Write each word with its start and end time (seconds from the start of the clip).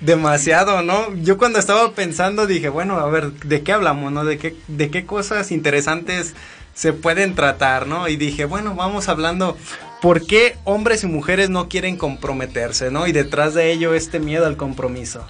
Demasiado, 0.00 0.82
¿no? 0.82 1.14
Yo 1.16 1.36
cuando 1.36 1.58
estaba 1.58 1.92
pensando 1.92 2.46
dije, 2.46 2.70
bueno, 2.70 2.98
a 2.98 3.06
ver, 3.10 3.30
¿de 3.32 3.62
qué 3.62 3.72
hablamos, 3.72 4.10
no? 4.10 4.24
¿De 4.24 4.38
qué, 4.38 4.56
de 4.68 4.90
qué 4.90 5.04
cosas 5.04 5.52
interesantes 5.52 6.34
se 6.74 6.94
pueden 6.94 7.34
tratar, 7.34 7.86
no? 7.86 8.08
Y 8.08 8.16
dije, 8.16 8.46
bueno, 8.46 8.74
vamos 8.74 9.10
hablando, 9.10 9.58
¿por 10.00 10.26
qué 10.26 10.56
hombres 10.64 11.04
y 11.04 11.08
mujeres 11.08 11.50
no 11.50 11.68
quieren 11.68 11.96
comprometerse, 11.98 12.90
no? 12.90 13.06
Y 13.06 13.12
detrás 13.12 13.52
de 13.52 13.70
ello 13.70 13.92
este 13.92 14.18
miedo 14.18 14.46
al 14.46 14.56
compromiso. 14.56 15.26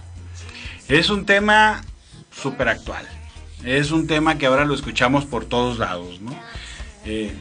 Es 0.88 1.10
un 1.10 1.26
tema 1.26 1.84
súper 2.30 2.68
actual. 2.68 3.04
Es 3.64 3.90
un 3.90 4.06
tema 4.06 4.38
que 4.38 4.46
ahora 4.46 4.64
lo 4.64 4.74
escuchamos 4.74 5.24
por 5.24 5.44
todos 5.44 5.78
lados, 5.78 6.20
¿no? 6.20 6.32
Eh, 7.04 7.32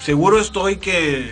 seguro 0.00 0.40
estoy 0.40 0.76
que 0.76 1.30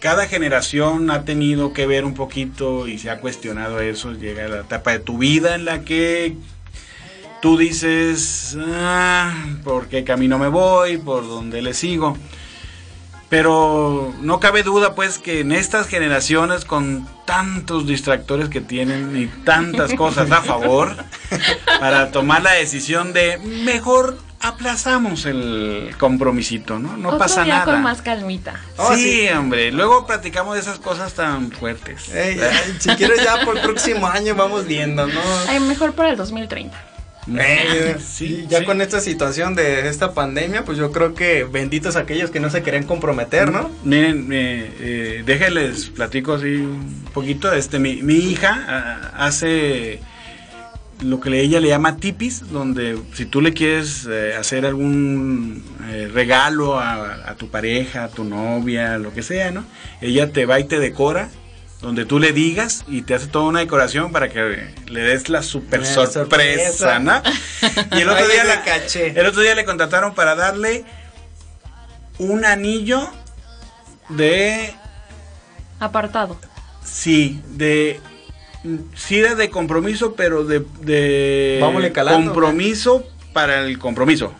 cada 0.00 0.26
generación 0.26 1.10
ha 1.10 1.24
tenido 1.24 1.72
que 1.72 1.86
ver 1.86 2.04
un 2.04 2.14
poquito 2.14 2.86
y 2.86 2.98
se 2.98 3.10
ha 3.10 3.20
cuestionado 3.20 3.80
eso. 3.80 4.12
Llega 4.12 4.48
la 4.48 4.60
etapa 4.60 4.92
de 4.92 5.00
tu 5.00 5.18
vida 5.18 5.54
en 5.54 5.64
la 5.64 5.82
que 5.84 6.36
tú 7.42 7.56
dices, 7.56 8.56
ah, 8.60 9.34
¿por 9.64 9.88
qué 9.88 10.04
camino 10.04 10.38
me 10.38 10.48
voy? 10.48 10.98
¿Por 10.98 11.26
dónde 11.26 11.62
le 11.62 11.74
sigo? 11.74 12.16
Pero 13.28 14.14
no 14.20 14.40
cabe 14.40 14.62
duda 14.62 14.94
pues 14.94 15.18
que 15.18 15.40
en 15.40 15.52
estas 15.52 15.86
generaciones 15.86 16.64
con 16.64 17.06
tantos 17.26 17.86
distractores 17.86 18.48
que 18.48 18.60
tienen 18.60 19.14
y 19.16 19.26
tantas 19.44 19.92
cosas 19.96 20.30
a 20.30 20.40
favor 20.40 20.96
para 21.80 22.10
tomar 22.10 22.42
la 22.42 22.52
decisión 22.52 23.12
de 23.12 23.38
mejor 23.38 24.18
aplazamos 24.40 25.26
el 25.26 25.94
compromisito, 25.98 26.78
¿no? 26.78 26.96
No 26.96 27.18
pasa 27.18 27.44
nada. 27.44 27.64
con 27.64 27.82
más 27.82 28.02
calmita. 28.02 28.60
Oh, 28.76 28.94
sí, 28.94 29.28
hombre. 29.28 29.72
Luego 29.72 30.06
platicamos 30.06 30.54
de 30.54 30.60
esas 30.60 30.78
cosas 30.78 31.12
tan 31.14 31.50
fuertes. 31.50 32.10
si 32.78 32.88
quieres 32.90 33.22
ya 33.22 33.44
por 33.44 33.56
el 33.56 33.62
próximo 33.62 34.06
año 34.06 34.34
vamos 34.34 34.66
viendo, 34.66 35.06
¿no? 35.06 35.20
Ay, 35.48 35.60
mejor 35.60 35.92
para 35.92 36.10
el 36.10 36.16
2030. 36.16 36.87
Eh, 37.36 37.96
sí, 38.00 38.46
ya 38.48 38.64
con 38.64 38.80
esta 38.80 39.00
situación 39.00 39.54
de 39.54 39.88
esta 39.88 40.14
pandemia, 40.14 40.64
pues 40.64 40.78
yo 40.78 40.92
creo 40.92 41.14
que 41.14 41.44
benditos 41.44 41.96
aquellos 41.96 42.30
que 42.30 42.40
no 42.40 42.50
se 42.50 42.62
querían 42.62 42.84
comprometer, 42.84 43.50
¿no? 43.52 43.70
Miren, 43.84 44.28
eh, 44.32 45.22
déjenles 45.26 45.90
platico 45.90 46.34
así 46.34 46.56
un 46.56 47.04
poquito. 47.12 47.52
Este, 47.52 47.78
mi, 47.78 48.02
mi 48.02 48.14
hija 48.14 48.64
ah, 48.68 49.26
hace 49.26 50.00
lo 51.02 51.20
que 51.20 51.40
ella 51.40 51.60
le 51.60 51.68
llama 51.68 51.96
tipis, 51.96 52.50
donde 52.50 52.98
si 53.12 53.26
tú 53.26 53.40
le 53.40 53.52
quieres 53.52 54.06
eh, 54.10 54.34
hacer 54.36 54.66
algún 54.66 55.62
eh, 55.90 56.08
regalo 56.12 56.78
a, 56.78 57.28
a, 57.28 57.34
tu 57.36 57.48
pareja, 57.48 58.04
a 58.04 58.08
tu 58.08 58.24
novia, 58.24 58.98
lo 58.98 59.12
que 59.12 59.22
sea, 59.22 59.50
¿no? 59.50 59.64
Ella 60.00 60.32
te 60.32 60.46
va 60.46 60.58
y 60.60 60.64
te 60.64 60.78
decora 60.80 61.28
donde 61.80 62.04
tú 62.04 62.18
le 62.18 62.32
digas 62.32 62.84
y 62.88 63.02
te 63.02 63.14
hace 63.14 63.28
toda 63.28 63.44
una 63.44 63.60
decoración 63.60 64.10
para 64.10 64.28
que 64.28 64.74
le 64.86 65.00
des 65.00 65.28
la 65.28 65.42
super 65.42 65.86
sorpresa, 65.86 66.98
¿no? 66.98 67.22
Y 67.92 68.00
el 68.00 68.08
otro, 68.08 68.26
día 68.26 68.44
le, 68.44 68.60
caché. 68.62 69.18
el 69.18 69.26
otro 69.26 69.42
día 69.42 69.54
le 69.54 69.64
contrataron 69.64 70.14
para 70.14 70.34
darle 70.34 70.84
un 72.18 72.44
anillo 72.44 73.08
de... 74.08 74.74
Apartado. 75.78 76.36
Sí, 76.84 77.40
de... 77.46 78.00
Sí 78.96 79.20
era 79.20 79.36
de 79.36 79.48
compromiso, 79.50 80.14
pero 80.14 80.44
de... 80.44 80.64
de 80.80 81.60
compromiso 81.94 83.06
para 83.32 83.60
el 83.60 83.78
compromiso. 83.78 84.34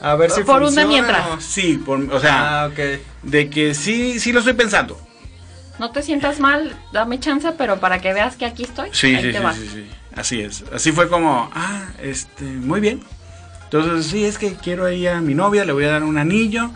A 0.00 0.16
ver 0.16 0.32
si 0.32 0.42
Por 0.42 0.62
un 0.62 0.74
de 0.74 0.84
mientras. 0.84 1.44
Sí, 1.44 1.80
o 1.86 2.18
sea, 2.18 2.64
ah, 2.64 2.70
de 3.22 3.50
que 3.50 3.74
sí, 3.74 4.18
sí 4.18 4.32
lo 4.32 4.40
estoy 4.40 4.54
pensando 4.54 4.98
no 5.80 5.90
te 5.92 6.02
sientas 6.02 6.40
mal, 6.40 6.76
dame 6.92 7.18
chance, 7.18 7.50
pero 7.56 7.80
para 7.80 8.02
que 8.02 8.12
veas 8.12 8.36
que 8.36 8.44
aquí 8.44 8.64
estoy, 8.64 8.90
sí, 8.92 9.16
sí, 9.16 9.32
sí, 9.32 9.68
sí, 9.72 9.90
así 10.14 10.40
es. 10.42 10.62
Así 10.74 10.92
fue 10.92 11.08
como, 11.08 11.50
ah, 11.54 11.88
este, 12.02 12.44
muy 12.44 12.80
bien. 12.80 13.00
Entonces, 13.64 14.10
sí, 14.10 14.26
es 14.26 14.36
que 14.36 14.56
quiero 14.56 14.84
ahí 14.84 15.06
a 15.06 15.22
mi 15.22 15.34
novia, 15.34 15.64
le 15.64 15.72
voy 15.72 15.84
a 15.84 15.88
dar 15.92 16.02
un 16.02 16.18
anillo 16.18 16.70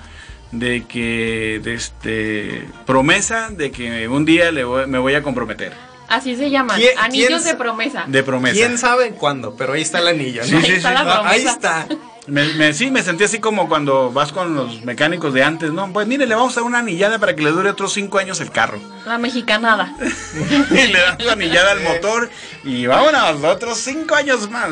de 0.52 0.84
que, 0.84 1.60
de 1.62 1.74
este, 1.74 2.66
promesa 2.86 3.50
de 3.50 3.70
que 3.70 4.08
un 4.08 4.24
día 4.24 4.50
le 4.50 4.64
me 4.86 4.98
voy 4.98 5.14
a 5.14 5.22
comprometer. 5.22 5.74
Así 6.08 6.34
se 6.34 6.48
llaman, 6.48 6.80
anillos 6.98 7.44
de 7.44 7.56
promesa. 7.56 8.04
De 8.06 8.22
promesa. 8.22 8.54
¿Quién 8.54 8.78
sabe 8.78 9.10
cuándo? 9.10 9.54
Pero 9.54 9.74
ahí 9.74 9.82
está 9.82 9.98
el 9.98 10.08
anillo, 10.08 10.40
¿no? 10.42 10.46
Sí, 10.46 10.64
sí, 10.64 10.72
ahí, 10.72 10.76
está 10.76 11.28
ahí 11.28 11.42
está. 11.42 11.86
Me, 12.26 12.72
sí, 12.72 12.90
me 12.90 13.02
sentí 13.02 13.24
así 13.24 13.38
como 13.38 13.68
cuando 13.68 14.10
vas 14.10 14.32
con 14.32 14.54
los 14.54 14.82
mecánicos 14.82 15.34
de 15.34 15.44
antes, 15.44 15.72
¿no? 15.72 15.92
Pues 15.92 16.06
mire, 16.06 16.26
le 16.26 16.34
vamos 16.34 16.56
a 16.56 16.60
dar 16.60 16.64
una 16.64 16.78
anillada 16.78 17.18
para 17.18 17.36
que 17.36 17.42
le 17.42 17.50
dure 17.50 17.68
otros 17.68 17.92
cinco 17.92 18.18
años 18.18 18.40
el 18.40 18.50
carro. 18.50 18.78
La 19.04 19.18
mexicanada. 19.18 19.94
y 20.70 20.74
le 20.74 20.98
dan 20.98 21.18
la 21.18 21.32
anillada 21.32 21.72
al 21.72 21.82
motor 21.82 22.30
y 22.64 22.86
vámonos, 22.86 23.44
otros 23.44 23.78
cinco 23.78 24.14
años 24.14 24.50
más. 24.50 24.70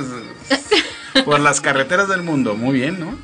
Por 1.26 1.40
las 1.40 1.60
carreteras 1.60 2.08
del 2.08 2.22
mundo. 2.22 2.54
Muy 2.54 2.78
bien, 2.78 2.98
¿no? 2.98 3.18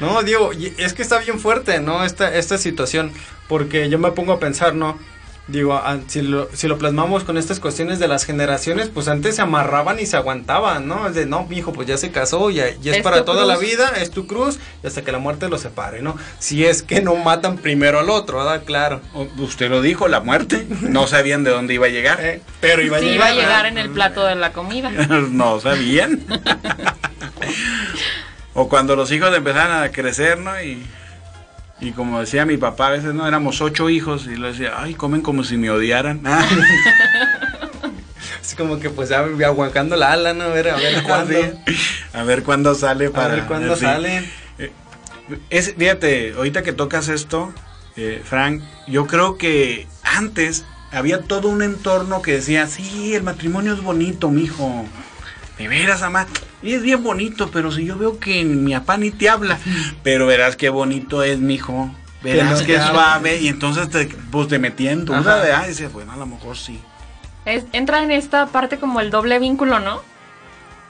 No, 0.00 0.22
Diego, 0.22 0.50
es 0.52 0.92
que 0.92 1.02
está 1.02 1.18
bien 1.18 1.38
fuerte, 1.38 1.78
¿no? 1.80 2.04
Esta, 2.04 2.34
esta 2.34 2.58
situación. 2.58 3.12
Porque 3.46 3.88
yo 3.88 3.98
me 3.98 4.10
pongo 4.10 4.32
a 4.32 4.40
pensar, 4.40 4.74
¿no? 4.74 4.98
Digo, 5.48 5.80
si 6.08 6.20
lo, 6.20 6.50
si 6.52 6.68
lo 6.68 6.76
plasmamos 6.76 7.24
con 7.24 7.38
estas 7.38 7.58
cuestiones 7.58 7.98
de 7.98 8.06
las 8.06 8.26
generaciones, 8.26 8.90
pues 8.90 9.08
antes 9.08 9.36
se 9.36 9.42
amarraban 9.42 9.98
y 9.98 10.04
se 10.04 10.18
aguantaban, 10.18 10.86
¿no? 10.86 11.08
Es 11.08 11.14
de, 11.14 11.24
no, 11.24 11.44
mi 11.44 11.56
hijo, 11.56 11.72
pues 11.72 11.88
ya 11.88 11.96
se 11.96 12.10
casó, 12.10 12.50
ya, 12.50 12.66
ya 12.82 12.94
es, 12.94 13.02
para 13.02 13.24
toda 13.24 13.46
la 13.46 13.56
vida, 13.56 13.92
es 13.96 14.10
tu 14.10 14.26
cruz, 14.26 14.58
y 14.84 14.86
hasta 14.86 15.00
que 15.00 15.10
la 15.10 15.18
muerte 15.18 15.48
lo 15.48 15.56
separe, 15.56 16.02
¿no? 16.02 16.18
Si 16.38 16.66
es 16.66 16.82
que 16.82 17.00
no 17.00 17.16
matan 17.16 17.56
primero 17.56 17.98
al 17.98 18.10
otro, 18.10 18.38
¿verdad? 18.38 18.62
Claro. 18.66 19.00
Usted 19.38 19.70
lo 19.70 19.80
dijo, 19.80 20.06
la 20.06 20.20
muerte. 20.20 20.66
No 20.82 21.06
sabían 21.06 21.44
de 21.44 21.50
dónde 21.50 21.72
iba 21.72 21.86
a 21.86 21.90
llegar. 21.90 22.18
Eh, 22.20 22.42
pero 22.60 22.82
iba 22.82 22.98
a 22.98 23.00
llegar. 23.00 23.14
iba 23.14 23.26
a 23.26 23.32
llegar 23.32 23.66
en 23.66 23.78
el 23.78 23.88
plato 23.88 24.26
de 24.26 24.34
la 24.34 24.52
comida. 24.52 24.90
no 25.30 25.60
sabían. 25.60 26.26
o 28.54 28.68
cuando 28.68 28.96
los 28.96 29.10
hijos 29.12 29.34
empezaron 29.34 29.82
a 29.82 29.90
crecer, 29.90 30.38
¿no? 30.38 30.60
Y 30.62 30.82
y 31.80 31.92
como 31.92 32.20
decía 32.20 32.44
mi 32.44 32.56
papá, 32.56 32.88
a 32.88 32.90
veces 32.90 33.14
no 33.14 33.26
éramos 33.26 33.60
ocho 33.60 33.88
hijos 33.88 34.26
y 34.26 34.36
le 34.36 34.48
decía, 34.48 34.72
ay, 34.76 34.94
comen 34.94 35.22
como 35.22 35.44
si 35.44 35.56
me 35.56 35.70
odiaran. 35.70 36.20
Así 38.40 38.56
como 38.56 38.80
que 38.80 38.90
pues 38.90 39.10
ya 39.10 39.20
aguancando 39.46 39.94
la 39.94 40.12
ala, 40.12 40.34
¿no? 40.34 40.44
A 40.44 40.48
ver, 40.48 40.70
a 40.70 40.76
ver 40.76 41.02
cuándo. 41.04 41.38
a 42.12 42.22
ver 42.24 42.42
cuándo 42.42 42.74
sale 42.74 43.10
para. 43.10 43.34
A 43.34 43.36
ver 43.36 43.46
cuándo 43.46 43.76
salen. 43.76 44.28
Eh, 44.58 44.72
es, 45.50 45.74
fíjate, 45.76 46.32
ahorita 46.36 46.62
que 46.62 46.72
tocas 46.72 47.08
esto, 47.08 47.52
eh, 47.96 48.22
Frank, 48.24 48.62
yo 48.86 49.06
creo 49.06 49.38
que 49.38 49.86
antes 50.02 50.64
había 50.90 51.22
todo 51.22 51.48
un 51.48 51.62
entorno 51.62 52.22
que 52.22 52.32
decía, 52.32 52.66
sí, 52.66 53.14
el 53.14 53.22
matrimonio 53.22 53.74
es 53.74 53.82
bonito, 53.82 54.30
mijo. 54.30 54.86
De 55.58 55.68
veras, 55.68 56.00
mamá. 56.00 56.26
Y 56.62 56.72
es 56.74 56.82
bien 56.82 57.02
bonito, 57.02 57.50
pero 57.50 57.70
si 57.72 57.84
yo 57.84 57.96
veo 57.98 58.18
que 58.18 58.44
mi 58.44 58.72
papá 58.74 58.96
ni 58.96 59.10
te 59.10 59.28
habla. 59.28 59.58
Pero 60.02 60.26
verás 60.26 60.56
qué 60.56 60.68
bonito 60.68 61.22
es, 61.22 61.38
mijo. 61.38 61.90
Verás 62.22 62.62
qué 62.62 62.78
suave. 62.80 63.38
Y 63.40 63.48
entonces 63.48 63.90
te, 63.90 64.06
pues 64.30 64.48
te 64.48 64.58
metí 64.58 64.88
en 64.88 65.04
duda, 65.04 65.18
Ajá. 65.18 65.36
¿verdad? 65.36 65.64
Y 65.66 65.68
dice, 65.68 65.88
bueno, 65.88 66.12
a 66.12 66.16
lo 66.16 66.26
mejor 66.26 66.56
sí. 66.56 66.80
Es- 67.44 67.64
entra 67.72 68.02
en 68.02 68.10
esta 68.10 68.46
parte 68.46 68.78
como 68.78 69.00
el 69.00 69.10
doble 69.10 69.38
vínculo, 69.38 69.78
¿no? 69.80 70.02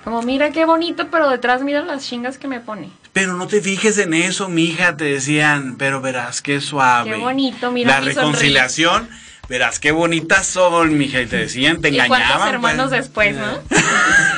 Como 0.05 0.23
mira 0.23 0.50
qué 0.50 0.65
bonito, 0.65 1.09
pero 1.11 1.29
detrás 1.29 1.62
mira 1.62 1.82
las 1.82 2.06
chingas 2.06 2.38
que 2.38 2.49
me 2.49 2.61
pone. 2.61 2.91
Pero 3.12 3.35
no 3.35 3.47
te 3.47 3.61
fijes 3.61 3.99
en 3.99 4.14
eso, 4.14 4.49
mija, 4.49 4.97
te 4.97 5.05
decían, 5.05 5.76
pero 5.76 6.00
verás 6.00 6.41
qué 6.41 6.61
suave. 6.61 7.11
Qué 7.11 7.17
bonito, 7.17 7.71
mira 7.73 7.94
La 7.94 8.00
mi 8.00 8.06
reconciliación, 8.12 9.09
verás 9.49 9.79
qué 9.81 9.93
bonitas 9.93 10.47
son, 10.47 10.97
mija, 10.97 11.21
y 11.21 11.26
te 11.26 11.37
decían, 11.37 11.81
te 11.82 11.88
¿Y 11.91 11.94
engañaban. 11.99 12.23
cuántos 12.38 12.49
hermanos 12.49 12.88
pues. 12.91 13.00
después, 13.03 13.37
no? 13.37 13.47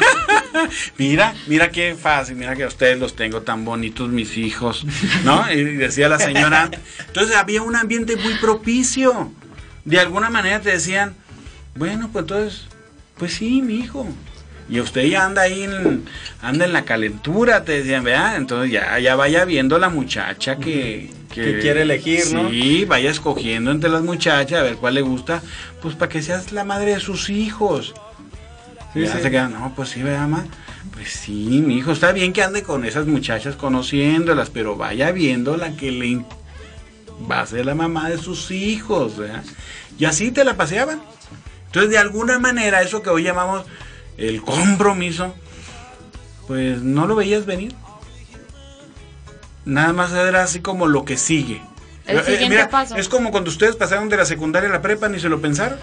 Mira, 0.98 1.34
mira 1.46 1.70
qué 1.70 1.94
fácil, 1.94 2.36
mira 2.36 2.56
que 2.56 2.64
a 2.64 2.68
ustedes 2.68 2.98
los 2.98 3.16
tengo 3.16 3.42
tan 3.42 3.64
bonitos 3.64 4.08
mis 4.08 4.36
hijos, 4.36 4.84
¿no? 5.24 5.50
Y 5.52 5.62
decía 5.76 6.08
la 6.08 6.18
señora. 6.18 6.70
Entonces 7.06 7.36
había 7.36 7.62
un 7.62 7.76
ambiente 7.76 8.16
muy 8.16 8.34
propicio. 8.34 9.32
De 9.84 9.98
alguna 9.98 10.30
manera 10.30 10.60
te 10.60 10.70
decían, 10.70 11.14
bueno, 11.74 12.10
pues 12.12 12.24
entonces, 12.24 12.62
pues 13.16 13.34
sí, 13.34 13.62
mi 13.62 13.76
hijo. 13.76 14.06
Y 14.68 14.78
usted 14.78 15.02
ya 15.06 15.24
anda 15.24 15.42
ahí, 15.42 15.64
en, 15.64 16.04
anda 16.40 16.64
en 16.64 16.72
la 16.72 16.84
calentura, 16.84 17.64
te 17.64 17.72
decían, 17.72 18.04
vea, 18.04 18.36
entonces 18.36 18.70
ya, 18.70 18.98
ya 19.00 19.16
vaya 19.16 19.44
viendo 19.44 19.78
la 19.78 19.88
muchacha 19.88 20.56
que, 20.56 21.10
Que 21.34 21.58
quiere 21.58 21.82
elegir, 21.82 22.20
sí, 22.20 22.34
¿no? 22.34 22.50
Sí, 22.50 22.84
vaya 22.84 23.10
escogiendo 23.10 23.72
entre 23.72 23.90
las 23.90 24.02
muchachas 24.02 24.60
a 24.60 24.62
ver 24.62 24.76
cuál 24.76 24.94
le 24.94 25.00
gusta, 25.00 25.42
pues 25.82 25.96
para 25.96 26.08
que 26.08 26.22
seas 26.22 26.52
la 26.52 26.64
madre 26.64 26.94
de 26.94 27.00
sus 27.00 27.30
hijos. 27.30 27.94
Sí, 28.92 29.00
ya 29.02 29.12
sí. 29.16 29.22
se 29.22 29.30
quedan, 29.30 29.52
no, 29.52 29.72
pues 29.74 29.90
sí, 29.90 30.02
¿verdad, 30.02 30.26
mamá? 30.26 30.46
Pues 30.92 31.10
sí, 31.10 31.62
mi 31.64 31.76
hijo, 31.78 31.92
está 31.92 32.12
bien 32.12 32.32
que 32.32 32.42
ande 32.42 32.62
con 32.62 32.84
esas 32.84 33.06
muchachas 33.06 33.54
conociéndolas, 33.56 34.50
pero 34.50 34.76
vaya 34.76 35.12
viendo 35.12 35.56
la 35.56 35.76
que 35.76 35.92
le 35.92 36.24
va 37.30 37.40
a 37.42 37.46
ser 37.46 37.66
la 37.66 37.74
mamá 37.74 38.08
de 38.10 38.18
sus 38.18 38.50
hijos, 38.50 39.16
¿verdad? 39.16 39.44
Y 39.98 40.06
así 40.06 40.30
te 40.32 40.44
la 40.44 40.56
paseaban. 40.56 41.00
Entonces, 41.66 41.90
de 41.90 41.98
alguna 41.98 42.38
manera, 42.40 42.82
eso 42.82 43.00
que 43.02 43.10
hoy 43.10 43.22
llamamos 43.22 43.64
el 44.16 44.42
compromiso, 44.42 45.34
pues 46.48 46.82
no 46.82 47.06
lo 47.06 47.14
veías 47.14 47.46
venir. 47.46 47.74
Nada 49.64 49.92
más 49.92 50.12
era 50.12 50.42
así 50.42 50.60
como 50.60 50.86
lo 50.88 51.04
que 51.04 51.16
sigue. 51.16 51.62
El 52.06 52.18
Eh, 52.18 52.22
siguiente 52.24 52.48
mira, 52.48 52.68
paso. 52.70 52.96
Es 52.96 53.08
como 53.08 53.30
cuando 53.30 53.50
ustedes 53.50 53.76
pasaron 53.76 54.08
de 54.08 54.16
la 54.16 54.24
secundaria 54.24 54.68
a 54.68 54.72
la 54.72 54.82
prepa, 54.82 55.08
ni 55.08 55.20
se 55.20 55.28
lo 55.28 55.40
pensaron. 55.40 55.78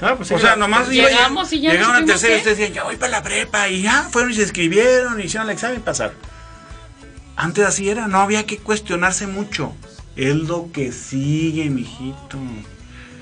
Ah, 0.00 0.14
pues 0.16 0.30
O 0.30 0.38
sea, 0.38 0.54
nomás 0.56 0.88
Llegamos 0.88 1.52
y 1.52 1.60
ya 1.60 1.72
llegaron 1.72 1.96
supimos 1.96 2.10
tercero 2.12 2.34
y 2.34 2.38
ustedes 2.38 2.58
decían, 2.58 2.74
ya 2.74 2.84
voy 2.84 2.96
para 2.96 3.12
la 3.12 3.22
prepa. 3.22 3.68
Y 3.68 3.82
ya 3.82 4.04
fueron 4.04 4.30
y 4.30 4.34
se 4.34 4.42
escribieron, 4.44 5.20
hicieron 5.20 5.48
el 5.48 5.54
examen 5.54 5.78
y 5.78 5.80
pasaron. 5.80 6.14
Antes 7.36 7.66
así 7.66 7.88
era, 7.88 8.08
no 8.08 8.18
había 8.20 8.46
que 8.46 8.58
cuestionarse 8.58 9.26
mucho. 9.26 9.74
Es 10.16 10.34
lo 10.34 10.70
que 10.72 10.92
sigue, 10.92 11.70
mijito. 11.70 12.38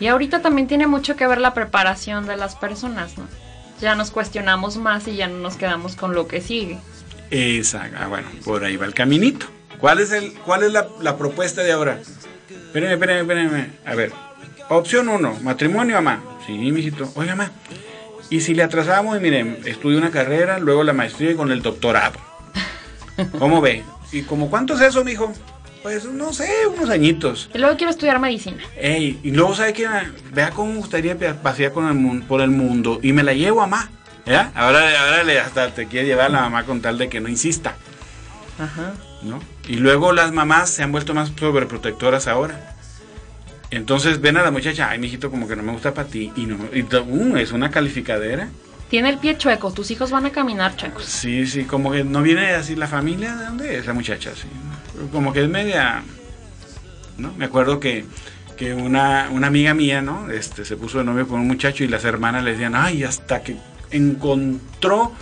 Y 0.01 0.07
ahorita 0.07 0.43
también 0.43 0.69
tiene 0.69 0.87
mucho 0.87 1.17
que 1.17 1.27
ver 1.27 1.39
la 1.39 1.55
preparación 1.55 2.27
de 2.27 2.37
las 2.37 2.57
personas, 2.57 3.17
¿no? 3.17 3.27
Ya 3.81 3.95
nos 3.95 4.11
cuestionamos 4.11 4.77
más 4.77 5.07
y 5.07 5.17
ya 5.17 5.29
no 5.29 5.39
nos 5.39 5.57
quedamos 5.57 5.97
con 5.97 6.15
lo 6.15 6.29
que 6.29 6.41
sigue. 6.41 6.79
Esa, 7.31 7.91
ah, 7.99 8.07
bueno, 8.07 8.29
por 8.45 8.65
ahí 8.65 8.77
va 8.77 8.87
el 8.87 8.95
caminito. 8.95 9.47
¿Cuál 9.79 10.01
es, 10.01 10.13
el, 10.13 10.33
cuál 10.35 10.63
es 10.63 10.73
la, 10.73 10.89
la 11.01 11.19
propuesta 11.19 11.63
de 11.63 11.73
ahora? 11.73 11.99
Espérenme, 12.49 12.95
espérenme, 12.95 13.21
espérenme. 13.21 13.71
A 13.85 13.95
ver, 13.95 14.13
opción 14.69 15.09
uno, 15.09 15.37
matrimonio, 15.43 15.97
mamá. 15.97 16.21
Sí, 16.47 16.53
mijito. 16.53 17.11
Oiga, 17.15 17.35
mamá, 17.37 17.51
y 18.31 18.41
si 18.41 18.55
le 18.55 18.63
atrasamos, 18.63 19.17
y 19.17 19.21
miren, 19.21 19.59
estudio 19.65 19.99
una 19.99 20.11
carrera, 20.11 20.59
luego 20.59 20.83
la 20.85 20.93
maestría 20.93 21.31
y 21.31 21.35
con 21.35 21.51
el 21.53 21.63
doctorado. 21.63 22.19
¿Cómo 23.39 23.61
ve? 23.61 23.85
¿Y 24.13 24.23
como 24.23 24.51
cuánto 24.51 24.75
es 24.75 24.81
eso, 24.81 25.05
mijo? 25.05 25.33
Pues 25.83 26.05
no 26.05 26.33
sé, 26.33 26.51
unos 26.75 26.91
añitos. 26.91 27.49
Y 27.55 27.59
luego 27.59 27.77
quiero 27.77 27.91
estudiar 27.93 28.19
medicina. 28.19 28.63
Ey, 28.77 29.21
y 29.23 29.31
luego, 29.31 29.55
¿sabe 29.55 29.73
qué? 29.73 29.87
Vea 30.33 30.51
cómo 30.51 30.73
me 30.73 30.79
gustaría 30.79 31.17
pa- 31.17 31.35
pasear 31.35 31.73
con 31.73 31.87
el 31.87 31.95
mun- 31.95 32.23
por 32.27 32.41
el 32.41 32.51
mundo. 32.51 32.99
Y 33.03 33.13
me 33.13 33.23
la 33.23 33.33
llevo 33.35 33.63
a 33.63 33.67
mamá. 33.69 33.91
¿Ya? 34.27 34.51
Ahora, 34.57 34.81
ahora 35.05 35.23
le 35.23 35.39
hasta 35.39 35.71
te 35.73 35.87
quiere 35.87 36.09
llevar 36.09 36.27
a 36.27 36.29
la 36.31 36.41
mamá 36.41 36.65
con 36.65 36.81
tal 36.81 36.99
de 36.99 37.09
que 37.09 37.21
no 37.21 37.29
insista. 37.29 37.77
Ajá. 38.59 38.95
¿no? 39.23 39.39
Y 39.69 39.77
luego 39.77 40.13
las 40.13 40.33
mamás 40.33 40.71
se 40.71 40.83
han 40.83 40.91
vuelto 40.91 41.15
más 41.15 41.31
sobreprotectoras 41.39 42.27
ahora. 42.27 42.76
Entonces 43.71 44.21
ven 44.21 44.37
a 44.37 44.43
la 44.43 44.51
muchacha, 44.51 44.91
ay, 44.91 44.99
mijito, 44.99 45.31
como 45.31 45.49
que 45.49 45.57
no 45.57 45.63
me 45.63 45.73
gusta 45.73 45.93
para 45.93 46.09
ti. 46.09 46.33
Y 46.37 46.47
no, 46.47 46.59
y 46.73 46.83
uh, 46.83 47.37
es 47.37 47.53
una 47.53 47.71
calificadera. 47.71 48.49
Tiene 48.89 49.09
el 49.11 49.19
pie 49.19 49.37
chueco, 49.37 49.73
tus 49.73 49.91
hijos 49.91 50.13
van 50.13 50.27
a 50.27 50.31
caminar 50.31 50.77
chuecos. 50.77 51.05
Sí, 51.05 51.47
sí, 51.47 51.65
como 51.65 51.91
que 51.91 52.05
no 52.05 52.23
viene 52.23 52.51
así 52.51 52.77
la 52.77 52.87
familia, 52.87 53.35
¿de 53.35 53.45
dónde 53.47 53.79
es 53.79 53.87
la 53.87 53.93
muchacha? 53.93 54.31
Sí. 54.35 54.47
Como 55.11 55.33
que 55.33 55.43
es 55.43 55.49
media, 55.49 56.05
¿no? 57.19 57.33
Me 57.33 57.47
acuerdo 57.47 57.81
que, 57.81 58.05
que 58.57 58.75
una, 58.75 59.29
una 59.33 59.49
amiga 59.49 59.75
mía, 59.75 60.03
¿no? 60.03 60.31
Este, 60.31 60.65
se 60.65 60.77
puso 60.77 60.99
de 60.99 61.05
novio 61.05 61.27
con 61.27 61.41
un 61.41 61.49
muchacho 61.49 61.83
y 61.83 61.89
las 61.89 62.05
hermanas 62.05 62.45
le 62.45 62.53
decían, 62.53 62.77
ay, 62.77 63.03
hasta 63.03 63.43
que 63.43 63.57
encontró 63.91 65.13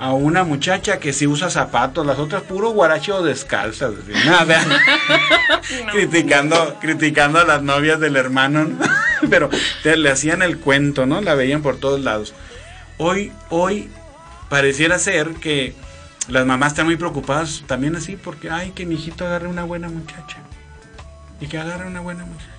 a 0.00 0.12
una 0.12 0.44
muchacha 0.44 0.98
que 1.00 1.12
sí 1.12 1.26
usa 1.26 1.50
zapatos, 1.50 2.06
las 2.06 2.18
otras 2.18 2.42
puro 2.42 2.70
guaracho 2.70 3.22
descalzas. 3.22 3.92
así, 4.00 4.12
Nada, 4.28 4.64
criticando, 5.92 6.76
criticando 6.80 7.40
a 7.40 7.44
las 7.44 7.62
novias 7.62 7.98
del 8.00 8.16
hermano, 8.16 8.64
¿no? 8.64 8.78
pero 9.30 9.50
te- 9.82 9.96
le 9.96 10.10
hacían 10.10 10.42
el 10.42 10.58
cuento, 10.58 11.04
¿no? 11.06 11.20
La 11.20 11.34
veían 11.34 11.62
por 11.62 11.76
todos 11.78 12.00
lados. 12.00 12.34
Hoy, 12.98 13.32
hoy 13.50 13.90
pareciera 14.48 14.98
ser 14.98 15.30
que 15.34 15.74
las 16.28 16.46
mamás 16.46 16.72
están 16.72 16.86
muy 16.86 16.96
preocupadas 16.96 17.64
también 17.66 17.96
así 17.96 18.16
porque, 18.16 18.50
ay, 18.50 18.70
que 18.72 18.86
mi 18.86 18.94
hijito 18.94 19.26
agarre 19.26 19.48
una 19.48 19.64
buena 19.64 19.88
muchacha. 19.88 20.38
Y 21.40 21.46
que 21.46 21.58
agarre 21.58 21.86
una 21.86 22.00
buena 22.00 22.24
muchacha. 22.24 22.52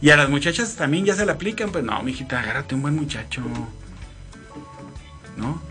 Y 0.00 0.10
a 0.10 0.16
las 0.16 0.28
muchachas 0.28 0.74
también 0.76 1.04
ya 1.04 1.14
se 1.14 1.24
la 1.24 1.32
aplican, 1.32 1.70
pues 1.70 1.84
no, 1.84 2.02
mijita, 2.02 2.40
agárrate 2.40 2.74
un 2.74 2.82
buen 2.82 2.96
muchacho. 2.96 3.42
¿No? 5.36 5.62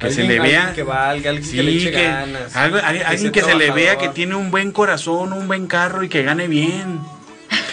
Que 0.00 0.10
se 0.10 0.22
le 0.24 0.40
vea. 0.40 0.60
alguien 0.68 0.74
que 0.74 0.82
valga, 0.82 1.30
alguien 1.30 1.44
Sí, 1.48 1.56
que 1.56 1.62
le 1.62 1.76
eche 1.76 1.90
que- 1.90 2.02
ganas. 2.04 2.56
algo- 2.56 2.78
alguien 2.78 3.32
que 3.32 3.42
se 3.42 3.54
le 3.54 3.70
vea 3.70 3.98
que 3.98 4.08
tiene 4.08 4.34
un 4.34 4.50
buen 4.50 4.72
corazón, 4.72 5.32
un 5.32 5.46
buen 5.46 5.66
carro 5.66 6.02
y 6.02 6.08
que 6.08 6.22
gane 6.22 6.48
bien. 6.48 7.00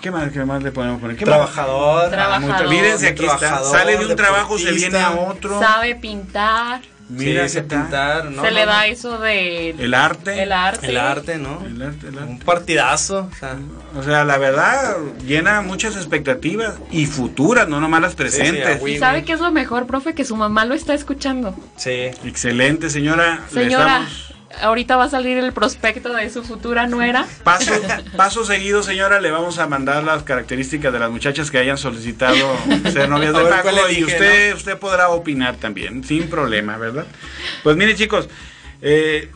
¿Qué 0.03 0.11
más, 0.11 0.33
qué 0.33 0.45
más 0.45 0.63
le 0.63 0.73
podemos 0.73 1.01
poner? 1.01 1.17
¿Qué? 1.17 1.25
Trabajador. 1.25 2.11
Trabajador. 2.11 2.69
Mírense, 2.69 3.09
aquí 3.09 3.25
está. 3.25 3.63
Sale 3.63 3.97
de 3.97 4.07
un 4.07 4.17
trabajo, 4.17 4.59
se 4.59 4.73
viene 4.73 4.99
a 4.99 5.13
otro. 5.13 5.59
Sabe 5.61 5.95
pintar. 5.95 6.81
Mira 7.09 7.47
sí, 7.49 7.61
tal. 7.63 7.83
pintar, 7.83 8.25
¿no? 8.31 8.43
Se 8.43 8.51
le 8.51 8.65
no, 8.65 8.73
da 8.73 8.87
eso 8.87 9.19
de 9.19 9.71
El 9.71 9.93
arte. 9.93 10.43
el 10.43 10.51
arte. 10.51 10.89
El 10.89 10.97
arte, 10.97 11.37
¿no? 11.37 11.63
El 11.65 11.83
arte, 11.83 12.09
el 12.09 12.17
arte. 12.19 12.31
Un 12.31 12.39
partidazo, 12.39 13.29
o 13.31 13.37
sea, 13.37 13.57
O 13.95 14.03
sea, 14.03 14.25
la 14.25 14.39
verdad 14.39 14.97
llena 15.27 15.61
muchas 15.61 15.95
expectativas 15.97 16.75
y 16.91 17.05
futuras, 17.07 17.69
no 17.69 17.81
nomás 17.81 18.01
las 18.01 18.15
presentes. 18.15 18.65
sí, 18.65 18.73
a 18.73 18.77
¿Y 18.79 18.81
Win. 18.81 18.99
sabe 18.99 19.25
qué 19.25 19.35
es 19.35 19.41
lo 19.41 19.53
mejor, 19.53 19.87
profe? 19.87 20.15
Que 20.15 20.25
su 20.25 20.37
mamá 20.37 20.65
lo 20.65 20.75
está 20.75 20.95
escuchando. 20.95 21.55
sí. 21.77 22.07
Excelente, 22.25 22.89
señora. 22.89 23.41
Señora, 23.53 24.07
ahorita 24.61 24.97
va 24.97 25.05
a 25.05 25.09
salir 25.11 25.39
el 25.39 25.53
prospecto 25.53 26.13
de 26.13 26.29
su 26.31 26.43
futura 26.43 26.87
nuera. 26.87 27.27
Paso, 27.45 27.73
paso 28.17 28.45
seguido, 28.45 28.83
señora, 28.83 29.21
le 29.21 29.31
vamos 29.31 29.59
a 29.59 29.67
mandar 29.67 30.05
las 30.05 30.23
características 30.23 30.93
de 30.93 30.99
las 30.99 31.11
muchachas 31.11 31.51
que 31.51 31.59
hayan 31.59 31.79
solicitado 31.79 32.57
ser 32.93 33.09
novias 33.09 33.35
de 33.35 33.45
Paco 33.51 33.71
y 33.91 34.05
usted, 34.05 34.55
usted 34.55 34.79
podrá 34.79 35.09
opinar 35.11 35.57
también, 35.57 36.05
sin 36.05 36.29
problema, 36.29 36.77
¿verdad? 36.77 37.07
Pues 37.63 37.77
mire, 37.77 37.95
chicos, 37.95 38.29
eh, 38.81 39.31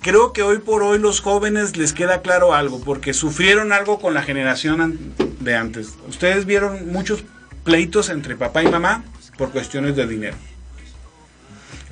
creo 0.00 0.32
que 0.32 0.42
hoy 0.42 0.58
por 0.58 0.82
hoy 0.82 0.98
los 0.98 1.20
jóvenes 1.20 1.76
les 1.76 1.92
queda 1.92 2.22
claro 2.22 2.54
algo, 2.54 2.80
porque 2.80 3.12
sufrieron 3.14 3.72
algo 3.72 4.00
con 4.00 4.14
la 4.14 4.22
generación 4.22 5.14
de 5.40 5.56
antes. 5.56 5.94
Ustedes 6.08 6.44
vieron 6.44 6.92
muchos 6.92 7.24
pleitos 7.64 8.08
entre 8.08 8.36
papá 8.36 8.62
y 8.62 8.68
mamá 8.68 9.04
por 9.38 9.50
cuestiones 9.50 9.96
de 9.96 10.06
dinero. 10.06 10.36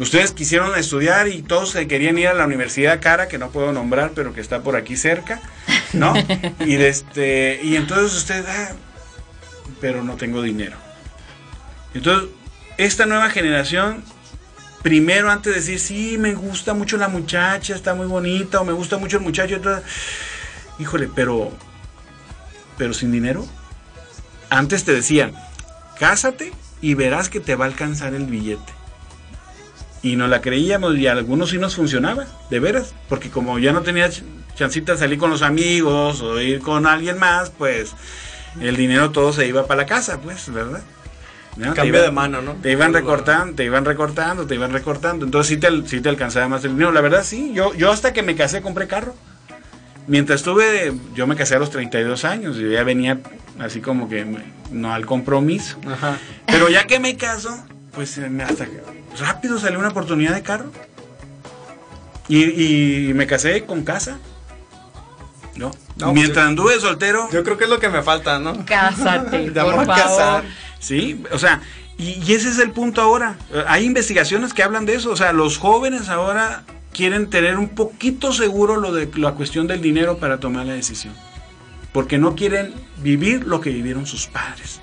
Ustedes 0.01 0.33
quisieron 0.33 0.75
estudiar 0.79 1.29
y 1.29 1.43
todos 1.43 1.73
se 1.73 1.87
querían 1.87 2.17
ir 2.17 2.29
a 2.29 2.33
la 2.33 2.47
Universidad 2.47 3.03
Cara, 3.03 3.29
que 3.29 3.37
no 3.37 3.51
puedo 3.51 3.71
nombrar, 3.71 4.13
pero 4.15 4.33
que 4.33 4.41
está 4.41 4.63
por 4.63 4.75
aquí 4.75 4.97
cerca, 4.97 5.43
¿no? 5.93 6.15
y, 6.61 6.77
de 6.77 6.89
este, 6.89 7.61
y 7.63 7.77
entonces 7.77 8.17
ustedes, 8.17 8.47
ah, 8.49 8.73
pero 9.79 10.03
no 10.03 10.17
tengo 10.17 10.41
dinero. 10.41 10.79
Entonces, 11.93 12.31
esta 12.79 13.05
nueva 13.05 13.29
generación, 13.29 14.03
primero 14.81 15.31
antes 15.31 15.53
de 15.53 15.61
decir, 15.61 15.79
sí, 15.79 16.17
me 16.17 16.33
gusta 16.33 16.73
mucho 16.73 16.97
la 16.97 17.09
muchacha, 17.09 17.75
está 17.75 17.95
muy 17.95 18.07
bonita, 18.07 18.63
o 18.63 18.65
me 18.65 18.73
gusta 18.73 18.97
mucho 18.97 19.19
el 19.19 19.23
muchacho, 19.23 19.57
entonces, 19.57 19.85
híjole, 20.79 21.11
pero, 21.15 21.53
pero 22.79 22.95
sin 22.95 23.13
dinero. 23.13 23.47
Antes 24.49 24.85
te 24.85 24.95
decían, 24.95 25.35
cásate 25.99 26.55
y 26.81 26.95
verás 26.95 27.29
que 27.29 27.41
te 27.41 27.55
va 27.55 27.67
a 27.67 27.69
alcanzar 27.69 28.15
el 28.15 28.25
billete. 28.25 28.80
Y 30.03 30.17
no 30.17 30.29
la 30.29 30.41
creíamos 30.41 30.97
y 30.97 31.07
a 31.07 31.13
algunos 31.13 31.51
sí 31.51 31.59
nos 31.59 31.75
funcionaba, 31.77 32.27
de 32.49 32.59
veras, 32.61 32.95
porque 33.09 33.29
como 33.31 33.59
ya 33.59 33.73
no 33.73 33.83
tenía 33.83 34.09
ch- 34.09 34.23
chancita 34.55 34.93
de 34.93 34.99
salir 34.99 35.19
con 35.19 35.31
los 35.31 35.43
amigos 35.43 36.23
o 36.23 36.41
ir 36.41 36.61
con 36.61 36.87
alguien 36.87 37.19
más, 37.19 37.51
pues 37.51 37.93
el 38.61 38.77
dinero 38.77 39.11
todo 39.11 39.33
se 39.33 39.47
iba 39.47 39.67
para 39.67 39.83
la 39.83 39.87
casa, 39.87 40.19
pues, 40.21 40.51
¿verdad? 40.53 40.81
Cambio 41.75 41.85
iban- 41.97 42.03
de 42.05 42.11
mano, 42.13 42.41
¿no? 42.43 42.55
Te 42.55 42.73
iban 42.73 42.95
recortando, 42.95 43.55
te 43.55 43.65
iban 43.65 43.85
recortando, 43.85 44.47
te 44.47 44.55
iban 44.55 44.73
recortando. 44.73 45.27
Entonces 45.27 45.49
sí 45.49 45.57
te, 45.59 45.87
sí 45.87 46.01
te 46.01 46.09
alcanzaba 46.09 46.49
más 46.49 46.65
el 46.65 46.71
dinero. 46.73 46.93
La 46.93 47.01
verdad 47.03 47.23
sí, 47.25 47.53
yo, 47.53 47.75
yo 47.75 47.91
hasta 47.91 48.13
que 48.15 48.23
me 48.23 48.35
casé 48.37 48.63
compré 48.63 48.87
carro. 48.87 49.15
Mientras 50.07 50.41
estuve, 50.41 50.95
yo 51.15 51.27
me 51.27 51.37
casé 51.37 51.57
a 51.57 51.59
los 51.59 51.71
32 51.71 52.25
años, 52.25 52.57
yo 52.57 52.69
ya 52.71 52.83
venía 52.85 53.19
así 53.59 53.81
como 53.81 54.09
que 54.09 54.25
no 54.71 54.93
al 54.95 55.05
compromiso. 55.07 55.79
Ajá. 55.87 56.17
Pero 56.47 56.69
ya 56.71 56.87
que 56.87 56.99
me 56.99 57.17
caso, 57.17 57.51
pues 58.01 58.19
hasta 58.19 58.65
que 58.65 58.81
rápido 59.19 59.59
salió 59.59 59.79
una 59.79 59.89
oportunidad 59.89 60.35
de 60.35 60.43
carro. 60.43 60.73
Y, 62.29 63.09
y 63.09 63.13
me 63.13 63.27
casé 63.27 63.67
con 63.67 63.85
casa. 63.85 64.19
¿No? 65.57 65.71
No, 65.97 66.15
Mientras 66.15 66.37
pues, 66.37 66.47
anduve 66.47 66.81
soltero, 66.81 67.29
Yo 67.31 67.45
creo 67.45 67.59
que 67.59 67.65
es 67.65 67.71
lo 67.71 67.79
que 67.79 67.91
me 67.91 68.03
falta, 68.03 68.39
¿no? 68.39 68.65
Cásate, 68.65 69.53
Ya 69.55 69.65
por 69.65 69.77
me 69.77 69.85
voy 69.85 69.91
a 69.91 69.97
favor. 69.97 70.17
casar. 70.17 70.45
Sí, 70.79 71.23
o 71.31 71.39
sea, 71.39 71.61
y, 71.99 72.23
y 72.25 72.33
ese 72.33 72.49
es 72.49 72.59
el 72.59 72.71
punto 72.71 73.03
ahora. 73.03 73.37
Hay 73.67 73.85
investigaciones 73.85 74.55
que 74.55 74.63
hablan 74.63 74.87
de 74.87 74.95
eso. 74.95 75.11
O 75.11 75.17
sea, 75.17 75.35
los 75.35 75.59
jóvenes 75.59 76.09
ahora 76.09 76.65
quieren 76.95 77.29
tener 77.29 77.59
un 77.59 77.69
poquito 77.69 78.33
seguro 78.33 78.77
lo 78.77 78.95
de 78.95 79.11
la 79.17 79.33
cuestión 79.33 79.67
del 79.67 79.83
dinero 79.83 80.17
para 80.17 80.41
tomar 80.41 80.65
la 80.65 80.73
decisión. 80.73 81.13
Porque 81.93 82.17
no 82.17 82.35
quieren 82.35 82.73
vivir 83.03 83.45
lo 83.47 83.61
que 83.61 83.69
vivieron 83.69 84.07
sus 84.07 84.27
padres. 84.27 84.81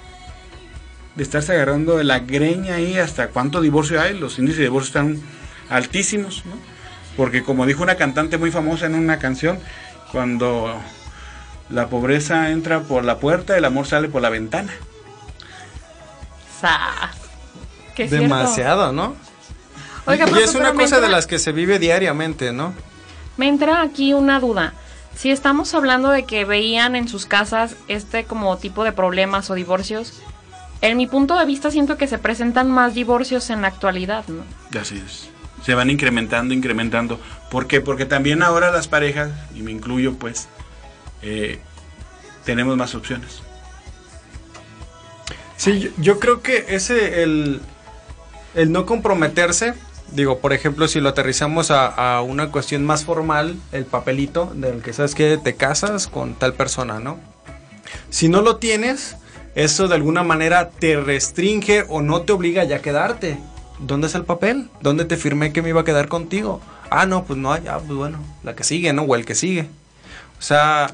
De 1.18 1.24
estarse 1.24 1.52
agarrando 1.52 1.98
de 1.98 2.06
la 2.06 2.20
greña 2.20 2.76
ahí 2.76 2.98
hasta 2.98 3.28
cuánto 3.30 3.60
divorcio 3.60 4.00
hay. 4.00 4.18
Los 4.18 4.40
índices 4.40 4.60
de 4.60 4.64
divorcio 4.66 4.88
están 4.88 5.22
altísimos, 5.70 6.46
¿no? 6.46 6.54
Porque 7.18 7.44
como 7.44 7.66
dijo 7.66 7.84
una 7.84 7.96
cantante 7.96 8.38
muy 8.38 8.52
famosa 8.52 8.86
en 8.86 8.96
una 8.96 9.20
canción, 9.20 9.60
cuando 10.12 10.80
la 11.70 11.88
pobreza 11.88 12.52
entra 12.52 12.82
por 12.82 13.04
la 13.04 13.18
puerta, 13.18 13.58
el 13.58 13.66
amor 13.66 13.88
sale 13.88 14.08
por 14.08 14.22
la 14.22 14.30
ventana. 14.30 14.72
Cierto. 17.96 18.16
Demasiado, 18.16 18.94
¿no? 18.94 19.16
Oiga, 20.06 20.26
y 20.28 20.30
profe, 20.30 20.46
es 20.46 20.56
una 20.56 20.74
cosa 20.74 21.02
de 21.02 21.10
las 21.10 21.26
que 21.26 21.40
se 21.40 21.52
vive 21.52 21.80
diariamente, 21.80 22.54
¿no? 22.54 22.74
Me 23.38 23.48
entra 23.48 23.82
aquí 23.82 24.14
una 24.14 24.40
duda. 24.40 24.74
Si 25.16 25.32
estamos 25.32 25.74
hablando 25.74 26.10
de 26.10 26.26
que 26.26 26.46
veían 26.46 26.96
en 26.96 27.08
sus 27.08 27.26
casas 27.26 27.76
este 27.88 28.24
como 28.26 28.56
tipo 28.58 28.84
de 28.84 28.92
problemas 28.92 29.50
o 29.50 29.56
divorcios, 29.56 30.22
en 30.82 30.98
mi 30.98 31.08
punto 31.08 31.38
de 31.38 31.46
vista 31.46 31.72
siento 31.72 31.98
que 31.98 32.08
se 32.08 32.18
presentan 32.18 32.70
más 32.70 32.94
divorcios 32.94 33.50
en 33.50 33.62
la 33.62 33.68
actualidad, 33.70 34.26
¿no? 34.28 34.44
Así 34.80 35.02
es. 35.06 35.30
Se 35.64 35.74
van 35.74 35.90
incrementando, 35.90 36.54
incrementando. 36.54 37.20
¿Por 37.50 37.68
qué? 37.68 37.82
Porque 37.82 38.06
también 38.06 38.44
ahora 38.44 38.72
las 38.72 38.88
parejas, 38.88 39.32
y 39.56 39.62
me 39.62 39.72
incluyo 39.72 40.14
pues, 40.14 40.48
eh, 41.22 41.60
tenemos 42.46 42.78
más 42.78 42.94
opciones. 42.96 43.42
Sí, 45.58 45.80
yo, 45.80 45.90
yo 45.98 46.20
creo 46.20 46.42
que 46.42 46.66
ese, 46.70 47.24
el, 47.24 47.60
el 48.54 48.72
no 48.72 48.86
comprometerse, 48.86 49.74
digo, 50.12 50.38
por 50.40 50.54
ejemplo, 50.54 50.88
si 50.88 51.02
lo 51.02 51.10
aterrizamos 51.10 51.72
a, 51.72 51.88
a 51.88 52.22
una 52.22 52.52
cuestión 52.52 52.86
más 52.86 53.04
formal, 53.04 53.56
el 53.72 53.86
papelito 53.86 54.52
del 54.54 54.84
que 54.84 54.94
sabes 54.94 55.16
que 55.16 55.40
te 55.44 55.56
casas 55.56 56.08
con 56.08 56.36
tal 56.36 56.54
persona, 56.54 57.00
¿no? 57.00 57.20
Si 58.10 58.30
no 58.30 58.42
lo 58.42 58.58
tienes, 58.58 59.18
eso 59.58 59.88
de 59.88 59.96
alguna 59.96 60.22
manera 60.22 60.70
te 60.70 60.98
restringe 60.98 61.84
o 61.90 62.04
no 62.04 62.22
te 62.22 62.32
obliga 62.32 62.64
ya 62.64 62.76
a 62.76 62.82
quedarte. 62.82 63.40
¿Dónde 63.80 64.06
es 64.06 64.14
el 64.14 64.24
papel? 64.24 64.70
¿Dónde 64.82 65.04
te 65.04 65.18
firmé 65.18 65.52
que 65.52 65.64
me 65.64 65.70
iba 65.70 65.82
a 65.82 65.84
quedar 65.84 66.08
contigo? 66.08 66.62
Ah, 66.92 67.08
no, 67.08 67.24
pues 67.24 67.40
no 67.40 67.52
ah, 67.52 67.60
pues 67.64 67.98
bueno, 67.98 68.20
la 68.44 68.56
que 68.56 68.64
sigue, 68.64 68.94
¿no? 68.94 69.02
O 69.02 69.16
el 69.16 69.26
que 69.26 69.34
sigue. 69.34 69.68
O 70.38 70.44
sea, 70.44 70.94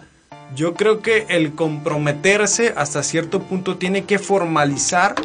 yo 0.55 0.75
creo 0.75 1.01
que 1.01 1.25
el 1.27 1.55
comprometerse 1.55 2.73
hasta 2.77 3.03
cierto 3.03 3.41
punto 3.41 3.75
tiene 3.75 4.05
que 4.05 4.17
formalizar 4.17 5.15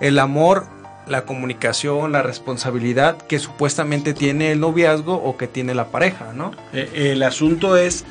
el 0.00 0.18
amor, 0.18 0.66
la 1.06 1.24
comunicación, 1.24 2.10
la 2.10 2.22
responsabilidad 2.22 3.16
que 3.16 3.38
supuestamente 3.38 4.12
tiene 4.12 4.50
el 4.50 4.58
noviazgo 4.58 5.14
o 5.14 5.36
que 5.36 5.46
tiene 5.46 5.72
la 5.72 5.86
pareja, 5.92 6.32
¿no? 6.34 6.50
Eh, 6.72 7.12
el 7.12 7.22
asunto 7.22 7.76
es 7.76 8.04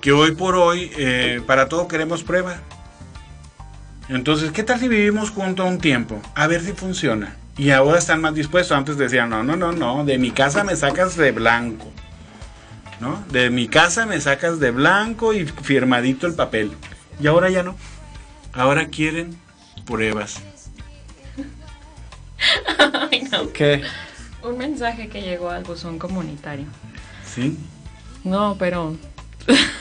que 0.00 0.10
hoy 0.10 0.32
por 0.32 0.56
hoy, 0.56 0.90
eh, 0.98 1.40
para 1.46 1.68
todo 1.68 1.86
queremos 1.86 2.24
prueba. 2.24 2.60
Entonces, 4.08 4.52
¿qué 4.52 4.62
tal 4.62 4.78
si 4.78 4.88
vivimos 4.88 5.30
juntos 5.30 5.66
un 5.66 5.78
tiempo? 5.78 6.20
A 6.34 6.46
ver 6.46 6.62
si 6.62 6.72
funciona. 6.72 7.36
Y 7.56 7.70
ahora 7.70 7.98
están 7.98 8.20
más 8.20 8.34
dispuestos. 8.34 8.76
Antes 8.76 8.98
decían, 8.98 9.30
no, 9.30 9.42
no, 9.42 9.56
no, 9.56 9.72
no, 9.72 10.04
de 10.04 10.18
mi 10.18 10.30
casa 10.30 10.62
me 10.62 10.76
sacas 10.76 11.16
de 11.16 11.32
blanco. 11.32 11.90
¿No? 13.00 13.24
De 13.30 13.50
mi 13.50 13.68
casa 13.68 14.06
me 14.06 14.20
sacas 14.20 14.60
de 14.60 14.70
blanco 14.70 15.34
y 15.34 15.46
firmadito 15.46 16.26
el 16.26 16.34
papel. 16.34 16.72
Y 17.20 17.26
ahora 17.26 17.50
ya 17.50 17.62
no. 17.62 17.76
Ahora 18.52 18.86
quieren 18.88 19.36
pruebas. 19.84 20.40
Ay, 23.10 23.28
no. 23.30 23.52
Que 23.52 23.82
Un 24.42 24.56
mensaje 24.56 25.08
que 25.08 25.20
llegó 25.22 25.50
al 25.50 25.64
buzón 25.64 25.98
comunitario. 25.98 26.66
¿Sí? 27.24 27.58
No, 28.24 28.56
pero... 28.58 28.96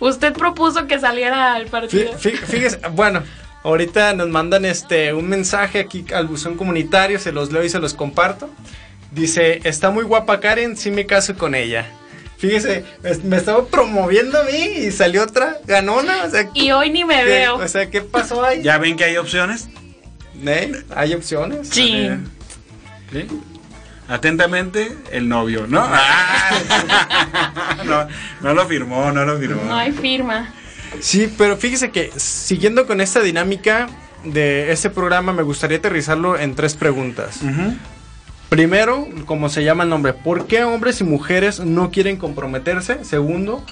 Usted 0.00 0.32
propuso 0.32 0.86
que 0.86 0.98
saliera 0.98 1.54
al 1.54 1.66
partido. 1.66 2.12
fí- 2.14 2.32
fí- 2.32 2.36
fíjese, 2.38 2.80
bueno, 2.92 3.22
ahorita 3.62 4.14
nos 4.14 4.28
mandan 4.28 4.64
este 4.64 5.12
un 5.12 5.28
mensaje 5.28 5.80
aquí 5.80 6.04
al 6.14 6.26
buzón 6.26 6.56
comunitario, 6.56 7.18
se 7.18 7.32
los 7.32 7.52
leo 7.52 7.62
y 7.64 7.68
se 7.68 7.78
los 7.78 7.94
comparto. 7.94 8.48
Dice, 9.12 9.60
está 9.64 9.90
muy 9.90 10.04
guapa 10.04 10.40
Karen, 10.40 10.76
sí 10.76 10.90
me 10.90 11.04
caso 11.06 11.34
con 11.36 11.54
ella. 11.54 11.86
Fíjese, 12.38 12.84
es- 13.02 13.22
me 13.22 13.36
estaba 13.36 13.66
promoviendo 13.66 14.38
a 14.40 14.44
mí 14.44 14.56
y 14.56 14.90
salió 14.92 15.22
otra 15.24 15.58
ganona. 15.66 16.24
O 16.24 16.30
sea, 16.30 16.48
Y 16.54 16.70
hoy 16.70 16.88
ni 16.90 17.04
me 17.04 17.16
¿qué- 17.18 17.24
veo. 17.24 17.56
o 17.56 17.68
sea, 17.68 17.90
¿qué 17.90 18.00
pasó 18.00 18.42
ahí? 18.42 18.62
¿Ya 18.62 18.78
ven 18.78 18.96
que 18.96 19.04
hay 19.04 19.18
opciones? 19.18 19.68
¿Eh? 20.46 20.72
¿Hay 20.94 21.12
opciones? 21.12 21.68
Sí. 21.68 22.08
¿Sí? 23.12 23.26
Atentamente, 24.10 24.96
el 25.12 25.28
novio, 25.28 25.68
¿no? 25.68 25.82
Ah, 25.84 27.76
no, 27.84 28.08
no 28.40 28.54
lo 28.54 28.66
firmó, 28.66 29.12
no 29.12 29.24
lo 29.24 29.38
firmó. 29.38 29.62
No 29.62 29.76
hay 29.76 29.92
firma. 29.92 30.52
Sí, 30.98 31.32
pero 31.38 31.56
fíjese 31.56 31.92
que 31.92 32.10
siguiendo 32.16 32.88
con 32.88 33.00
esta 33.00 33.20
dinámica 33.20 33.86
de 34.24 34.72
este 34.72 34.90
programa, 34.90 35.32
me 35.32 35.44
gustaría 35.44 35.78
aterrizarlo 35.78 36.36
en 36.36 36.56
tres 36.56 36.74
preguntas. 36.74 37.38
Primero, 38.48 39.06
como 39.26 39.48
se 39.48 39.62
llama 39.62 39.84
el 39.84 39.90
nombre, 39.90 40.12
¿por 40.12 40.48
qué 40.48 40.64
hombres 40.64 41.00
y 41.00 41.04
mujeres 41.04 41.60
no 41.60 41.92
quieren 41.92 42.16
comprometerse? 42.16 43.04
Segundo, 43.04 43.64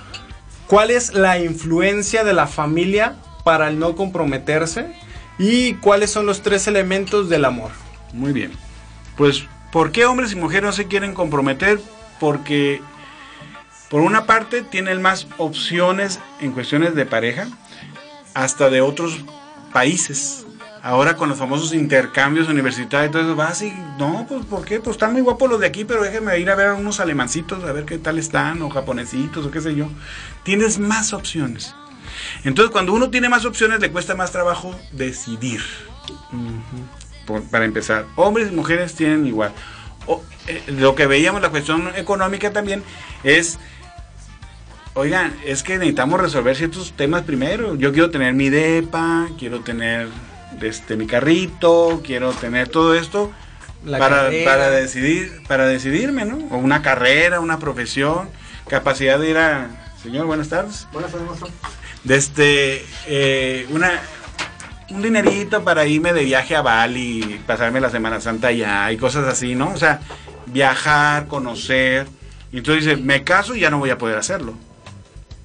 ¿cuál 0.68 0.92
es 0.92 1.14
la 1.14 1.40
influencia 1.40 2.23
de 2.23 2.33
la 2.33 2.47
familia 2.47 3.16
para 3.42 3.66
el 3.66 3.80
no 3.80 3.97
comprometerse? 3.97 4.87
¿Y 5.37 5.75
cuáles 5.75 6.12
son 6.12 6.26
los 6.26 6.42
tres 6.42 6.68
elementos 6.68 7.28
del 7.28 7.45
amor? 7.45 7.73
Muy 8.12 8.33
bien. 8.33 8.52
Pues, 9.16 9.45
¿por 9.72 9.92
qué 9.92 10.06
hombres 10.06 10.32
y 10.32 10.37
mujeres 10.37 10.64
no 10.64 10.72
se 10.72 10.87
quieren 10.87 11.14
comprometer? 11.14 11.80
Porque, 12.20 12.82
por 13.90 14.00
una 14.00 14.26
parte, 14.26 14.62
tienen 14.62 15.00
más 15.02 15.26
opciones 15.38 16.20
en 16.40 16.52
cuestiones 16.52 16.94
de 16.94 17.06
pareja, 17.06 17.46
hasta 18.34 18.70
de 18.70 18.80
otros 18.80 19.25
países. 19.72 20.44
Ahora 20.80 21.16
con 21.16 21.28
los 21.28 21.38
famosos 21.38 21.75
intercambios 21.75 22.48
universitarios, 22.48 23.06
entonces 23.06 23.34
vas 23.34 23.62
y, 23.62 23.72
no, 23.98 24.26
pues 24.28 24.46
¿por 24.46 24.64
qué? 24.64 24.78
Pues 24.78 24.94
están 24.94 25.12
muy 25.12 25.22
guapos 25.22 25.50
los 25.50 25.60
de 25.60 25.66
aquí, 25.66 25.84
pero 25.84 26.02
déjenme 26.02 26.38
ir 26.38 26.48
a 26.50 26.54
ver 26.54 26.68
a 26.68 26.75
unos 26.75 27.00
alemancitos, 27.00 27.64
a 27.64 27.72
ver 27.72 27.84
qué 27.84 27.98
tal 27.98 28.16
están, 28.18 28.62
o 28.62 28.70
japonesitos, 28.70 29.44
o 29.44 29.50
qué 29.50 29.60
sé 29.60 29.75
yo. 29.75 29.88
Tienes 30.44 30.78
más 30.78 31.12
opciones. 31.12 31.75
Entonces 32.44 32.70
cuando 32.70 32.92
uno 32.92 33.10
tiene 33.10 33.28
más 33.28 33.44
opciones 33.44 33.80
le 33.80 33.90
cuesta 33.90 34.14
más 34.14 34.30
trabajo 34.30 34.75
decidir. 34.92 35.62
Por- 37.28 37.42
para 37.44 37.64
empezar, 37.66 38.06
hombres 38.16 38.49
y 38.50 38.54
mujeres 38.56 38.94
tienen 38.94 39.25
igual. 39.26 39.52
O, 40.06 40.25
eh, 40.47 40.62
lo 40.68 40.94
que 40.97 41.06
veíamos, 41.06 41.40
la 41.42 41.50
cuestión 41.50 41.92
económica 41.94 42.52
también, 42.52 42.82
es 43.23 43.58
Oigan, 44.94 45.32
es 45.44 45.62
que 45.62 45.75
necesitamos 45.75 46.20
resolver 46.20 46.56
ciertos 46.56 46.92
temas 46.92 47.23
primero. 47.23 47.76
Yo 47.76 47.92
quiero 47.92 48.11
tener 48.11 48.35
mi 48.35 48.49
depa, 48.50 49.28
quiero 49.38 49.61
tener 49.61 50.08
este 50.61 50.97
mi 50.97 51.06
carrito, 51.06 52.00
quiero 52.04 52.32
tener 52.32 52.68
todo 52.68 52.94
esto 52.94 53.30
La 53.85 53.99
para, 53.99 54.28
para 54.44 54.70
decidir, 54.70 55.42
para 55.47 55.66
decidirme, 55.68 56.25
¿no? 56.25 56.38
O 56.50 56.56
una 56.56 56.82
carrera, 56.82 57.38
una 57.38 57.61
profesión, 57.61 58.28
capacidad 58.66 59.20
de 59.20 59.30
ir 59.30 59.38
a 59.38 59.68
señor, 60.02 60.26
buenas 60.26 60.49
tardes. 60.49 60.88
Buenas 60.92 61.12
tardes, 61.12 61.28
maestro. 61.28 61.49
De 62.02 62.16
este 62.16 62.85
eh, 63.06 63.66
una 63.70 64.00
un 64.90 65.02
dinerito 65.02 65.62
para 65.64 65.87
irme 65.87 66.12
de 66.12 66.25
viaje 66.25 66.57
a 66.57 66.62
Bali, 66.62 67.40
pasarme 67.47 67.80
la 67.80 67.90
Semana 67.90 68.21
Santa 68.21 68.49
allá 68.49 68.90
y 68.92 68.97
cosas 68.97 69.26
así, 69.26 69.54
¿no? 69.54 69.71
O 69.71 69.76
sea, 69.76 70.00
viajar, 70.47 71.26
conocer. 71.26 72.07
Y 72.52 72.59
entonces 72.59 72.85
dice, 72.85 72.97
me 72.97 73.23
caso 73.25 73.54
y 73.54 73.61
ya 73.61 73.71
no 73.71 73.78
voy 73.78 73.90
a 73.90 73.99
poder 73.99 74.16
hacerlo. 74.16 74.54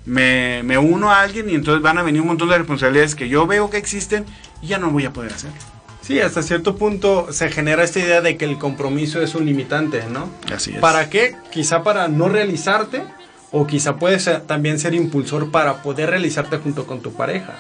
Me, 0.06 0.62
me 0.64 0.78
uno 0.78 1.12
a 1.12 1.22
alguien 1.22 1.50
y 1.50 1.56
entonces 1.56 1.82
van 1.82 1.98
a 1.98 2.04
venir 2.04 2.22
un 2.22 2.28
montón 2.28 2.50
de 2.50 2.58
responsabilidades 2.58 3.16
que 3.16 3.30
yo 3.30 3.48
veo 3.48 3.70
que 3.70 3.78
existen 3.78 4.26
y 4.62 4.68
ya 4.68 4.78
no 4.78 4.90
voy 4.92 5.06
a 5.06 5.14
poder 5.14 5.32
hacerlo. 5.34 5.58
Sí, 6.02 6.20
hasta 6.20 6.42
cierto 6.42 6.76
punto 6.76 7.32
se 7.32 7.50
genera 7.50 7.84
esta 7.84 8.00
idea 8.00 8.20
de 8.20 8.36
que 8.36 8.44
el 8.44 8.58
compromiso 8.58 9.22
es 9.22 9.36
un 9.36 9.46
limitante, 9.46 10.04
¿no? 10.12 10.30
Así 10.54 10.72
es. 10.74 10.80
¿Para 10.80 11.10
qué? 11.10 11.36
Quizá 11.52 11.84
para 11.84 12.10
no 12.10 12.28
realizarte 12.28 13.04
o 13.52 13.66
quizá 13.68 13.96
puede 13.96 14.20
ser- 14.20 14.42
también 14.42 14.80
ser 14.80 14.94
impulsor 14.94 15.52
para 15.52 15.82
poder 15.82 16.10
realizarte 16.10 16.58
junto 16.58 16.86
con 16.86 17.00
tu 17.02 17.14
pareja. 17.14 17.54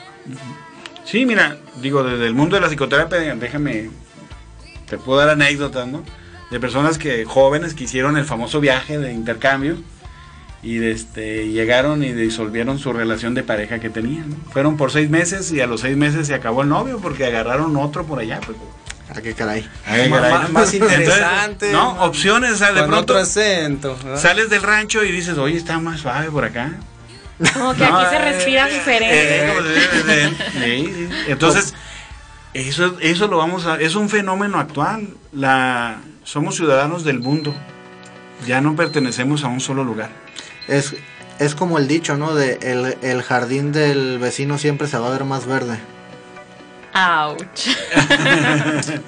Sí, 1.05 1.25
mira, 1.25 1.57
digo, 1.81 2.03
desde 2.03 2.25
el 2.27 2.33
mundo 2.33 2.55
de 2.55 2.61
la 2.61 2.67
psicoterapia, 2.69 3.35
déjame, 3.35 3.89
te 4.89 4.97
puedo 4.97 5.19
dar 5.19 5.29
anécdotas, 5.29 5.87
¿no? 5.87 6.03
De 6.49 6.59
personas 6.59 6.97
que, 6.97 7.25
jóvenes, 7.25 7.73
que 7.73 7.85
hicieron 7.85 8.17
el 8.17 8.25
famoso 8.25 8.59
viaje 8.59 8.97
de 8.99 9.11
intercambio 9.11 9.77
y 10.61 10.75
de 10.77 10.91
este, 10.91 11.49
llegaron 11.49 12.03
y 12.03 12.13
disolvieron 12.13 12.79
su 12.79 12.93
relación 12.93 13.33
de 13.33 13.43
pareja 13.43 13.79
que 13.79 13.89
tenían. 13.89 14.29
¿no? 14.29 14.35
Fueron 14.51 14.77
por 14.77 14.91
seis 14.91 15.09
meses 15.09 15.51
y 15.51 15.59
a 15.61 15.67
los 15.67 15.81
seis 15.81 15.97
meses 15.97 16.27
se 16.27 16.33
acabó 16.35 16.61
el 16.61 16.69
novio 16.69 16.99
porque 17.01 17.25
agarraron 17.25 17.75
otro 17.75 18.05
por 18.05 18.19
allá. 18.19 18.39
Pues. 18.45 18.57
¿A 19.09 19.21
qué 19.21 19.33
caray? 19.33 19.67
Ay, 19.85 20.09
Ma- 20.09 20.21
caray, 20.21 20.51
más 20.51 20.73
Entonces, 20.73 20.99
interesante. 20.99 21.71
no, 21.71 22.03
opciones, 22.05 22.53
o 22.53 22.55
sea, 22.57 22.71
de 22.71 22.79
pronto 22.83 22.97
otro 22.99 23.17
acento. 23.17 23.97
¿verdad? 24.03 24.21
sales 24.21 24.49
del 24.49 24.61
rancho 24.63 25.03
y 25.03 25.11
dices, 25.11 25.37
oye, 25.37 25.57
está 25.57 25.79
más 25.79 25.99
suave 25.99 26.31
por 26.31 26.45
acá. 26.45 26.71
Como 27.53 27.73
que 27.73 27.85
No, 27.85 27.97
aquí 27.99 28.09
se 28.09 28.15
eh, 28.15 28.31
respira 28.31 28.69
eh, 28.69 28.73
diferente. 28.73 30.37
sí, 30.53 30.93
sí. 30.93 31.09
Entonces, 31.27 31.73
eso, 32.53 32.97
eso 32.99 33.27
lo 33.27 33.37
vamos 33.37 33.65
a, 33.65 33.75
es 33.79 33.95
un 33.95 34.09
fenómeno 34.09 34.59
actual. 34.59 35.07
La, 35.31 35.97
somos 36.23 36.55
ciudadanos 36.55 37.03
del 37.03 37.19
mundo. 37.19 37.53
Ya 38.45 38.61
no 38.61 38.75
pertenecemos 38.75 39.43
a 39.43 39.47
un 39.47 39.59
solo 39.59 39.83
lugar. 39.83 40.09
Es, 40.67 40.95
es 41.39 41.55
como 41.55 41.77
el 41.77 41.87
dicho, 41.87 42.17
¿no? 42.17 42.35
De 42.35 42.59
el, 42.61 42.97
el 43.01 43.23
jardín 43.23 43.71
del 43.71 44.19
vecino 44.19 44.57
siempre 44.57 44.87
se 44.87 44.97
va 44.97 45.07
a 45.07 45.11
ver 45.11 45.23
más 45.23 45.45
verde. 45.45 45.79
Ouch. 46.93 47.69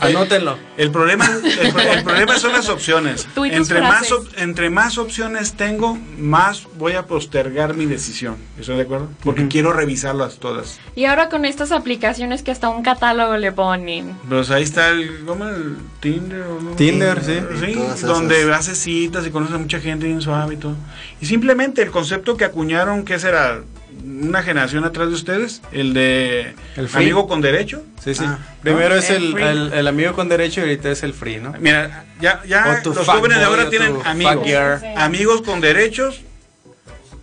Anótenlo. 0.00 0.56
El 0.76 0.90
problema, 0.90 1.26
el, 1.26 1.72
pro- 1.72 1.82
el 1.82 2.02
problema 2.04 2.38
son 2.38 2.52
las 2.52 2.68
opciones. 2.68 3.26
Entre 3.36 3.80
más, 3.80 4.08
frases. 4.08 4.26
entre 4.38 4.70
más 4.70 4.98
opciones 4.98 5.54
tengo, 5.54 5.98
más 6.18 6.66
voy 6.76 6.92
a 6.92 7.06
postergar 7.06 7.74
mi 7.74 7.86
decisión. 7.86 8.36
¿Estoy 8.58 8.76
de 8.76 8.82
acuerdo? 8.82 9.08
Porque 9.22 9.46
quiero 9.48 9.72
revisarlas 9.72 10.38
todas. 10.38 10.80
Y 10.94 11.04
ahora 11.04 11.28
con 11.28 11.44
estas 11.44 11.72
aplicaciones 11.72 12.42
que 12.42 12.50
hasta 12.50 12.68
un 12.68 12.82
catálogo 12.82 13.36
le 13.36 13.52
ponen. 13.52 14.16
Pues 14.28 14.50
ahí 14.50 14.62
está 14.62 14.88
el, 14.90 15.24
¿cómo 15.26 15.46
el 15.48 15.76
Tinder? 16.00 16.42
o 16.42 16.60
no? 16.60 16.70
Tinder, 16.72 17.22
sí. 17.22 17.38
Sí, 17.60 18.06
donde 18.06 18.52
hace 18.52 18.74
citas 18.74 19.26
y 19.26 19.30
conoce 19.30 19.54
a 19.54 19.58
mucha 19.58 19.80
gente 19.80 20.06
bien 20.06 20.20
suave 20.22 20.54
y 20.54 20.56
todo. 20.56 20.76
Y 21.20 21.26
simplemente 21.26 21.82
el 21.82 21.90
concepto 21.90 22.36
que 22.36 22.44
acuñaron, 22.44 23.04
¿qué 23.04 23.18
será? 23.18 23.60
Una 24.02 24.42
generación 24.42 24.84
atrás 24.84 25.08
de 25.08 25.14
ustedes, 25.14 25.62
el 25.72 25.94
de 25.94 26.54
El 26.76 26.88
free. 26.88 27.04
amigo 27.04 27.26
con 27.28 27.40
derecho. 27.40 27.82
Sí, 28.02 28.14
sí. 28.14 28.24
Ah. 28.26 28.38
Primero 28.62 28.94
es 28.96 29.10
El 29.10 29.36
el, 29.38 29.86
amigo 29.86 30.14
con 30.14 30.28
derecho 30.28 30.60
y 30.60 30.64
ahorita 30.64 30.90
es 30.90 31.02
el 31.02 31.14
free, 31.14 31.36
¿no? 31.38 31.54
Mira, 31.60 32.04
ya, 32.20 32.42
ya 32.46 32.80
los 32.84 32.98
jóvenes 33.06 33.38
de 33.38 33.44
ahora 33.44 33.70
tienen 33.70 33.96
amigos. 34.04 34.82
Amigos 34.96 35.42
con 35.42 35.60
derechos, 35.60 36.20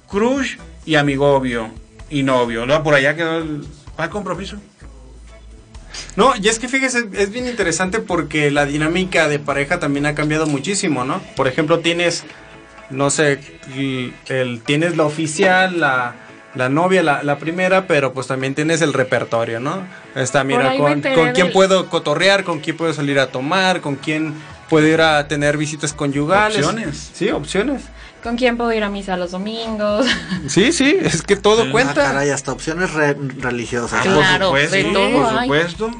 crush 0.10 0.58
y 0.86 0.96
amigobio 0.96 1.70
y 2.10 2.24
novio. 2.24 2.66
Luego 2.66 2.84
por 2.84 2.94
allá 2.96 3.16
quedó 3.16 3.38
el... 3.40 3.66
¿Cuál 3.96 4.10
compromiso? 4.10 4.58
No, 6.16 6.34
y 6.42 6.48
es 6.48 6.60
que 6.60 6.68
fíjese, 6.68 7.10
es 7.14 7.32
bien 7.32 7.48
interesante 7.48 8.00
porque 8.00 8.50
la 8.52 8.66
dinámica 8.66 9.28
de 9.28 9.40
pareja 9.40 9.80
también 9.80 10.06
ha 10.06 10.16
cambiado 10.16 10.46
muchísimo, 10.48 11.04
¿no? 11.06 11.22
Por 11.36 11.48
ejemplo, 11.48 11.80
tienes, 11.80 12.24
no 12.90 13.10
sé, 13.10 13.40
el, 13.76 14.14
el- 14.28 14.62
tienes 14.62 14.98
la 14.98 15.04
oficial, 15.04 15.80
la, 15.80 16.16
la 16.56 16.70
novia, 16.70 17.02
la, 17.04 17.24
la 17.24 17.38
primera, 17.38 17.88
pero 17.88 18.14
pues 18.14 18.28
también 18.28 18.56
tienes 18.56 18.82
el 18.82 18.94
repertorio, 18.94 19.60
¿no? 19.60 19.84
Está, 20.16 20.44
mira, 20.44 20.76
con, 20.78 21.02
con 21.02 21.32
quién 21.32 21.52
puedo 21.52 21.90
cotorrear, 21.90 22.44
con 22.44 22.60
quién 22.60 22.76
puedo 22.78 22.94
salir 22.94 23.20
a 23.20 23.28
tomar, 23.28 23.82
con 23.82 23.96
quién 23.96 24.34
puedo 24.70 24.88
ir 24.88 25.02
a 25.02 25.28
tener 25.28 25.58
visitas 25.58 25.94
conyugales. 25.94 26.58
Opciones. 26.66 27.12
Sí, 27.14 27.30
opciones. 27.30 27.84
¿Con 28.24 28.36
quién 28.38 28.56
puedo 28.56 28.72
ir 28.74 28.84
a 28.84 28.90
misa 28.90 29.18
los 29.18 29.32
domingos? 29.32 30.06
Sí, 30.48 30.72
sí, 30.72 30.96
es 31.02 31.22
que 31.24 31.36
todo 31.36 31.64
Ah, 31.64 31.72
cuenta. 31.72 31.94
caray, 32.04 32.30
hasta 32.30 32.52
opciones 32.52 32.94
re- 32.94 33.16
religiosas. 33.40 34.02
Claro, 34.04 34.50
por 34.52 34.60
supuesto, 34.62 34.76
de 34.76 34.84
todo 34.94 35.12
por 35.12 35.26
hay. 35.38 35.42
supuesto. 35.48 35.92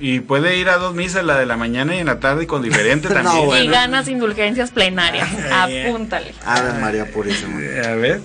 Y 0.00 0.20
puede 0.20 0.56
ir 0.58 0.68
a 0.68 0.76
dos 0.78 0.94
misas, 0.94 1.24
la 1.24 1.36
de 1.38 1.44
la 1.46 1.56
mañana 1.56 1.94
y 1.96 1.98
en 1.98 2.06
la 2.06 2.18
tarde, 2.20 2.44
y 2.44 2.46
con 2.46 2.62
diferente 2.62 3.08
No, 3.14 3.14
también. 3.14 3.46
bueno. 3.46 3.64
Y 3.64 3.68
ganas 3.68 4.08
indulgencias 4.08 4.70
plenarias. 4.70 5.28
Apúntale. 5.52 6.34
Ave 6.44 6.72
María 6.80 7.06
Purísima. 7.10 7.58
A 7.86 7.94
ver. 7.94 8.20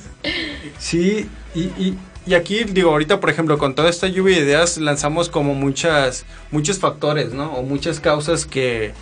Sí, 0.77 1.29
y, 1.59 1.83
y, 1.83 1.97
y 2.25 2.33
aquí 2.33 2.63
digo, 2.65 2.91
ahorita 2.91 3.19
por 3.19 3.29
ejemplo, 3.29 3.57
con 3.57 3.73
toda 3.75 3.89
esta 3.89 4.07
lluvia 4.07 4.37
de 4.37 4.43
ideas 4.43 4.77
lanzamos 4.77 5.29
como 5.29 5.53
muchas, 5.55 6.25
muchos 6.51 6.79
factores, 6.79 7.33
¿no? 7.33 7.53
O 7.53 7.63
muchas 7.63 7.99
causas 7.99 8.45
que, 8.45 8.93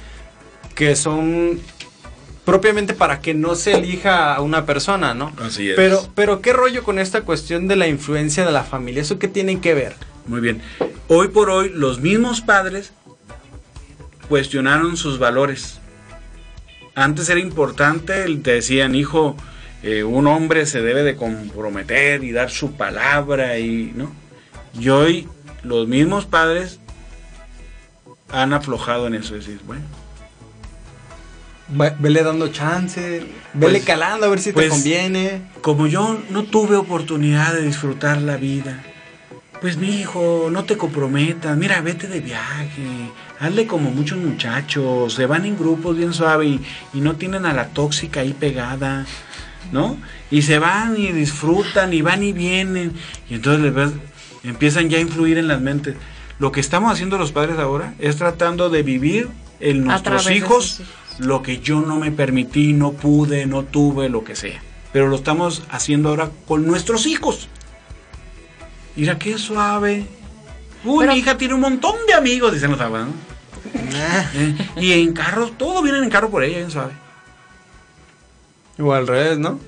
que 0.76 0.96
son 0.96 1.60
propiamente 2.46 2.94
para 2.94 3.22
que 3.22 3.34
no 3.34 3.56
se 3.56 3.74
elija 3.74 4.36
a 4.36 4.42
una 4.42 4.66
persona, 4.68 5.14
¿no? 5.16 5.34
Así 5.44 5.70
es. 5.70 5.76
Pero, 5.76 6.08
pero 6.14 6.42
qué 6.42 6.54
rollo 6.54 6.84
con 6.84 7.00
esta 7.00 7.22
cuestión 7.22 7.68
de 7.68 7.76
la 7.76 7.88
influencia 7.88 8.46
de 8.46 8.52
la 8.52 8.64
familia, 8.64 9.02
¿eso 9.02 9.18
qué 9.18 9.28
tienen 9.28 9.60
que 9.62 9.74
ver? 9.74 9.96
Muy 10.28 10.42
bien. 10.42 10.62
Hoy 11.08 11.30
por 11.30 11.50
hoy, 11.50 11.70
los 11.74 12.00
mismos 12.00 12.42
padres 12.42 12.94
cuestionaron 14.30 14.98
sus 14.98 15.20
valores. 15.20 15.80
Antes 16.96 17.30
era 17.30 17.40
importante, 17.40 18.24
el- 18.24 18.42
te 18.42 18.52
decían, 18.54 18.96
hijo, 18.96 19.36
eh, 19.88 20.04
un 20.04 20.26
hombre 20.28 20.66
se 20.66 20.82
debe 20.82 21.04
de 21.04 21.16
comprometer 21.16 22.24
y 22.24 22.32
dar 22.32 22.50
su 22.50 22.74
palabra 22.74 23.60
y 23.60 23.92
no. 23.96 24.12
Y 24.80 24.90
hoy 24.90 25.28
los 25.64 25.88
mismos 25.88 26.26
padres 26.26 26.80
han 28.32 28.52
aflojado 28.54 29.06
en 29.08 29.14
eso, 29.16 29.36
decir, 29.36 29.60
bueno, 29.66 29.84
Ve- 31.68 31.94
Vele 31.98 32.22
dando 32.22 32.50
chance, 32.50 33.24
vele 33.54 33.72
Pues- 33.80 33.86
calando 33.86 34.28
a 34.28 34.30
ver 34.30 34.40
si 34.40 34.52
pues- 34.52 34.66
te 34.66 34.70
conviene. 34.70 35.42
como 35.62 35.88
yo 35.88 36.20
no 36.30 36.44
tuve 36.44 36.76
oportunidad 36.76 37.54
de 37.56 37.64
disfrutar 37.64 38.22
la 38.22 38.38
vida, 38.38 38.84
pues 39.62 39.76
mi 39.78 39.90
hijo, 40.00 40.50
no 40.52 40.64
te 40.66 40.78
comprometas, 40.78 41.58
mira, 41.58 41.82
vete 41.82 42.08
de 42.08 42.20
viaje, 42.20 43.10
hazle 43.40 43.66
como 43.66 43.90
muchos 43.90 44.20
muchachos, 44.20 45.14
se 45.16 45.26
van 45.26 45.46
en 45.46 45.58
grupos 45.58 45.98
bien 45.98 46.14
suave 46.14 46.46
y, 46.46 46.62
y 46.94 47.02
no 47.02 47.16
tienen 47.16 47.48
a 47.48 47.54
la 47.54 47.70
tóxica 47.70 48.20
ahí 48.20 48.34
pegada, 48.34 49.08
¿no? 49.72 49.98
Y 50.32 50.42
se 50.44 50.60
van 50.60 50.96
y 50.98 51.12
disfrutan 51.12 51.94
y 51.94 52.02
van 52.02 52.24
y 52.24 52.34
vienen, 52.34 52.94
y 53.30 53.36
entonces 53.36 53.62
les 53.64 53.74
ves- 53.74 53.94
empiezan 54.44 54.90
ya 54.90 54.98
a 54.98 55.02
influir 55.02 55.38
en 55.38 55.48
las 55.48 55.62
mentes. 55.62 55.96
Lo 56.40 56.52
que 56.52 56.60
estamos 56.60 56.92
haciendo 56.92 57.18
los 57.18 57.32
padres 57.32 57.58
ahora 57.60 57.94
es 58.00 58.18
tratando 58.18 58.70
de 58.70 58.84
vivir 58.84 59.30
en 59.60 59.86
nuestros 59.86 60.30
hijos 60.32 60.82
lo 61.18 61.42
que 61.42 61.60
yo 61.60 61.80
no 61.82 61.98
me 61.98 62.12
permití, 62.12 62.74
no 62.74 62.92
pude, 62.92 63.46
no 63.46 63.64
tuve, 63.64 64.10
lo 64.10 64.24
que 64.24 64.36
sea. 64.36 64.62
Pero 64.92 65.08
lo 65.08 65.16
estamos 65.16 65.64
haciendo 65.70 66.10
ahora 66.10 66.30
con 66.46 66.66
nuestros 66.66 67.06
hijos. 67.06 67.48
Mira 68.96 69.18
qué 69.18 69.38
suave. 69.38 70.06
Uy, 70.84 71.00
Pero- 71.00 71.14
mi 71.14 71.20
hija 71.20 71.38
tiene 71.38 71.54
un 71.54 71.62
montón 71.62 71.96
de 72.08 72.14
amigos, 72.14 72.54
dicen 72.54 72.72
los 72.72 72.80
abuelos. 72.82 73.10
¿no? 73.10 73.14
Eh, 73.98 74.28
Eh, 74.36 74.82
Y 74.82 74.92
en 74.94 75.14
carro, 75.14 75.48
todo 75.58 75.82
viene 75.82 75.98
en 76.00 76.10
carro 76.10 76.30
por 76.30 76.44
ella, 76.44 76.58
bien 76.58 76.72
suave. 76.72 76.94
O 78.80 78.94
al 78.94 79.08
revés, 79.08 79.38
¿no? 79.38 79.60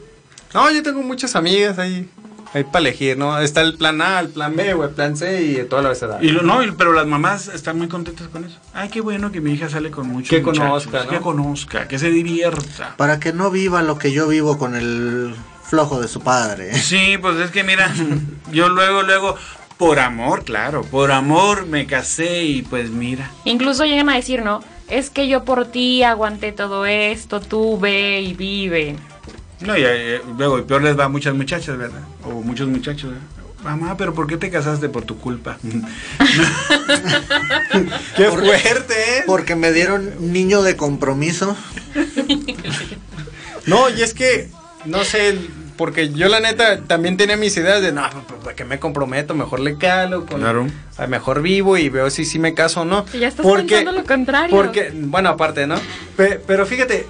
No, 0.54 0.72
yo 0.72 0.82
tengo 0.84 1.02
muchas 1.02 1.36
amigas 1.36 1.78
ahí, 1.80 2.10
ahí 2.54 2.64
para 2.64 2.80
elegir, 2.80 3.18
¿no? 3.18 3.38
Está 3.40 3.62
el 3.62 3.76
plan 3.76 4.02
A, 4.02 4.20
el 4.20 4.30
plan 4.30 4.56
B 4.56 4.74
o 4.74 4.84
el 4.86 4.92
plan 4.92 5.16
C 5.16 5.44
y 5.44 5.64
toda 5.68 5.82
la 5.82 5.90
abecedario. 5.90 6.28
Y 6.30 6.32
lo, 6.34 6.42
no, 6.42 6.60
pero 6.78 6.94
las 6.94 7.06
mamás 7.06 7.48
están 7.48 7.78
muy 7.78 7.88
contentas 7.88 8.28
con 8.30 8.44
eso. 8.46 8.58
Ay, 8.74 8.90
qué 8.90 9.02
bueno 9.02 9.32
que 9.32 9.42
mi 9.42 9.54
hija 9.54 9.70
sale 9.70 9.92
con 9.92 10.08
muchos 10.08 10.30
Que 10.30 10.42
conozca, 10.42 11.04
¿no? 11.04 11.10
Que 11.10 11.20
conozca, 11.20 11.88
que 11.88 12.00
se 12.00 12.10
divierta. 12.10 12.96
para 12.98 13.20
que 13.20 13.34
no 13.34 13.52
viva 13.52 13.82
lo 13.84 13.98
que 13.98 14.12
yo 14.12 14.28
vivo 14.28 14.58
con 14.58 14.76
el 14.76 15.36
flojo 15.64 16.00
de 16.02 16.08
su 16.08 16.22
padre. 16.22 16.74
Sí, 16.78 17.18
pues 17.22 17.38
es 17.38 17.52
que 17.52 17.64
mira, 17.64 17.94
yo 18.52 18.70
luego, 18.70 19.04
luego, 19.04 19.36
por 19.78 20.00
amor, 20.00 20.44
claro, 20.44 20.82
por 20.84 21.12
amor 21.12 21.66
me 21.66 21.86
casé 21.86 22.44
y 22.44 22.62
pues 22.62 22.90
mira. 22.90 23.32
Incluso 23.46 23.86
llegan 23.86 24.10
a 24.10 24.16
decir, 24.16 24.42
¿no? 24.44 24.64
Es 24.90 25.10
que 25.10 25.28
yo 25.28 25.44
por 25.44 25.66
ti 25.68 26.04
aguanté 26.04 26.52
todo 26.52 26.86
esto, 26.86 27.42
tú 27.42 27.78
ve 27.80 28.22
y 28.22 28.34
vive. 28.34 28.96
No, 29.60 29.78
y 29.78 29.82
eh, 29.84 30.22
luego, 30.38 30.60
y 30.60 30.62
peor 30.62 30.84
les 30.84 30.98
va 30.98 31.06
a 31.06 31.10
muchas 31.10 31.34
muchachas, 31.34 31.78
¿verdad? 31.78 32.02
O 32.24 32.42
muchos 32.42 32.68
muchachos, 32.68 33.12
¿verdad? 33.12 33.26
Mamá, 33.64 33.98
pero 33.98 34.14
¿por 34.14 34.28
qué 34.28 34.38
te 34.38 34.52
casaste 34.52 34.88
por 34.88 35.04
tu 35.04 35.18
culpa? 35.18 35.58
¡Qué 38.16 38.26
fuerte, 38.26 38.94
eh! 38.94 39.24
Porque 39.26 39.56
me 39.56 39.72
dieron 39.72 40.32
niño 40.32 40.62
de 40.62 40.78
compromiso. 40.78 41.58
No, 43.66 43.90
y 43.90 44.04
es 44.04 44.14
que, 44.14 44.50
no 44.86 45.04
sé, 45.04 45.38
porque 45.78 46.10
yo 46.12 46.28
la 46.28 46.40
neta 46.40 46.82
también 46.82 47.16
tenía 47.18 47.38
mis 47.38 47.56
ideas 47.56 47.82
de, 47.82 47.92
no, 47.92 48.02
pues, 48.28 48.42
¿para 48.44 48.56
qué 48.56 48.66
me 48.66 48.80
comprometo? 48.80 49.36
Mejor 49.36 49.60
le 49.60 49.78
calo, 49.78 50.26
con, 50.26 50.40
Claro. 50.42 50.68
a 50.98 51.08
mejor 51.08 51.42
vivo 51.42 51.78
y 51.78 51.90
veo 51.90 52.10
si 52.10 52.26
sí 52.26 52.40
me 52.40 52.54
caso 52.54 52.82
o 52.82 52.86
no. 52.86 53.06
Y 53.14 53.20
ya 53.20 53.28
estás 53.30 53.46
pensando 53.46 53.92
lo 53.92 54.04
contrario. 54.04 54.56
Porque, 54.56 54.92
bueno, 54.94 55.30
aparte, 55.30 55.68
¿no? 55.68 55.76
Pe- 56.18 56.42
pero 56.46 56.66
fíjate, 56.66 57.08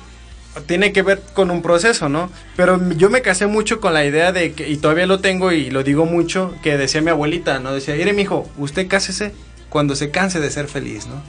tiene 0.66 0.92
que 0.92 1.02
ver 1.04 1.22
con 1.34 1.52
un 1.52 1.62
proceso, 1.62 2.10
¿no? 2.10 2.30
Pero 2.56 2.80
yo 2.96 3.10
me 3.10 3.22
casé 3.22 3.48
mucho 3.48 3.80
con 3.80 3.94
la 3.94 4.06
idea 4.06 4.32
de 4.32 4.54
que, 4.54 4.68
y 4.70 4.78
todavía 4.78 5.06
lo 5.08 5.20
tengo 5.20 5.52
y 5.52 5.70
lo 5.70 5.84
digo 5.84 6.06
mucho, 6.06 6.54
que 6.64 6.78
decía 6.78 7.02
mi 7.02 7.10
abuelita, 7.12 7.60
¿no? 7.60 7.74
Decía, 7.74 7.96
mire, 7.96 8.14
mijo, 8.14 8.50
usted 8.58 8.88
cásese 8.88 9.34
cuando 9.70 9.96
se 9.96 10.12
canse 10.12 10.40
de 10.40 10.50
ser 10.50 10.68
feliz, 10.68 11.08
¿no? 11.08 11.22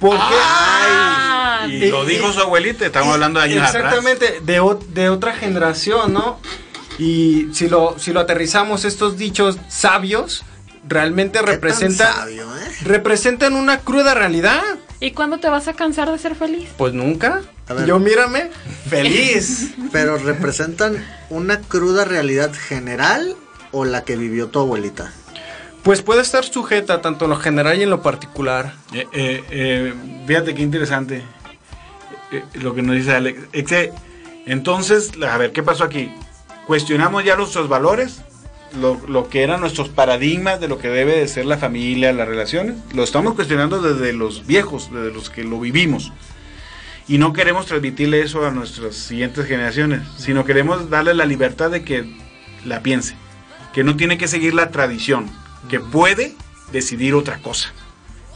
Porque... 0.00 0.18
Ah, 0.20 1.66
Y 1.68 1.90
lo 1.90 2.04
dijo 2.04 2.32
su 2.32 2.40
abuelita, 2.40 2.86
estamos 2.86 3.14
hablando 3.14 3.40
de 3.40 3.46
años 3.46 3.68
atrás. 3.68 3.94
Exactamente, 3.94 4.40
de, 4.40 4.76
de 4.88 5.08
otra 5.08 5.34
generación, 5.34 6.12
¿no? 6.12 6.38
Y 6.98 7.48
si 7.52 7.68
lo, 7.68 7.98
si 7.98 8.12
lo 8.12 8.20
aterrizamos, 8.20 8.84
estos 8.84 9.16
dichos 9.16 9.58
sabios 9.68 10.44
realmente 10.86 11.42
representan, 11.42 12.12
sabio, 12.12 12.56
¿eh? 12.56 12.70
representan 12.82 13.54
una 13.54 13.80
cruda 13.80 14.14
realidad. 14.14 14.62
¿Y 15.00 15.12
cuándo 15.12 15.38
te 15.38 15.48
vas 15.48 15.68
a 15.68 15.74
cansar 15.74 16.10
de 16.10 16.18
ser 16.18 16.34
feliz? 16.34 16.68
Pues 16.76 16.92
nunca. 16.94 17.42
A 17.68 17.74
ver. 17.74 17.86
Yo 17.86 17.98
mírame, 17.98 18.50
feliz. 18.88 19.70
Pero 19.92 20.18
representan 20.18 21.04
una 21.30 21.60
cruda 21.60 22.04
realidad 22.04 22.52
general 22.52 23.34
o 23.72 23.84
la 23.84 24.04
que 24.04 24.16
vivió 24.16 24.48
tu 24.48 24.60
abuelita. 24.60 25.12
Pues 25.84 26.00
puede 26.00 26.22
estar 26.22 26.44
sujeta 26.44 27.02
tanto 27.02 27.26
en 27.26 27.30
lo 27.30 27.36
general 27.36 27.78
y 27.78 27.82
en 27.82 27.90
lo 27.90 28.02
particular. 28.02 28.74
Eh, 28.92 29.06
eh, 29.12 29.44
eh, 29.50 29.94
fíjate 30.26 30.54
qué 30.54 30.62
interesante 30.62 31.22
eh, 32.32 32.42
lo 32.54 32.74
que 32.74 32.82
nos 32.82 32.96
dice 32.96 33.12
Alex. 33.12 33.40
Entonces, 34.46 35.12
a 35.30 35.38
ver, 35.38 35.52
¿qué 35.52 35.62
pasó 35.62 35.84
aquí? 35.84 36.10
Cuestionamos 36.66 37.22
ya 37.24 37.36
nuestros 37.36 37.68
valores, 37.68 38.22
lo, 38.80 39.00
lo 39.06 39.28
que 39.28 39.42
eran 39.42 39.60
nuestros 39.60 39.90
paradigmas 39.90 40.58
de 40.58 40.68
lo 40.68 40.78
que 40.78 40.88
debe 40.88 41.18
de 41.18 41.28
ser 41.28 41.44
la 41.44 41.58
familia, 41.58 42.12
las 42.14 42.28
relaciones. 42.28 42.76
Lo 42.94 43.04
estamos 43.04 43.34
cuestionando 43.34 43.80
desde 43.80 44.14
los 44.14 44.46
viejos, 44.46 44.90
desde 44.90 45.12
los 45.12 45.28
que 45.28 45.44
lo 45.44 45.60
vivimos. 45.60 46.12
Y 47.06 47.18
no 47.18 47.34
queremos 47.34 47.66
transmitirle 47.66 48.22
eso 48.22 48.46
a 48.46 48.50
nuestras 48.50 48.94
siguientes 48.94 49.46
generaciones, 49.46 50.00
sino 50.16 50.46
queremos 50.46 50.88
darle 50.88 51.12
la 51.12 51.26
libertad 51.26 51.70
de 51.70 51.84
que 51.84 52.10
la 52.64 52.80
piense, 52.82 53.14
que 53.74 53.84
no 53.84 53.96
tiene 53.96 54.16
que 54.16 54.26
seguir 54.26 54.54
la 54.54 54.70
tradición, 54.70 55.30
que 55.68 55.80
puede 55.80 56.34
decidir 56.72 57.14
otra 57.14 57.38
cosa. 57.38 57.72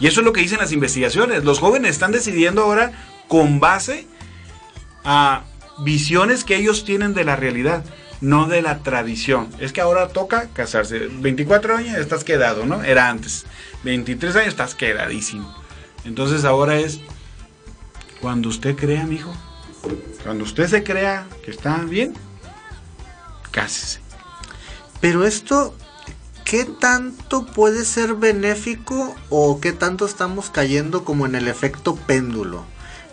Y 0.01 0.07
eso 0.07 0.21
es 0.21 0.25
lo 0.25 0.33
que 0.33 0.41
dicen 0.41 0.59
las 0.59 0.73
investigaciones. 0.73 1.45
Los 1.45 1.59
jóvenes 1.59 1.91
están 1.91 2.13
decidiendo 2.13 2.63
ahora 2.63 2.93
con 3.27 3.61
base 3.61 4.07
a 5.05 5.45
visiones 5.79 6.45
que 6.45 6.57
ellos 6.57 6.85
tienen 6.85 7.15
de 7.15 7.25
la 7.25 7.37
realidad, 7.37 7.85
no 8.21 8.47
de 8.47 8.63
la 8.63 8.79
tradición. 8.79 9.49
Es 9.59 9.73
que 9.73 9.81
ahora 9.81 10.09
toca 10.09 10.49
casarse. 10.53 11.09
24 11.11 11.77
años 11.77 11.97
estás 11.99 12.25
quedado, 12.25 12.65
¿no? 12.65 12.83
Era 12.83 13.09
antes. 13.09 13.45
23 13.85 14.37
años 14.37 14.49
estás 14.49 14.75
quedadísimo. 14.75 15.55
Entonces 16.05 16.45
ahora 16.45 16.79
es 16.79 17.01
cuando 18.21 18.49
usted 18.49 18.77
crea, 18.77 19.05
mijo. 19.05 19.35
Cuando 20.23 20.45
usted 20.45 20.69
se 20.69 20.83
crea 20.83 21.27
que 21.45 21.51
está 21.51 21.79
bien, 21.79 22.15
cásese. 23.51 24.01
Pero 25.01 25.25
esto, 25.25 25.77
¿qué 26.49 26.65
tanto 26.65 27.45
puede 27.45 27.85
ser 27.85 28.15
benéfico 28.15 29.15
o 29.29 29.61
qué 29.61 29.73
tanto 29.73 30.07
estamos 30.07 30.49
cayendo 30.49 31.05
como 31.05 31.27
en 31.27 31.35
el 31.35 31.47
efecto 31.47 31.95
péndulo? 31.95 32.65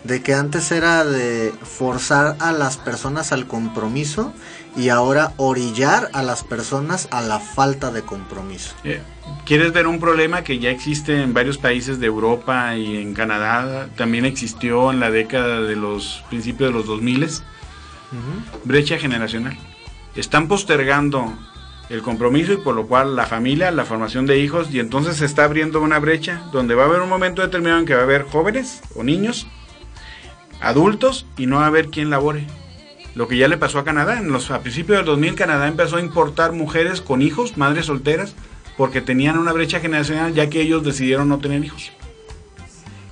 De 0.04 0.22
que 0.22 0.32
antes 0.32 0.72
era 0.72 1.04
de 1.04 1.52
forzar 1.62 2.36
a 2.38 2.52
las 2.52 2.78
personas 2.78 3.32
al 3.32 3.46
compromiso 3.46 4.32
y 4.74 4.88
ahora 4.88 5.34
orillar 5.36 6.08
a 6.14 6.22
las 6.22 6.44
personas 6.44 7.08
a 7.10 7.20
la 7.20 7.38
falta 7.38 7.90
de 7.90 8.02
compromiso. 8.02 8.74
Eh, 8.84 9.02
¿Quieres 9.44 9.72
ver 9.72 9.86
un 9.86 10.00
problema 10.00 10.42
que 10.42 10.58
ya 10.58 10.70
existe 10.70 11.20
en 11.20 11.34
varios 11.34 11.58
países 11.58 12.00
de 12.00 12.06
Europa 12.06 12.74
y 12.76 12.96
en 12.96 13.12
Canadá? 13.12 13.90
También 13.96 14.24
existió 14.24 14.92
en 14.92 15.00
la 15.00 15.10
década 15.10 15.60
de 15.60 15.76
los 15.76 16.24
principios 16.30 16.70
de 16.70 16.74
los 16.78 16.86
2000 16.86 17.28
brecha 18.64 18.98
generacional. 18.98 19.58
Están 20.14 20.48
postergando 20.48 21.36
el 21.88 22.02
compromiso 22.02 22.52
y 22.52 22.56
por 22.56 22.74
lo 22.74 22.86
cual 22.86 23.14
la 23.14 23.26
familia, 23.26 23.70
la 23.70 23.84
formación 23.84 24.26
de 24.26 24.38
hijos 24.38 24.68
y 24.72 24.80
entonces 24.80 25.16
se 25.16 25.24
está 25.24 25.44
abriendo 25.44 25.80
una 25.80 25.98
brecha 25.98 26.42
donde 26.52 26.74
va 26.74 26.84
a 26.84 26.86
haber 26.86 27.00
un 27.00 27.08
momento 27.08 27.42
determinado 27.42 27.80
en 27.80 27.86
que 27.86 27.94
va 27.94 28.00
a 28.00 28.04
haber 28.04 28.24
jóvenes 28.24 28.82
o 28.94 29.04
niños, 29.04 29.46
adultos 30.60 31.26
y 31.36 31.46
no 31.46 31.56
va 31.56 31.64
a 31.64 31.68
haber 31.68 31.88
quien 31.88 32.10
labore. 32.10 32.46
Lo 33.14 33.28
que 33.28 33.38
ya 33.38 33.48
le 33.48 33.56
pasó 33.56 33.78
a 33.78 33.84
Canadá, 33.84 34.18
en 34.18 34.30
los, 34.30 34.50
a 34.50 34.60
principios 34.60 34.98
del 34.98 35.06
2000 35.06 35.36
Canadá 35.36 35.68
empezó 35.68 35.96
a 35.96 36.00
importar 36.00 36.52
mujeres 36.52 37.00
con 37.00 37.22
hijos, 37.22 37.56
madres 37.56 37.86
solteras, 37.86 38.34
porque 38.76 39.00
tenían 39.00 39.38
una 39.38 39.52
brecha 39.52 39.80
generacional 39.80 40.34
ya 40.34 40.50
que 40.50 40.60
ellos 40.60 40.84
decidieron 40.84 41.28
no 41.28 41.38
tener 41.38 41.64
hijos. 41.64 41.92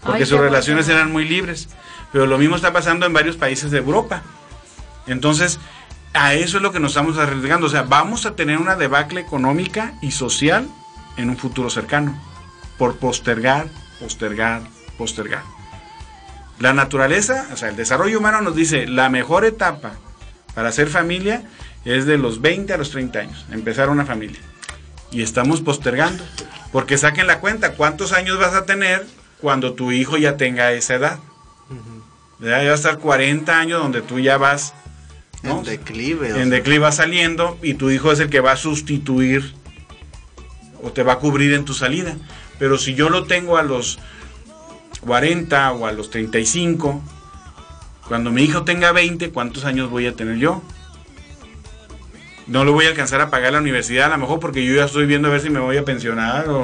Porque 0.03 0.25
Ay, 0.25 0.27
sus 0.27 0.39
relaciones 0.39 0.87
bueno. 0.87 1.01
eran 1.01 1.13
muy 1.13 1.25
libres. 1.27 1.69
Pero 2.13 2.27
lo 2.27 2.39
mismo 2.39 2.55
está 2.55 2.73
pasando 2.73 3.07
en 3.07 3.13
varios 3.13 3.37
países 3.37 3.71
de 3.71 3.79
Europa. 3.79 4.23
Entonces, 5.07 5.59
a 6.15 6.35
eso 6.35 6.57
es 6.57 6.63
lo 6.63 6.73
que 6.73 6.81
nos 6.81 6.93
estamos 6.93 7.19
arriesgando. 7.19 7.67
O 7.67 7.71
sea, 7.71 7.83
vamos 7.83 8.25
a 8.25 8.37
tener 8.37 8.59
una 8.59 8.77
debacle 8.77 9.21
económica 9.21 9.95
y 10.01 10.13
social 10.13 10.69
en 11.17 11.29
un 11.29 11.37
futuro 11.37 11.69
cercano. 11.69 12.19
Por 12.79 12.97
postergar, 12.97 13.67
postergar, 14.01 14.63
postergar. 14.97 15.43
La 16.61 16.73
naturaleza, 16.73 17.49
o 17.53 17.57
sea, 17.57 17.69
el 17.69 17.77
desarrollo 17.77 18.19
humano 18.19 18.41
nos 18.41 18.55
dice, 18.55 18.87
la 18.87 19.09
mejor 19.09 19.45
etapa 19.45 19.95
para 20.55 20.69
hacer 20.69 20.89
familia 20.89 21.43
es 21.85 22.07
de 22.07 22.17
los 22.17 22.41
20 22.41 22.73
a 22.73 22.79
los 22.79 22.91
30 22.91 23.19
años, 23.19 23.47
empezar 23.51 23.91
una 23.91 24.07
familia. 24.07 24.41
Y 25.11 25.23
estamos 25.23 25.61
postergando, 25.61 26.25
porque 26.73 26.97
saquen 26.97 27.27
la 27.27 27.41
cuenta, 27.41 27.75
¿cuántos 27.75 28.13
años 28.13 28.39
vas 28.39 28.55
a 28.55 28.67
tener 28.67 29.05
cuando 29.41 29.75
tu 29.75 29.91
hijo 29.91 30.17
ya 30.17 30.37
tenga 30.37 30.73
esa 30.73 30.95
edad? 30.95 31.19
Ya 32.41 32.51
va 32.51 32.57
a 32.57 32.75
estar 32.75 32.99
40 32.99 33.59
años 33.59 33.83
donde 33.83 34.03
tú 34.03 34.21
ya 34.21 34.39
vas 34.39 34.75
¿no? 35.45 35.59
En 35.59 35.65
declive. 35.65 36.29
en 36.29 36.35
sea. 36.35 36.45
declive 36.47 36.79
va 36.81 36.93
saliendo 36.93 37.59
y 37.63 37.75
tu 37.75 37.91
hijo 37.91 38.11
es 38.13 38.21
el 38.21 38.31
que 38.31 38.41
va 38.41 38.53
a 38.53 38.57
sustituir 38.57 39.55
o 40.83 40.91
te 40.93 41.03
va 41.03 41.15
a 41.15 41.19
cubrir 41.19 41.53
en 41.55 41.65
tu 41.65 41.75
salida. 41.75 42.17
Pero 42.59 42.79
si 42.79 42.95
yo 42.95 43.09
lo 43.11 43.25
tengo 43.25 43.57
a 43.57 43.63
los 43.63 43.99
40 45.01 45.73
o 45.73 45.87
a 45.87 45.93
los 45.93 46.11
35, 46.11 47.03
cuando 48.09 48.31
mi 48.31 48.43
hijo 48.43 48.65
tenga 48.65 48.93
20, 48.93 49.31
¿cuántos 49.31 49.65
años 49.65 49.91
voy 49.91 50.07
a 50.07 50.15
tener 50.15 50.37
yo? 50.37 50.63
No 52.47 52.65
lo 52.65 52.73
voy 52.75 52.85
a 52.85 52.91
alcanzar 52.91 53.23
a 53.23 53.31
pagar 53.31 53.55
la 53.55 53.59
universidad 53.61 54.07
a 54.13 54.17
lo 54.17 54.19
mejor 54.19 54.39
porque 54.39 54.65
yo 54.65 54.75
ya 54.75 54.85
estoy 54.85 55.07
viendo 55.07 55.29
a 55.29 55.31
ver 55.31 55.41
si 55.41 55.49
me 55.49 55.61
voy 55.61 55.79
a 55.79 55.85
pensionar 55.85 56.47
o 56.51 56.63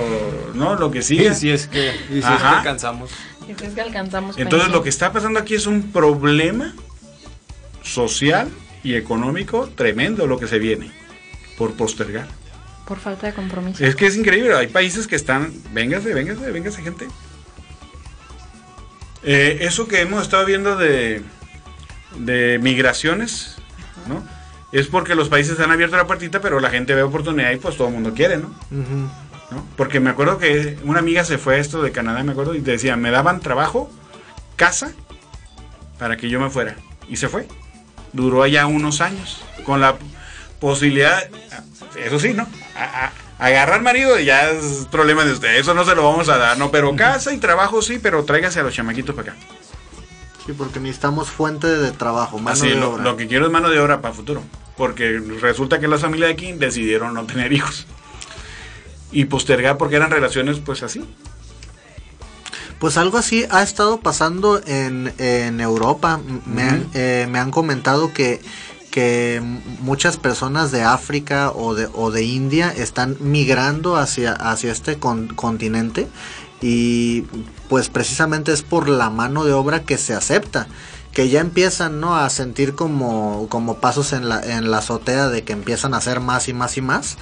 no, 0.55 0.75
lo 0.77 0.90
que 0.90 1.01
Sí, 1.01 1.16
siga. 1.16 1.35
si 1.35 1.51
es 1.51 1.66
que, 1.69 1.95
y 2.11 2.12
si 2.12 2.19
es 2.19 2.25
que 2.25 2.31
alcanzamos. 2.47 3.11
Y 3.49 3.53
es 3.53 3.73
que 3.75 3.81
alcanzamos 3.81 4.37
Entonces 4.37 4.59
pensión. 4.66 4.73
lo 4.73 4.83
que 4.83 4.90
está 4.90 5.11
pasando 5.12 5.40
aquí 5.40 5.55
es 5.55 5.66
un 5.66 5.90
problema 5.90 6.75
social 7.83 8.49
y 8.83 8.95
económico 8.95 9.69
tremendo 9.75 10.27
lo 10.27 10.38
que 10.38 10.47
se 10.47 10.59
viene 10.59 10.90
por 11.57 11.75
postergar. 11.75 12.27
Por 12.87 12.99
falta 12.99 13.27
de 13.27 13.35
compromiso. 13.35 13.85
Es 13.85 13.95
que 13.95 14.07
es 14.07 14.16
increíble, 14.16 14.55
hay 14.55 14.66
países 14.66 15.07
que 15.07 15.16
están, 15.16 15.53
véngase, 15.73 16.12
véngase, 16.14 16.51
véngase 16.51 16.83
gente. 16.83 17.07
Eh, 19.23 19.59
eso 19.61 19.87
que 19.87 20.01
hemos 20.01 20.23
estado 20.23 20.47
viendo 20.47 20.77
de, 20.77 21.23
de 22.16 22.59
migraciones, 22.61 23.57
¿no? 24.09 24.25
Es 24.73 24.87
porque 24.87 25.14
los 25.14 25.29
países 25.29 25.59
han 25.61 25.71
abierto 25.71 25.97
la 25.97 26.07
puertita, 26.07 26.40
pero 26.40 26.61
la 26.61 26.71
gente 26.71 26.95
ve 26.95 27.03
oportunidad 27.03 27.51
y 27.51 27.57
pues 27.57 27.77
todo 27.77 27.88
el 27.88 27.95
mundo 27.95 28.14
quiere, 28.14 28.38
¿no? 28.38 28.55
¿no? 28.71 29.66
Porque 29.77 29.99
me 30.01 30.11
acuerdo 30.11 30.38
que 30.38 30.79
una 30.85 31.01
amiga 31.01 31.25
se 31.25 31.38
fue 31.38 31.57
a 31.57 31.59
esto 31.59 31.83
de 31.83 31.90
Canadá, 31.90 32.23
me 32.23 32.33
acuerdo, 32.33 32.55
y 32.55 32.61
decía, 32.61 32.97
me 32.97 33.11
daban 33.11 33.40
trabajo, 33.40 33.90
casa, 34.57 34.93
para 35.99 36.16
que 36.16 36.29
yo 36.29 36.40
me 36.40 36.51
fuera. 36.51 36.77
Y 37.09 37.16
se 37.16 37.29
fue. 37.29 37.49
Duró 38.12 38.42
allá 38.42 38.66
unos 38.66 39.01
años, 39.01 39.42
con 39.64 39.81
la 39.81 39.96
posibilidad, 40.59 41.23
eso 41.96 42.18
sí, 42.18 42.33
¿no? 42.35 42.46
A- 42.77 43.07
a- 43.07 43.12
agarrar 43.46 43.81
marido 43.83 44.18
ya 44.18 44.51
es 44.51 44.87
problema 44.90 45.25
de 45.25 45.33
usted, 45.33 45.57
eso 45.57 45.73
no 45.75 45.85
se 45.85 45.94
lo 45.94 46.05
vamos 46.05 46.29
a 46.29 46.37
dar, 46.37 46.59
¿no? 46.59 46.70
Pero 46.70 46.94
casa 46.96 47.33
y 47.33 47.38
trabajo 47.38 47.81
sí, 47.83 47.99
pero 47.99 48.25
tráigase 48.25 48.61
a 48.61 48.62
los 48.64 48.75
chamaquitos 48.75 49.14
para 49.14 49.33
acá. 49.33 49.40
Sí, 50.44 50.53
porque 50.57 50.81
necesitamos 50.81 51.29
fuente 51.31 51.66
de 51.66 51.92
trabajo, 51.92 52.38
mano 52.38 52.55
Así, 52.57 52.68
de 52.68 52.75
lo, 52.75 52.92
obra. 52.92 53.05
lo 53.05 53.16
que 53.16 53.27
quiero 53.29 53.46
es 53.46 53.53
mano 53.53 53.68
de 53.70 53.79
obra 53.79 54.01
para 54.01 54.14
futuro. 54.14 54.42
Porque 54.77 55.20
resulta 55.40 55.79
que 55.79 55.87
las 55.88 56.01
familias 56.01 56.29
de 56.29 56.33
aquí 56.35 56.53
decidieron 56.53 57.12
no 57.14 57.25
tener 57.27 57.53
hijos. 57.53 57.87
Y 59.12 59.27
postergar 59.27 59.77
porque 59.77 59.96
eran 59.96 60.11
relaciones 60.11 60.59
pues 60.64 60.83
así. 60.83 61.05
Pues 62.81 62.97
algo 62.97 63.19
así 63.19 63.45
ha 63.51 63.62
estado 63.62 64.01
pasando 64.01 64.61
en, 64.66 65.12
en 65.19 65.61
Europa. 65.61 66.19
Me, 66.47 66.62
han, 66.62 66.87
eh, 66.95 67.27
me 67.31 67.38
han 67.38 67.51
comentado 67.51 68.12
que, 68.14 68.40
que 68.90 69.43
muchas 69.81 70.16
personas 70.16 70.73
de 70.73 70.83
África 70.83 71.53
o 71.55 71.75
de, 71.75 71.88
o 71.93 72.11
de 72.11 72.25
India 72.25 72.73
están 72.75 73.16
migrando 73.21 73.97
hacia, 73.97 74.33
hacia 74.33 74.73
este 74.73 74.99
con- 74.99 75.29
continente 75.29 76.09
y 76.62 77.23
pues 77.69 77.90
precisamente 77.90 78.53
es 78.53 78.62
por 78.62 78.88
la 78.88 79.11
mano 79.11 79.45
de 79.45 79.53
obra 79.53 79.83
que 79.85 79.97
se 79.99 80.14
acepta 80.14 80.66
que 81.12 81.29
ya 81.29 81.40
empiezan 81.40 82.01
¿no? 82.01 82.16
a 82.16 82.29
sentir 82.31 82.75
como, 82.75 83.47
como 83.51 83.77
pasos 83.79 84.12
en 84.12 84.29
la, 84.29 84.40
en 84.40 84.71
la 84.71 84.79
azotea 84.79 85.29
de 85.29 85.43
que 85.43 85.53
empiezan 85.53 85.93
a 85.93 85.99
hacer 85.99 86.21
más 86.21 86.49
y 86.49 86.53
más 86.55 86.77
y 86.77 86.83
más 86.83 87.16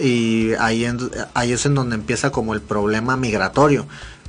y 0.00 0.52
ahí, 0.58 0.84
en- 0.84 1.10
ahí 1.34 1.52
es 1.52 1.64
en 1.66 1.74
donde 1.74 1.96
empieza 1.96 2.30
como 2.30 2.52
el 2.54 2.60
problema 2.60 3.16
migratorio 3.16 3.86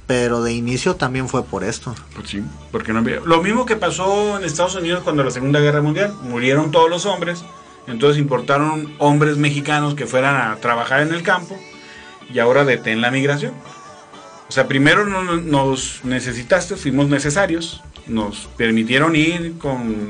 pero 0.10 0.42
de 0.42 0.54
inicio 0.54 0.96
también 0.96 1.30
fue 1.30 1.44
por 1.46 1.64
esto. 1.64 1.94
Pues 2.16 2.30
sí, 2.32 2.42
porque 2.72 2.92
no 2.94 2.98
había- 3.00 3.20
Lo 3.26 3.44
mismo 3.44 3.68
que 3.68 3.76
pasó 3.76 4.40
en 4.40 4.44
Estados 4.44 4.74
Unidos 4.74 5.04
cuando 5.04 5.24
la 5.24 5.30
Segunda 5.30 5.60
Guerra 5.60 5.84
Mundial. 5.84 6.16
Murieron 6.24 6.72
todos 6.72 6.90
los 6.90 7.06
hombres. 7.06 7.44
Entonces 7.86 8.18
importaron 8.20 8.92
hombres 8.98 9.38
mexicanos 9.38 9.94
que 9.94 10.08
fueran 10.08 10.36
a 10.36 10.56
trabajar 10.56 11.02
en 11.02 11.14
el 11.14 11.22
campo. 11.22 11.60
Y 12.34 12.40
ahora 12.40 12.66
detén 12.66 13.02
la 13.02 13.12
migración. 13.12 13.54
O 14.48 14.52
sea, 14.52 14.68
primero 14.68 15.06
no- 15.06 15.22
no- 15.22 15.38
nos 15.38 16.00
necesitaste, 16.04 16.76
fuimos 16.76 17.08
necesarios. 17.08 17.84
Nos 18.08 18.50
permitieron 18.58 19.16
ir 19.16 19.60
con... 19.60 20.10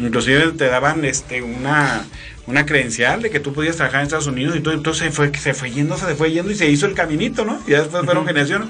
Inclusive 0.00 0.50
te 0.52 0.66
daban 0.66 1.04
este 1.04 1.42
una, 1.42 2.04
una 2.48 2.66
credencial 2.66 3.22
de 3.22 3.30
que 3.30 3.38
tú 3.38 3.52
podías 3.52 3.76
trabajar 3.76 4.00
en 4.00 4.06
Estados 4.06 4.26
Unidos 4.26 4.56
y 4.56 4.60
todo. 4.60 4.74
Entonces 4.74 5.04
se 5.04 5.10
fue, 5.12 5.32
se 5.32 5.54
fue 5.54 5.70
yendo, 5.70 5.96
se 5.96 6.16
fue 6.16 6.32
yendo 6.32 6.50
y 6.50 6.56
se 6.56 6.68
hizo 6.68 6.86
el 6.86 6.94
caminito, 6.94 7.44
¿no? 7.44 7.60
Y 7.68 7.70
después 7.70 8.04
fueron 8.04 8.26
generaciones. 8.26 8.68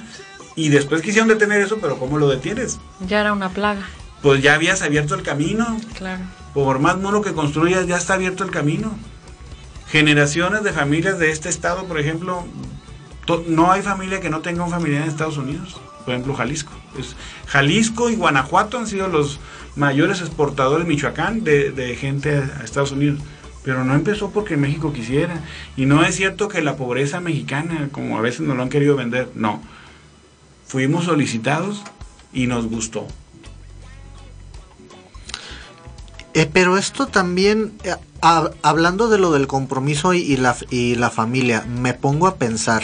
Y 0.56 0.68
después 0.68 1.00
quisieron 1.02 1.28
detener 1.28 1.60
eso, 1.62 1.78
pero 1.80 1.98
¿cómo 1.98 2.18
lo 2.18 2.28
detienes? 2.28 2.78
Ya 3.06 3.20
era 3.20 3.32
una 3.32 3.48
plaga, 3.50 3.82
Pues 4.22 4.42
ya 4.42 4.54
habías 4.54 4.82
abierto 4.82 5.14
el 5.14 5.22
camino. 5.22 5.78
claro. 5.96 6.22
Por 6.54 6.78
más 6.78 6.98
muro 6.98 7.22
que 7.22 7.32
construyas, 7.32 7.86
ya 7.86 7.96
está 7.96 8.14
abierto 8.14 8.44
el 8.44 8.50
camino. 8.50 8.92
Generaciones 9.88 10.62
de 10.62 10.72
familias 10.72 11.18
de 11.18 11.30
este 11.30 11.48
estado, 11.48 11.84
por 11.84 11.98
ejemplo, 11.98 12.44
no 13.46 13.72
hay 13.72 13.82
familia 13.82 14.20
que 14.20 14.30
no 14.30 14.40
tenga 14.40 14.64
un 14.64 14.70
familiar 14.70 15.02
en 15.02 15.08
Estados 15.08 15.36
Unidos. 15.36 15.76
Por 16.04 16.14
ejemplo, 16.14 16.34
Jalisco. 16.34 16.72
Es- 16.98 17.14
Jalisco 17.46 18.10
y 18.10 18.16
Guanajuato 18.16 18.78
han 18.78 18.86
sido 18.86 19.08
los 19.08 19.38
mayores 19.76 20.20
exportadores 20.20 20.86
Michoacán 20.86 21.44
de, 21.44 21.70
de 21.70 21.94
gente 21.96 22.36
a 22.36 22.64
Estados 22.64 22.92
Unidos. 22.92 23.20
Pero 23.64 23.84
no 23.84 23.94
empezó 23.94 24.30
porque 24.30 24.56
México 24.56 24.92
quisiera. 24.92 25.40
Y 25.76 25.86
no 25.86 26.04
es 26.04 26.16
cierto 26.16 26.48
que 26.48 26.62
la 26.62 26.76
pobreza 26.76 27.20
mexicana, 27.20 27.88
como 27.92 28.18
a 28.18 28.20
veces 28.20 28.40
nos 28.40 28.56
lo 28.56 28.62
han 28.62 28.68
querido 28.70 28.96
vender, 28.96 29.30
no. 29.34 29.62
Fuimos 30.72 31.04
solicitados 31.04 31.82
y 32.32 32.46
nos 32.46 32.66
gustó. 32.66 33.06
Eh, 36.32 36.48
pero 36.50 36.78
esto 36.78 37.08
también, 37.08 37.74
eh, 37.84 37.94
hab- 38.22 38.54
hablando 38.62 39.08
de 39.10 39.18
lo 39.18 39.32
del 39.32 39.46
compromiso 39.46 40.14
y, 40.14 40.34
la, 40.38 40.56
y 40.70 40.94
la 40.94 41.10
familia, 41.10 41.60
me 41.68 41.92
pongo 41.92 42.26
a 42.26 42.36
pensar, 42.36 42.82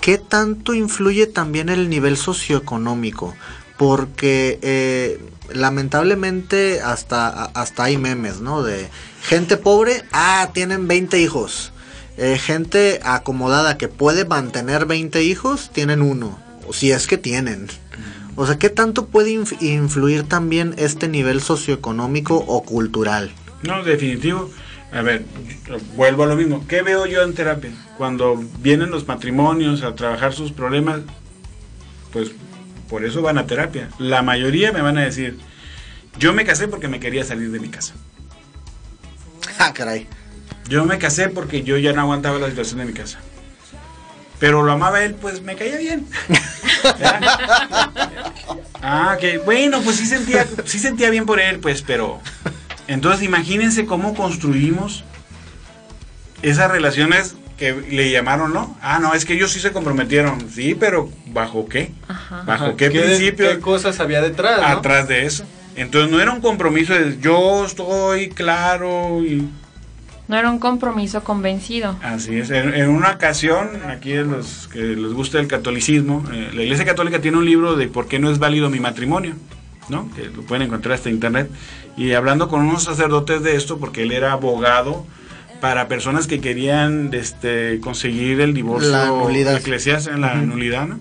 ¿qué 0.00 0.18
tanto 0.18 0.74
influye 0.74 1.28
también 1.28 1.68
el 1.68 1.88
nivel 1.88 2.16
socioeconómico? 2.16 3.32
Porque 3.78 4.58
eh, 4.62 5.20
lamentablemente 5.52 6.80
hasta, 6.80 7.28
hasta 7.44 7.84
hay 7.84 7.96
memes, 7.96 8.40
¿no? 8.40 8.64
De 8.64 8.88
gente 9.22 9.56
pobre, 9.56 10.02
ah, 10.10 10.50
tienen 10.52 10.88
20 10.88 11.20
hijos. 11.20 11.70
Eh, 12.16 12.38
gente 12.38 12.98
acomodada 13.04 13.78
que 13.78 13.86
puede 13.86 14.24
mantener 14.24 14.86
20 14.86 15.22
hijos, 15.22 15.70
tienen 15.72 16.02
uno. 16.02 16.42
O 16.66 16.72
si 16.72 16.90
es 16.92 17.06
que 17.06 17.18
tienen. 17.18 17.68
O 18.36 18.46
sea, 18.46 18.58
¿qué 18.58 18.68
tanto 18.70 19.06
puede 19.06 19.30
inf- 19.32 19.60
influir 19.62 20.24
también 20.24 20.74
este 20.78 21.06
nivel 21.08 21.40
socioeconómico 21.40 22.36
o 22.36 22.62
cultural? 22.64 23.30
No, 23.62 23.84
definitivo. 23.84 24.50
A 24.92 25.02
ver, 25.02 25.24
vuelvo 25.96 26.24
a 26.24 26.26
lo 26.26 26.36
mismo. 26.36 26.66
¿Qué 26.68 26.82
veo 26.82 27.06
yo 27.06 27.22
en 27.22 27.34
terapia? 27.34 27.70
Cuando 27.96 28.42
vienen 28.60 28.90
los 28.90 29.06
matrimonios 29.08 29.82
a 29.82 29.94
trabajar 29.94 30.32
sus 30.32 30.52
problemas, 30.52 31.00
pues 32.12 32.30
por 32.88 33.04
eso 33.04 33.22
van 33.22 33.38
a 33.38 33.46
terapia. 33.46 33.88
La 33.98 34.22
mayoría 34.22 34.72
me 34.72 34.82
van 34.82 34.98
a 34.98 35.02
decir, 35.02 35.38
yo 36.18 36.32
me 36.32 36.44
casé 36.44 36.68
porque 36.68 36.88
me 36.88 37.00
quería 37.00 37.24
salir 37.24 37.50
de 37.50 37.60
mi 37.60 37.68
casa. 37.68 37.94
Ah, 39.58 39.72
caray. 39.72 40.06
Yo 40.68 40.84
me 40.84 40.98
casé 40.98 41.28
porque 41.28 41.62
yo 41.62 41.76
ya 41.78 41.92
no 41.92 42.00
aguantaba 42.02 42.38
la 42.38 42.48
situación 42.48 42.78
de 42.78 42.86
mi 42.86 42.92
casa. 42.92 43.18
Pero 44.38 44.62
lo 44.62 44.72
amaba 44.72 45.02
él, 45.04 45.14
pues 45.14 45.42
me 45.42 45.54
caía 45.56 45.76
bien. 45.76 46.06
ah, 48.82 49.16
que 49.20 49.38
bueno, 49.38 49.80
pues 49.82 49.96
sí 49.96 50.06
sentía, 50.06 50.46
sí 50.64 50.78
sentía 50.78 51.10
bien 51.10 51.26
por 51.26 51.40
él, 51.40 51.60
pues, 51.60 51.82
pero. 51.82 52.20
Entonces 52.86 53.22
imagínense 53.22 53.86
cómo 53.86 54.14
construimos 54.14 55.04
esas 56.42 56.70
relaciones 56.70 57.36
que 57.56 57.72
le 57.72 58.10
llamaron, 58.10 58.52
¿no? 58.52 58.76
Ah, 58.82 58.98
no, 58.98 59.14
es 59.14 59.24
que 59.24 59.34
ellos 59.34 59.52
sí 59.52 59.60
se 59.60 59.72
comprometieron. 59.72 60.50
Sí, 60.50 60.74
pero 60.74 61.10
¿bajo 61.26 61.66
qué? 61.66 61.92
Ajá. 62.08 62.42
¿Bajo 62.44 62.76
qué, 62.76 62.90
principio? 62.90 63.48
¿Qué 63.48 63.60
cosas 63.60 64.00
había 64.00 64.20
detrás? 64.20 64.60
¿no? 64.60 64.66
atrás 64.66 65.08
de 65.08 65.24
eso? 65.24 65.44
Entonces 65.76 66.10
no 66.10 66.20
era 66.20 66.32
un 66.32 66.40
compromiso 66.40 66.94
de 66.94 67.18
yo 67.20 67.64
estoy 67.64 68.28
claro 68.28 69.22
y 69.24 69.48
No 70.26 70.38
era 70.38 70.50
un 70.50 70.58
compromiso 70.58 71.22
convencido. 71.22 71.96
Así 72.02 72.36
es. 72.38 72.50
En, 72.50 72.72
en 72.74 72.88
una 72.88 73.10
ocasión, 73.10 73.68
aquí 73.88 74.14
a 74.14 74.22
los 74.22 74.68
que 74.68 74.78
les 74.80 75.12
gusta 75.12 75.38
el 75.38 75.48
catolicismo, 75.48 76.24
eh, 76.32 76.50
la 76.54 76.62
Iglesia 76.62 76.84
Católica 76.86 77.20
tiene 77.20 77.36
un 77.36 77.44
libro 77.44 77.76
de 77.76 77.88
por 77.88 78.08
qué 78.08 78.18
no 78.18 78.30
es 78.30 78.38
válido 78.38 78.70
mi 78.70 78.80
matrimonio, 78.80 79.34
¿no? 79.90 80.08
Que 80.14 80.24
lo 80.30 80.42
pueden 80.42 80.62
encontrar 80.62 80.94
hasta 80.94 81.10
internet. 81.10 81.50
Y 81.96 82.12
hablando 82.12 82.48
con 82.48 82.62
unos 82.62 82.84
sacerdotes 82.84 83.42
de 83.42 83.56
esto, 83.56 83.78
porque 83.78 84.02
él 84.04 84.12
era 84.12 84.32
abogado 84.32 85.04
para 85.60 85.88
personas 85.88 86.26
que 86.26 86.40
querían 86.40 87.10
este, 87.12 87.78
conseguir 87.80 88.40
el 88.40 88.54
divorcio 88.54 88.90
La 88.90 89.06
nulidad. 89.06 89.56
eclesiástico, 89.56 90.16
la 90.16 90.34
nulidad, 90.36 90.86
¿no? 90.86 90.98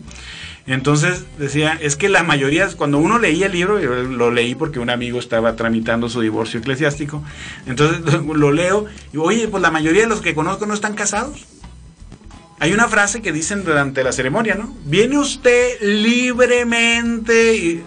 Entonces 0.65 1.26
decía, 1.38 1.78
es 1.82 1.97
que 1.97 2.08
la 2.08 2.23
mayoría, 2.23 2.69
cuando 2.78 2.97
uno 2.97 3.19
leía 3.19 3.47
el 3.47 3.52
libro, 3.52 3.82
yo 3.82 3.91
lo 3.95 4.32
leí 4.32 4.56
porque 4.56 4.80
un 4.80 4.89
amigo 4.89 5.19
estaba 5.19 5.58
tramitando 5.58 6.08
su 6.08 6.21
divorcio 6.21 6.62
eclesiástico, 6.62 7.21
entonces 7.65 8.02
lo 8.26 8.52
leo 8.52 8.86
y 9.12 9.17
oye, 9.17 9.47
pues 9.49 9.62
la 9.62 9.71
mayoría 9.71 10.04
de 10.04 10.08
los 10.08 10.21
que 10.21 10.34
conozco 10.34 10.65
no 10.65 10.73
están 10.73 10.93
casados. 10.93 11.45
Hay 12.60 12.71
una 12.71 12.88
frase 12.88 13.21
que 13.21 13.34
dicen 13.34 13.65
durante 13.65 14.06
la 14.06 14.13
ceremonia, 14.13 14.56
¿no? 14.56 14.73
Viene 14.86 15.17
usted 15.17 15.82
libremente. 15.82 17.56
Y, 17.58 17.84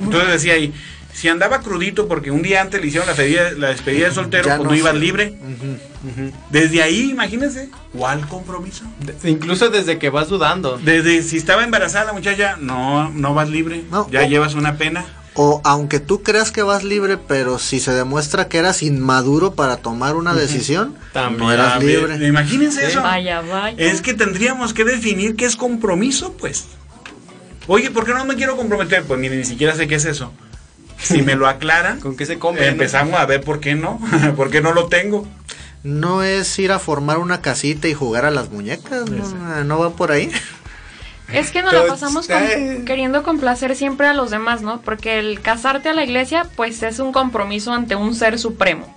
entonces 0.00 0.30
decía 0.30 0.52
ahí, 0.52 0.72
si 1.12 1.28
andaba 1.28 1.60
crudito 1.60 2.08
porque 2.08 2.30
un 2.30 2.42
día 2.42 2.60
antes 2.62 2.80
le 2.80 2.86
hicieron 2.86 3.06
la, 3.08 3.14
despedida- 3.14 3.50
la 3.58 3.68
despedida 3.68 4.08
de 4.08 4.14
soltero, 4.14 4.46
Ya 4.46 4.56
pues 4.58 4.68
no 4.82 4.92
no 4.92 4.92
libre. 4.98 5.34
Desde 6.50 6.82
ahí, 6.82 7.10
imagínense, 7.10 7.68
¿cuál 7.92 8.26
compromiso? 8.28 8.84
De- 9.00 9.30
Incluso 9.30 9.68
desde 9.70 9.98
que 9.98 10.08
vas 10.10 10.28
dudando. 10.28 10.78
Desde 10.78 11.22
si 11.22 11.36
estaba 11.36 11.64
embarazada 11.64 12.06
la 12.06 12.12
muchacha, 12.12 12.56
no, 12.60 13.10
no 13.10 13.34
vas 13.34 13.48
libre, 13.48 13.84
No, 13.90 14.08
ya 14.10 14.22
o- 14.22 14.26
llevas 14.28 14.54
una 14.54 14.76
pena. 14.76 15.04
O 15.34 15.60
aunque 15.64 16.00
tú 16.00 16.22
creas 16.22 16.50
que 16.50 16.62
vas 16.62 16.82
libre, 16.82 17.16
pero 17.16 17.58
si 17.60 17.78
se 17.78 17.92
demuestra 17.92 18.48
que 18.48 18.58
eras 18.58 18.82
inmaduro 18.82 19.54
para 19.54 19.76
tomar 19.76 20.16
una 20.16 20.34
decisión, 20.34 20.96
También. 21.12 21.38
no 21.38 21.52
eras 21.52 21.78
ver, 21.78 22.08
libre. 22.10 22.26
Imagínense 22.26 22.80
Sí. 22.80 22.86
eso. 22.92 23.02
Vaya, 23.02 23.40
vaya. 23.40 23.76
Es 23.78 24.00
que 24.02 24.12
tendríamos 24.12 24.74
que 24.74 24.84
definir 24.84 25.36
qué 25.36 25.44
es 25.44 25.54
compromiso, 25.54 26.32
pues. 26.36 26.64
Oye, 27.68 27.90
¿por 27.92 28.04
qué 28.04 28.12
no 28.12 28.24
me 28.24 28.34
quiero 28.34 28.56
comprometer? 28.56 29.04
Pues 29.04 29.20
mire, 29.20 29.36
ni 29.36 29.44
siquiera 29.44 29.74
sé 29.76 29.86
qué 29.86 29.94
es 29.94 30.04
eso. 30.04 30.32
Si 31.02 31.22
me 31.22 31.34
lo 31.34 31.48
aclaran, 31.48 32.00
¿Con 32.00 32.16
qué 32.16 32.26
se 32.26 32.38
come? 32.38 32.60
no? 32.60 32.66
empezamos 32.66 33.18
a 33.18 33.26
ver 33.26 33.42
por 33.42 33.60
qué 33.60 33.74
no, 33.74 34.00
por 34.36 34.50
qué 34.50 34.60
no 34.60 34.72
lo 34.72 34.86
tengo. 34.86 35.26
No 35.82 36.22
es 36.22 36.58
ir 36.58 36.72
a 36.72 36.78
formar 36.78 37.18
una 37.18 37.40
casita 37.40 37.88
y 37.88 37.94
jugar 37.94 38.26
a 38.26 38.30
las 38.30 38.50
muñecas, 38.50 39.10
no, 39.10 39.64
no 39.64 39.78
va 39.78 39.90
por 39.90 40.12
ahí. 40.12 40.30
Es 41.32 41.50
que 41.50 41.62
nos 41.62 41.72
la 41.72 41.86
pasamos 41.86 42.26
queriendo 42.26 43.22
complacer 43.22 43.76
siempre 43.76 44.06
a 44.06 44.14
los 44.14 44.30
demás, 44.30 44.62
¿no? 44.62 44.80
Porque 44.80 45.18
el 45.18 45.40
casarte 45.40 45.88
a 45.88 45.94
la 45.94 46.04
iglesia, 46.04 46.46
pues 46.56 46.82
es 46.82 46.98
un 46.98 47.12
compromiso 47.12 47.72
ante 47.72 47.94
un 47.94 48.14
ser 48.14 48.38
supremo. 48.38 48.94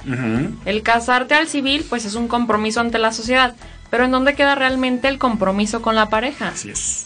El 0.66 0.82
casarte 0.82 1.36
al 1.36 1.48
civil, 1.48 1.86
pues 1.88 2.06
es 2.06 2.16
un 2.16 2.28
compromiso 2.28 2.80
ante 2.80 2.98
la 2.98 3.12
sociedad. 3.14 3.56
Pero 3.90 4.06
¿en 4.06 4.12
dónde 4.12 4.34
queda 4.34 4.56
realmente 4.56 5.08
el 5.08 5.20
compromiso 5.20 5.82
con 5.84 5.96
la 5.96 6.10
pareja? 6.10 6.50
Así 6.50 6.72
es. 6.72 7.06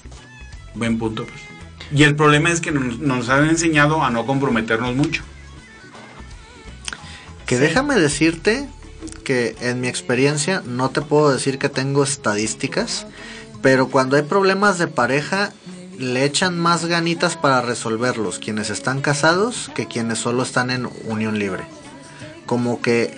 Buen 0.73 0.97
punto. 0.97 1.25
Pues. 1.25 1.46
Y 1.93 2.03
el 2.03 2.15
problema 2.15 2.49
es 2.51 2.61
que 2.61 2.71
nos, 2.71 2.99
nos 2.99 3.29
han 3.29 3.49
enseñado 3.49 4.03
a 4.03 4.09
no 4.09 4.25
comprometernos 4.25 4.95
mucho. 4.95 5.23
Que 7.45 7.57
déjame 7.57 7.95
decirte 7.95 8.67
que 9.23 9.55
en 9.61 9.79
mi 9.81 9.87
experiencia 9.87 10.61
no 10.65 10.89
te 10.89 11.01
puedo 11.01 11.31
decir 11.31 11.59
que 11.59 11.69
tengo 11.69 12.03
estadísticas, 12.03 13.07
pero 13.61 13.89
cuando 13.89 14.15
hay 14.15 14.23
problemas 14.23 14.77
de 14.77 14.87
pareja 14.87 15.53
le 15.97 16.25
echan 16.25 16.59
más 16.59 16.85
ganitas 16.85 17.35
para 17.35 17.61
resolverlos 17.61 18.39
quienes 18.39 18.69
están 18.69 19.01
casados 19.01 19.71
que 19.73 19.87
quienes 19.87 20.19
solo 20.19 20.43
están 20.43 20.69
en 20.69 20.87
unión 21.05 21.39
libre. 21.39 21.63
Como 22.45 22.81
que 22.81 23.15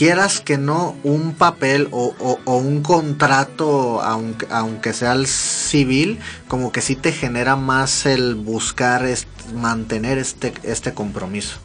quieras 0.00 0.40
que 0.40 0.56
no 0.56 0.96
un 1.04 1.34
papel 1.34 1.88
o, 1.90 2.14
o- 2.18 2.40
o 2.46 2.56
un 2.56 2.82
contrato, 2.82 4.00
aunque, 4.00 4.46
aunque 4.50 4.94
sea 4.94 5.12
el 5.12 5.26
civil, 5.26 6.18
como 6.48 6.72
que 6.72 6.80
sí 6.80 6.96
te 6.96 7.12
genera 7.12 7.54
más 7.54 8.06
el 8.06 8.34
buscar 8.34 9.04
est- 9.04 9.28
mantener 9.54 10.16
este, 10.16 10.54
este 10.62 10.94
compromiso. 10.94 11.58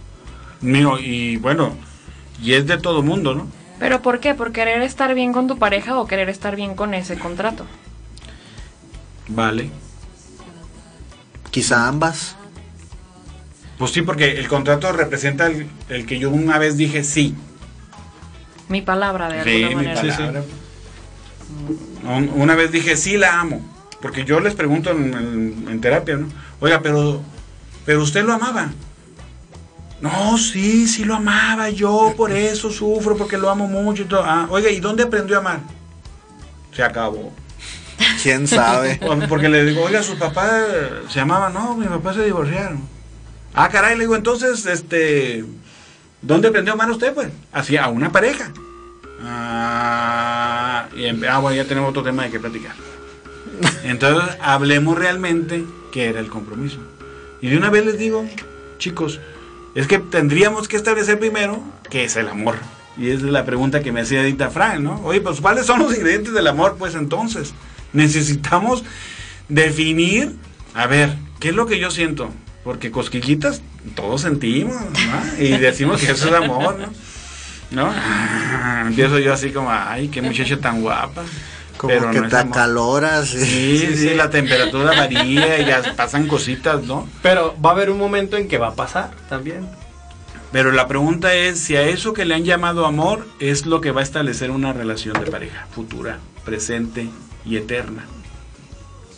Mío, 0.59 0.99
y 0.99 1.37
bueno, 1.37 1.77
y 2.43 2.55
es 2.55 2.67
de 2.67 2.77
todo 2.77 3.01
mundo, 3.03 3.35
¿no? 3.35 3.47
¿Pero 3.79 4.01
por 4.01 4.19
qué? 4.19 4.33
¿Por 4.35 4.51
querer 4.51 4.81
estar 4.81 5.15
bien 5.15 5.31
con 5.31 5.47
tu 5.47 5.57
pareja 5.57 5.97
o 5.97 6.05
querer 6.05 6.27
estar 6.27 6.57
bien 6.57 6.75
con 6.75 6.93
ese 6.93 7.17
contrato? 7.17 7.65
Vale. 9.29 9.69
Quizá 11.51 11.87
ambas. 11.87 12.35
Pues 13.77 13.91
sí, 13.91 14.01
porque 14.01 14.31
el 14.39 14.49
contrato 14.49 14.91
representa 14.91 15.45
el, 15.47 15.67
el 15.87 16.05
que 16.05 16.19
yo 16.19 16.31
una 16.31 16.57
vez 16.57 16.75
dije 16.75 17.01
sí. 17.05 17.33
Mi 18.69 18.81
palabra, 18.81 19.29
de 19.29 19.43
Sí, 19.43 19.63
alguna 19.63 19.69
mi 19.69 19.75
manera. 19.87 20.15
palabra. 20.17 20.43
Un- 22.03 22.31
Una 22.35 22.55
vez 22.55 22.71
dije 22.71 22.97
sí 22.97 23.17
la 23.17 23.39
amo. 23.39 23.61
Porque 24.01 24.23
yo 24.25 24.39
les 24.39 24.53
pregunto 24.55 24.91
en, 24.91 25.13
en- 25.13 25.65
en 25.69 25.81
terapia, 25.81 26.15
¿no? 26.17 26.27
Oiga, 26.59 26.81
pero, 26.81 27.21
pero 27.85 28.01
usted 28.03 28.23
lo 28.23 28.33
amaba. 28.33 28.71
No, 30.01 30.37
sí, 30.37 30.87
sí 30.87 31.03
lo 31.05 31.15
amaba. 31.15 31.69
Yo 31.69 32.13
por 32.17 32.31
eso 32.31 32.69
sufro, 32.69 33.15
porque 33.17 33.37
lo 33.37 33.49
amo 33.49 33.67
mucho 33.67 34.03
y 34.03 34.05
todo. 34.05 34.23
Ah, 34.23 34.47
oiga, 34.49 34.69
¿y 34.69 34.79
dónde 34.79 35.03
aprendió 35.03 35.37
a 35.37 35.39
amar? 35.39 35.59
Se 36.73 36.83
acabó. 36.83 37.33
¿Quién 38.21 38.45
sabe? 38.47 38.99
Porque 39.29 39.47
le 39.47 39.63
digo, 39.63 39.83
oiga, 39.83 40.03
su 40.03 40.17
papá 40.17 40.49
se 41.07 41.19
llamaba, 41.19 41.49
no, 41.49 41.75
mi 41.75 41.85
papá 41.85 42.13
se 42.13 42.25
divorciaron. 42.25 42.81
Ah, 43.53 43.69
caray, 43.69 43.95
le 43.95 44.01
digo, 44.01 44.15
entonces, 44.17 44.65
este, 44.65 45.45
¿dónde 46.25 46.47
aprendió 46.49 46.73
a 46.73 46.75
amar 46.75 46.91
usted, 46.91 47.13
pues? 47.13 47.29
Así, 47.51 47.77
a 47.77 47.87
una 47.87 48.11
pareja. 48.11 48.51
Ah, 49.67 50.87
y 50.95 51.05
en- 51.05 51.23
ah, 51.25 51.39
bueno, 51.39 51.55
ya 51.55 51.65
tenemos 51.65 51.89
otro 51.89 52.03
tema 52.03 52.23
de 52.23 52.31
que 52.31 52.39
platicar. 52.39 52.73
Entonces, 53.83 54.35
hablemos 54.41 54.97
realmente 54.97 55.63
qué 55.91 56.09
era 56.09 56.19
el 56.19 56.27
compromiso. 56.27 56.77
Y 57.41 57.49
de 57.49 57.57
una 57.57 57.69
vez 57.69 57.85
les 57.85 57.97
digo, 57.97 58.25
chicos, 58.77 59.19
es 59.75 59.87
que 59.87 59.99
tendríamos 59.99 60.67
que 60.67 60.75
establecer 60.77 61.19
primero 61.19 61.61
qué 61.89 62.03
es 62.05 62.15
el 62.15 62.27
amor. 62.27 62.55
Y 62.97 63.09
es 63.09 63.21
la 63.21 63.45
pregunta 63.45 63.81
que 63.81 63.91
me 63.91 64.01
hacía 64.01 64.21
Edita 64.21 64.49
Frank, 64.49 64.79
¿no? 64.79 65.01
Oye, 65.03 65.21
pues 65.21 65.41
¿cuáles 65.41 65.65
son 65.65 65.79
los 65.79 65.95
ingredientes 65.95 66.33
del 66.33 66.47
amor? 66.47 66.75
Pues 66.79 66.95
entonces, 66.95 67.53
necesitamos 67.93 68.83
definir, 69.49 70.35
a 70.73 70.87
ver, 70.87 71.15
¿qué 71.39 71.49
es 71.49 71.55
lo 71.55 71.65
que 71.65 71.77
yo 71.79 71.91
siento? 71.91 72.29
Porque 72.63 72.91
cosquillitas 72.91 73.61
todos 73.95 74.21
sentimos, 74.21 74.75
¿no? 74.75 75.43
Y 75.43 75.57
decimos 75.57 76.01
que 76.01 76.11
eso 76.11 76.27
es 76.27 76.33
amor, 76.33 76.77
¿no? 76.79 76.89
¿No? 77.71 77.93
Empiezo 78.87 79.19
yo 79.19 79.33
así 79.33 79.51
como, 79.51 79.69
ay, 79.71 80.07
qué 80.07 80.21
muchacha 80.21 80.57
tan 80.57 80.81
guapa. 80.81 81.23
Como 81.77 81.93
Pero 81.93 82.11
que 82.11 82.21
no 82.21 82.29
te 82.29 82.37
acaloras. 82.37 83.29
Sí, 83.29 83.95
sí, 83.95 84.13
la 84.13 84.29
temperatura 84.29 84.91
varía 84.95 85.59
y 85.59 85.65
ya 85.65 85.83
pasan 85.95 86.27
cositas, 86.27 86.83
¿no? 86.83 87.07
Pero 87.21 87.55
va 87.63 87.71
a 87.71 87.73
haber 87.73 87.89
un 87.89 87.97
momento 87.97 88.37
en 88.37 88.47
que 88.47 88.57
va 88.57 88.69
a 88.69 88.75
pasar 88.75 89.11
también. 89.27 89.67
Pero 90.51 90.71
la 90.71 90.87
pregunta 90.87 91.33
es 91.33 91.59
si 91.59 91.75
a 91.75 91.81
eso 91.81 92.13
que 92.13 92.23
le 92.23 92.33
han 92.33 92.45
llamado 92.45 92.85
amor 92.85 93.27
es 93.39 93.65
lo 93.65 93.81
que 93.81 93.91
va 93.91 93.99
a 93.99 94.03
establecer 94.03 94.51
una 94.51 94.71
relación 94.71 95.19
de 95.19 95.29
pareja 95.29 95.67
futura, 95.69 96.19
presente 96.45 97.09
y 97.43 97.57
eterna. 97.57 98.05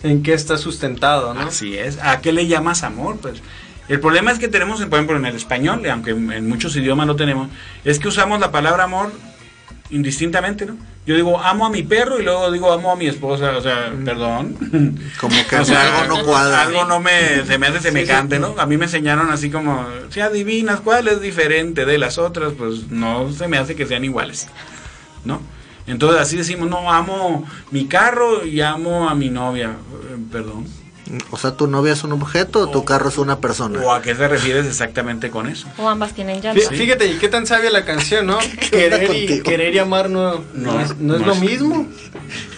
¿En 0.01 0.23
qué 0.23 0.33
está 0.33 0.57
sustentado, 0.57 1.35
no? 1.35 1.41
Así 1.41 1.77
es. 1.77 1.99
¿A 2.01 2.21
qué 2.21 2.31
le 2.31 2.47
llamas 2.47 2.81
amor? 2.81 3.17
Pues 3.17 3.41
el 3.89 3.99
problema 3.99 4.31
es 4.31 4.39
que 4.39 4.47
tenemos, 4.47 4.83
por 4.85 4.93
ejemplo, 4.95 5.17
en 5.17 5.25
el 5.25 5.35
español, 5.35 5.87
aunque 5.89 6.11
en 6.11 6.47
muchos 6.47 6.75
idiomas 6.75 7.07
no 7.07 7.15
tenemos, 7.15 7.49
es 7.83 7.99
que 7.99 8.07
usamos 8.07 8.39
la 8.39 8.51
palabra 8.51 8.83
amor 8.83 9.11
indistintamente, 9.89 10.65
¿no? 10.65 10.77
Yo 11.05 11.15
digo 11.15 11.39
amo 11.39 11.65
a 11.65 11.69
mi 11.69 11.83
perro 11.83 12.19
y 12.19 12.23
luego 12.23 12.51
digo 12.51 12.71
amo 12.73 12.91
a 12.91 12.97
mi 12.97 13.07
esposa, 13.07 13.55
o 13.55 13.61
sea, 13.61 13.93
perdón. 14.03 14.57
Como 15.19 15.35
que 15.49 15.55
O 15.55 15.63
sea, 15.63 16.01
algo 16.01 16.17
no 16.17 16.25
cuadra. 16.25 16.63
Algo 16.63 16.83
no 16.83 16.99
me, 16.99 17.45
se 17.45 17.57
me 17.57 17.67
hace 17.67 17.79
semejante, 17.79 18.39
¿no? 18.39 18.55
A 18.57 18.65
mí 18.65 18.75
me 18.75 18.85
enseñaron 18.85 19.31
así 19.31 19.49
como, 19.49 19.87
si 20.09 20.19
adivinas 20.19 20.81
cuál 20.81 21.07
es 21.07 21.21
diferente 21.21 21.85
de 21.85 21.97
las 21.97 22.17
otras, 22.17 22.53
pues 22.57 22.89
no 22.89 23.31
se 23.31 23.47
me 23.47 23.57
hace 23.57 23.75
que 23.75 23.85
sean 23.85 24.03
iguales, 24.03 24.49
¿no? 25.23 25.41
Entonces 25.87 26.19
así 26.19 26.35
decimos, 26.35 26.69
no, 26.69 26.91
amo 26.91 27.45
mi 27.71 27.85
carro 27.85 28.45
y 28.45 28.59
amo 28.59 29.07
a 29.07 29.15
mi 29.15 29.29
novia, 29.29 29.69
Eh, 29.69 30.17
perdón. 30.29 30.65
O 31.31 31.37
sea, 31.37 31.51
tu 31.55 31.67
novia 31.67 31.93
es 31.93 32.03
un 32.03 32.11
objeto 32.11 32.59
o 32.61 32.69
tu 32.69 32.83
carro 32.83 33.09
es 33.09 33.17
una 33.17 33.39
persona. 33.39 33.79
¿O 33.81 33.93
a 33.93 34.01
qué 34.01 34.13
te 34.13 34.27
refieres 34.27 34.65
exactamente 34.65 35.29
con 35.29 35.47
eso? 35.47 35.67
O 35.77 35.87
ambas 35.87 36.13
tienen 36.13 36.37
Fí- 36.39 36.41
llanto. 36.43 36.69
Fíjate, 36.69 37.07
¿y 37.07 37.17
qué 37.17 37.29
tan 37.29 37.47
sabia 37.47 37.69
la 37.71 37.85
canción, 37.85 38.25
no? 38.27 38.37
querer, 38.71 39.09
y, 39.15 39.41
querer 39.41 39.73
y 39.73 39.79
amar 39.79 40.09
no, 40.09 40.33
no, 40.53 40.73
No, 40.73 40.79
es, 40.81 40.97
no 40.97 41.15
es 41.15 41.21
no 41.21 41.27
lo 41.27 41.33
es- 41.33 41.39
mismo. 41.39 41.87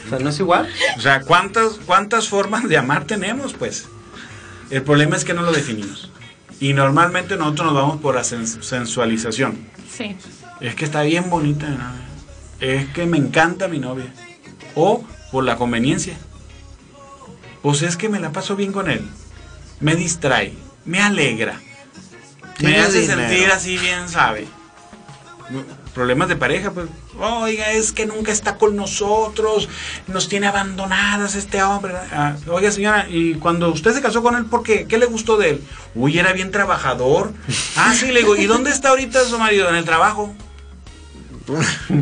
O 0.06 0.10
sea, 0.10 0.20
no 0.20 0.30
es 0.30 0.40
igual. 0.40 0.68
O 0.98 1.02
sea, 1.02 1.22
¿cuántas, 1.22 1.74
¿cuántas 1.86 2.28
formas 2.28 2.68
de 2.68 2.78
amar 2.78 3.06
tenemos? 3.06 3.54
Pues 3.54 3.86
el 4.72 4.82
problema 4.84 5.16
es 5.16 5.24
que 5.26 5.34
no 5.34 5.42
lo 5.44 5.52
definimos. 5.52 6.12
Y 6.60 6.74
normalmente 6.74 7.38
nosotros 7.38 7.68
nos 7.68 7.76
vamos 7.76 8.02
por 8.02 8.16
la 8.16 8.22
sens- 8.22 8.62
sensualización. 8.64 9.58
Sí. 9.96 10.16
Es 10.60 10.76
que 10.76 10.86
está 10.86 11.04
bien 11.04 11.30
bonita. 11.30 11.68
¿no? 11.70 11.78
Es 12.60 12.88
que 12.90 13.06
me 13.06 13.18
encanta 13.18 13.68
mi 13.68 13.80
novia. 13.80 14.12
O 14.76 15.04
por 15.32 15.44
la 15.44 15.56
conveniencia. 15.56 16.18
Pues 17.62 17.82
es 17.82 17.98
que 17.98 18.10
me 18.10 18.20
la 18.20 18.32
paso 18.32 18.56
bien 18.56 18.72
con 18.72 18.90
él. 18.90 19.08
Me 19.80 19.96
distrae. 19.96 20.54
Me 20.86 21.02
alegra. 21.02 21.60
Me 22.60 22.78
hace 22.80 23.02
dinero. 23.02 23.22
sentir 23.22 23.52
así 23.52 23.78
bien, 23.78 24.08
sabe. 24.10 24.48
Problemas 25.94 26.30
de 26.30 26.36
pareja, 26.36 26.72
pues. 26.72 26.88
Oiga, 27.20 27.72
es 27.72 27.92
que 27.92 28.06
nunca 28.06 28.32
está 28.32 28.56
con 28.58 28.76
nosotros. 28.76 29.68
Nos 30.08 30.30
tiene 30.30 30.48
abandonadas 30.48 31.36
este 31.36 31.64
hombre. 31.64 31.94
Ah, 32.12 32.36
oiga, 32.48 32.72
señora, 32.72 33.08
y 33.10 33.34
cuando 33.36 33.70
usted 33.70 33.94
se 33.94 34.02
casó 34.02 34.22
con 34.22 34.36
él, 34.36 34.46
¿por 34.46 34.64
qué? 34.64 34.86
¿Qué 34.86 34.98
le 34.98 35.08
gustó 35.08 35.38
de 35.38 35.52
él? 35.52 35.64
Uy, 35.96 36.20
era 36.20 36.34
bien 36.34 36.52
trabajador. 36.52 37.34
Ah, 37.76 37.94
sí, 37.96 38.12
le 38.12 38.20
digo, 38.20 38.36
¿y 38.36 38.46
dónde 38.46 38.70
está 38.70 38.90
ahorita 38.90 39.24
su 39.26 39.40
marido? 39.40 39.70
En 39.70 39.76
el 39.76 39.86
trabajo. 39.86 40.34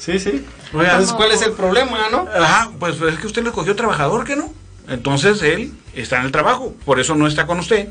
Sí, 0.00 0.18
sí. 0.18 0.46
Oiga, 0.72 0.92
Entonces, 0.92 1.14
¿cuál 1.14 1.30
es 1.30 1.42
el 1.42 1.52
problema, 1.52 2.08
no? 2.10 2.26
Ajá, 2.34 2.70
pues 2.78 2.98
es 3.02 3.18
que 3.18 3.26
usted 3.26 3.44
le 3.44 3.52
cogió 3.52 3.76
trabajador, 3.76 4.24
¿que 4.24 4.34
no? 4.34 4.50
Entonces 4.90 5.40
él 5.42 5.72
está 5.94 6.18
en 6.18 6.26
el 6.26 6.32
trabajo, 6.32 6.74
por 6.84 6.98
eso 6.98 7.14
no 7.14 7.28
está 7.28 7.46
con 7.46 7.60
usted. 7.60 7.88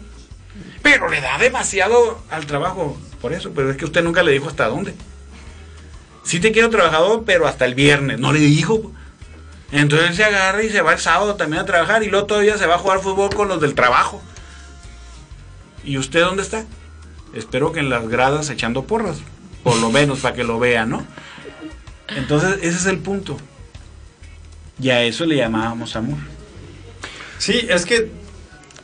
Pero 0.84 1.10
le 1.10 1.22
da 1.22 1.38
demasiado 1.38 2.22
al 2.30 2.46
trabajo, 2.46 2.98
por 3.22 3.32
eso, 3.32 3.52
pero 3.56 3.72
es 3.72 3.78
que 3.78 3.86
usted 3.86 4.04
nunca 4.04 4.22
le 4.22 4.34
dijo 4.34 4.50
hasta 4.50 4.68
dónde. 4.68 4.94
Sí 6.24 6.42
te 6.42 6.52
quiero 6.52 6.70
trabajador, 6.70 7.24
pero 7.26 7.48
hasta 7.48 7.66
el 7.66 7.74
viernes, 7.74 8.20
no 8.20 8.34
le 8.34 8.42
dijo. 8.42 8.92
Entonces 9.72 10.10
él 10.10 10.16
se 10.16 10.26
agarra 10.26 10.62
y 10.62 10.70
se 10.70 10.82
va 10.82 10.92
el 10.92 11.00
sábado 11.00 11.36
también 11.36 11.62
a 11.62 11.66
trabajar 11.66 12.04
y 12.04 12.10
luego 12.10 12.28
todavía 12.28 12.58
se 12.58 12.68
va 12.68 12.76
a 12.76 12.80
jugar 12.80 13.00
fútbol 13.00 13.34
con 13.34 13.48
los 13.48 13.62
del 13.62 13.76
trabajo. 13.76 14.22
¿Y 15.86 15.98
usted 15.98 16.20
dónde 16.20 16.44
está? 16.44 16.66
Espero 17.34 17.72
que 17.72 17.80
en 17.80 17.90
las 17.90 18.10
gradas 18.10 18.50
echando 18.50 18.84
porras, 18.84 19.20
por 19.64 19.78
lo 19.78 19.90
menos 19.90 20.20
para 20.20 20.36
que 20.36 20.44
lo 20.44 20.60
vean, 20.60 20.90
¿no? 20.90 21.06
Entonces 22.10 22.58
ese 22.58 22.78
es 22.78 22.86
el 22.88 22.98
punto. 22.98 23.38
Y 24.82 24.90
a 24.90 25.02
eso 25.04 25.26
le 25.26 25.38
llamábamos 25.38 25.96
amor. 25.96 26.18
Sí, 27.40 27.66
es 27.68 27.86
que, 27.86 28.12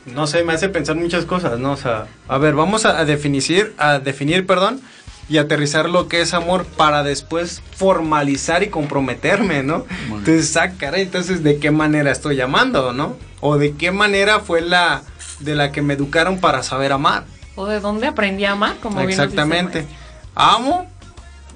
no 0.06 0.26
sé, 0.26 0.42
me 0.42 0.54
hace 0.54 0.68
pensar 0.68 0.96
muchas 0.96 1.24
cosas, 1.24 1.60
¿no? 1.60 1.72
O 1.72 1.76
sea, 1.76 2.08
a 2.26 2.38
ver, 2.38 2.54
vamos 2.54 2.84
a, 2.84 2.98
a 2.98 3.04
definir, 3.04 3.74
a 3.78 4.00
definir, 4.00 4.44
perdón, 4.46 4.80
y 5.28 5.38
aterrizar 5.38 5.88
lo 5.88 6.08
que 6.08 6.20
es 6.20 6.34
amor 6.34 6.64
para 6.64 7.02
después 7.02 7.62
formalizar 7.76 8.62
y 8.62 8.68
comprometerme, 8.68 9.62
¿no? 9.62 9.84
Entonces, 10.08 10.56
ah, 10.56 10.72
caray, 10.78 11.02
entonces, 11.02 11.42
¿de 11.42 11.58
qué 11.58 11.70
manera 11.70 12.10
estoy 12.10 12.40
amando, 12.40 12.92
no? 12.92 13.16
O 13.40 13.58
de 13.58 13.74
qué 13.74 13.90
manera 13.90 14.40
fue 14.40 14.60
la 14.60 15.02
de 15.40 15.54
la 15.54 15.70
que 15.70 15.82
me 15.82 15.94
educaron 15.94 16.40
para 16.40 16.62
saber 16.62 16.92
amar. 16.92 17.24
O 17.56 17.66
de 17.66 17.80
dónde 17.80 18.06
aprendí 18.06 18.44
a 18.44 18.52
amar, 18.52 18.76
como 18.80 19.00
Exactamente. 19.00 19.86
¿Amo 20.34 20.90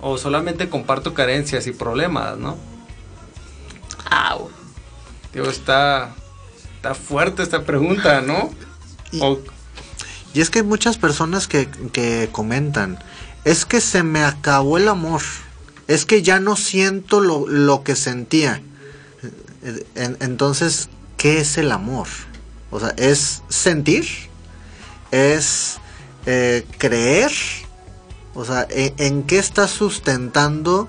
o 0.00 0.18
solamente 0.18 0.68
comparto 0.68 1.14
carencias 1.14 1.66
y 1.66 1.72
problemas, 1.72 2.38
no? 2.38 2.56
Au. 4.10 4.50
Digo, 5.32 5.48
está, 5.48 6.10
está 6.80 6.94
fuerte 6.94 7.42
esta 7.42 7.64
pregunta, 7.64 8.22
¿no? 8.22 8.50
Y- 9.12 9.20
O- 9.20 9.38
Y 10.32 10.40
es 10.40 10.48
que 10.48 10.60
hay 10.60 10.64
muchas 10.64 10.96
personas 10.96 11.46
que, 11.48 11.68
que 11.92 12.28
comentan, 12.32 12.98
es 13.44 13.66
que 13.66 13.80
se 13.80 14.02
me 14.02 14.22
acabó 14.24 14.78
el 14.78 14.88
amor, 14.88 15.20
es 15.88 16.06
que 16.06 16.22
ya 16.22 16.38
no 16.40 16.56
siento 16.56 17.20
lo, 17.20 17.46
lo 17.48 17.82
que 17.82 17.96
sentía. 17.96 18.62
En- 19.96 20.16
entonces, 20.20 20.88
¿qué 21.18 21.40
es 21.40 21.58
el 21.58 21.70
amor? 21.72 22.06
O 22.70 22.78
sea, 22.80 22.90
¿es 22.96 23.42
sentir? 23.50 24.06
¿Es 25.10 25.78
eh, 26.26 26.64
creer? 26.78 27.32
O 28.34 28.44
sea, 28.44 28.66
¿en, 28.70 28.94
en 28.98 29.22
qué 29.24 29.38
está 29.38 29.66
sustentando 29.68 30.88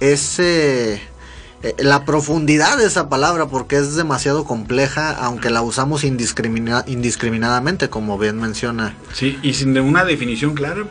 ese... 0.00 1.00
eh, 1.62 1.74
la 1.78 2.04
profundidad 2.04 2.78
de 2.78 2.86
esa 2.86 3.08
palabra 3.08 3.46
porque 3.46 3.76
es 3.76 3.96
demasiado 3.96 4.44
compleja 4.44 5.10
aunque 5.10 5.50
la 5.50 5.62
usamos 5.62 6.04
indiscrimina- 6.04 6.84
indiscriminadamente 6.86 7.88
como 7.88 8.16
bien 8.18 8.40
menciona 8.40 8.94
Sí, 9.12 9.38
y 9.42 9.54
sin 9.54 9.76
una 9.78 10.04
definición 10.04 10.54
clara. 10.54 10.84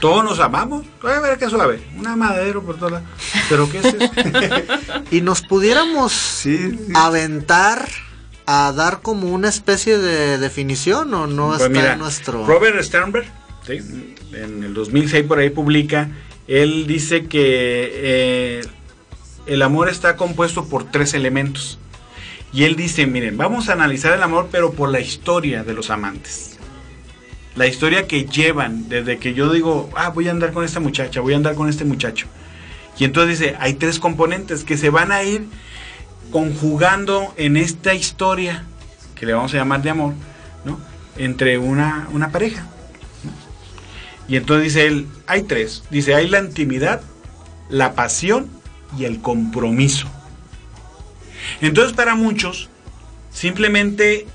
Todos 0.00 0.24
nos 0.24 0.40
amamos. 0.40 0.86
A 1.02 1.20
ver 1.20 1.36
qué 1.38 1.50
suave. 1.50 1.82
Una 1.98 2.16
madero 2.16 2.62
por 2.62 2.76
todas 2.76 2.92
lados. 2.92 3.08
¿Pero 3.50 3.68
qué 3.70 3.78
es 3.80 3.84
eso? 3.84 3.98
y 5.10 5.20
nos 5.20 5.42
pudiéramos 5.42 6.12
Sí, 6.12 6.56
sí. 6.70 6.92
aventar 6.94 7.86
a 8.46 8.72
dar 8.72 9.00
como 9.02 9.28
una 9.28 9.48
especie 9.50 9.98
de 9.98 10.38
definición 10.38 11.12
o 11.14 11.26
no 11.26 11.48
Pues 11.48 11.60
está 11.60 11.68
mira, 11.68 11.92
en 11.92 11.98
nuestro 11.98 12.46
Robert 12.46 12.82
Sternberg, 12.82 13.26
¿sí? 13.66 13.78
en 14.32 14.64
el 14.64 14.72
2006 14.74 15.24
por 15.26 15.38
ahí 15.38 15.50
publica, 15.50 16.08
él 16.48 16.86
dice 16.86 17.26
que 17.26 17.90
eh, 17.94 18.60
el 19.46 19.62
amor 19.62 19.88
está 19.88 20.16
compuesto 20.16 20.66
por 20.66 20.84
tres 20.90 21.14
elementos. 21.14 21.78
Y 22.52 22.64
él 22.64 22.76
dice, 22.76 23.06
miren, 23.06 23.36
vamos 23.36 23.68
a 23.68 23.72
analizar 23.72 24.12
el 24.12 24.22
amor, 24.22 24.48
pero 24.50 24.72
por 24.72 24.90
la 24.90 25.00
historia 25.00 25.62
de 25.62 25.72
los 25.72 25.90
amantes. 25.90 26.58
La 27.54 27.66
historia 27.66 28.06
que 28.06 28.24
llevan 28.24 28.88
desde 28.88 29.18
que 29.18 29.34
yo 29.34 29.52
digo, 29.52 29.90
ah, 29.96 30.10
voy 30.10 30.28
a 30.28 30.30
andar 30.30 30.52
con 30.52 30.64
esta 30.64 30.80
muchacha, 30.80 31.20
voy 31.20 31.34
a 31.34 31.36
andar 31.36 31.54
con 31.54 31.68
este 31.68 31.84
muchacho. 31.84 32.26
Y 32.98 33.04
entonces 33.04 33.38
dice, 33.38 33.56
hay 33.60 33.74
tres 33.74 33.98
componentes 33.98 34.64
que 34.64 34.76
se 34.76 34.90
van 34.90 35.12
a 35.12 35.22
ir 35.22 35.46
conjugando 36.30 37.32
en 37.36 37.56
esta 37.56 37.94
historia, 37.94 38.64
que 39.14 39.26
le 39.26 39.32
vamos 39.32 39.54
a 39.54 39.58
llamar 39.58 39.82
de 39.82 39.90
amor, 39.90 40.14
¿no? 40.64 40.78
Entre 41.16 41.58
una, 41.58 42.08
una 42.12 42.30
pareja. 42.30 42.66
Y 44.28 44.36
entonces 44.36 44.74
dice 44.74 44.86
él, 44.86 45.06
hay 45.26 45.42
tres. 45.42 45.82
Dice, 45.90 46.14
hay 46.14 46.28
la 46.28 46.40
intimidad, 46.40 47.00
la 47.68 47.94
pasión 47.94 48.48
y 48.98 49.04
el 49.04 49.20
compromiso. 49.20 50.08
Entonces 51.60 51.92
para 51.94 52.14
muchos, 52.14 52.68
simplemente 53.32 54.26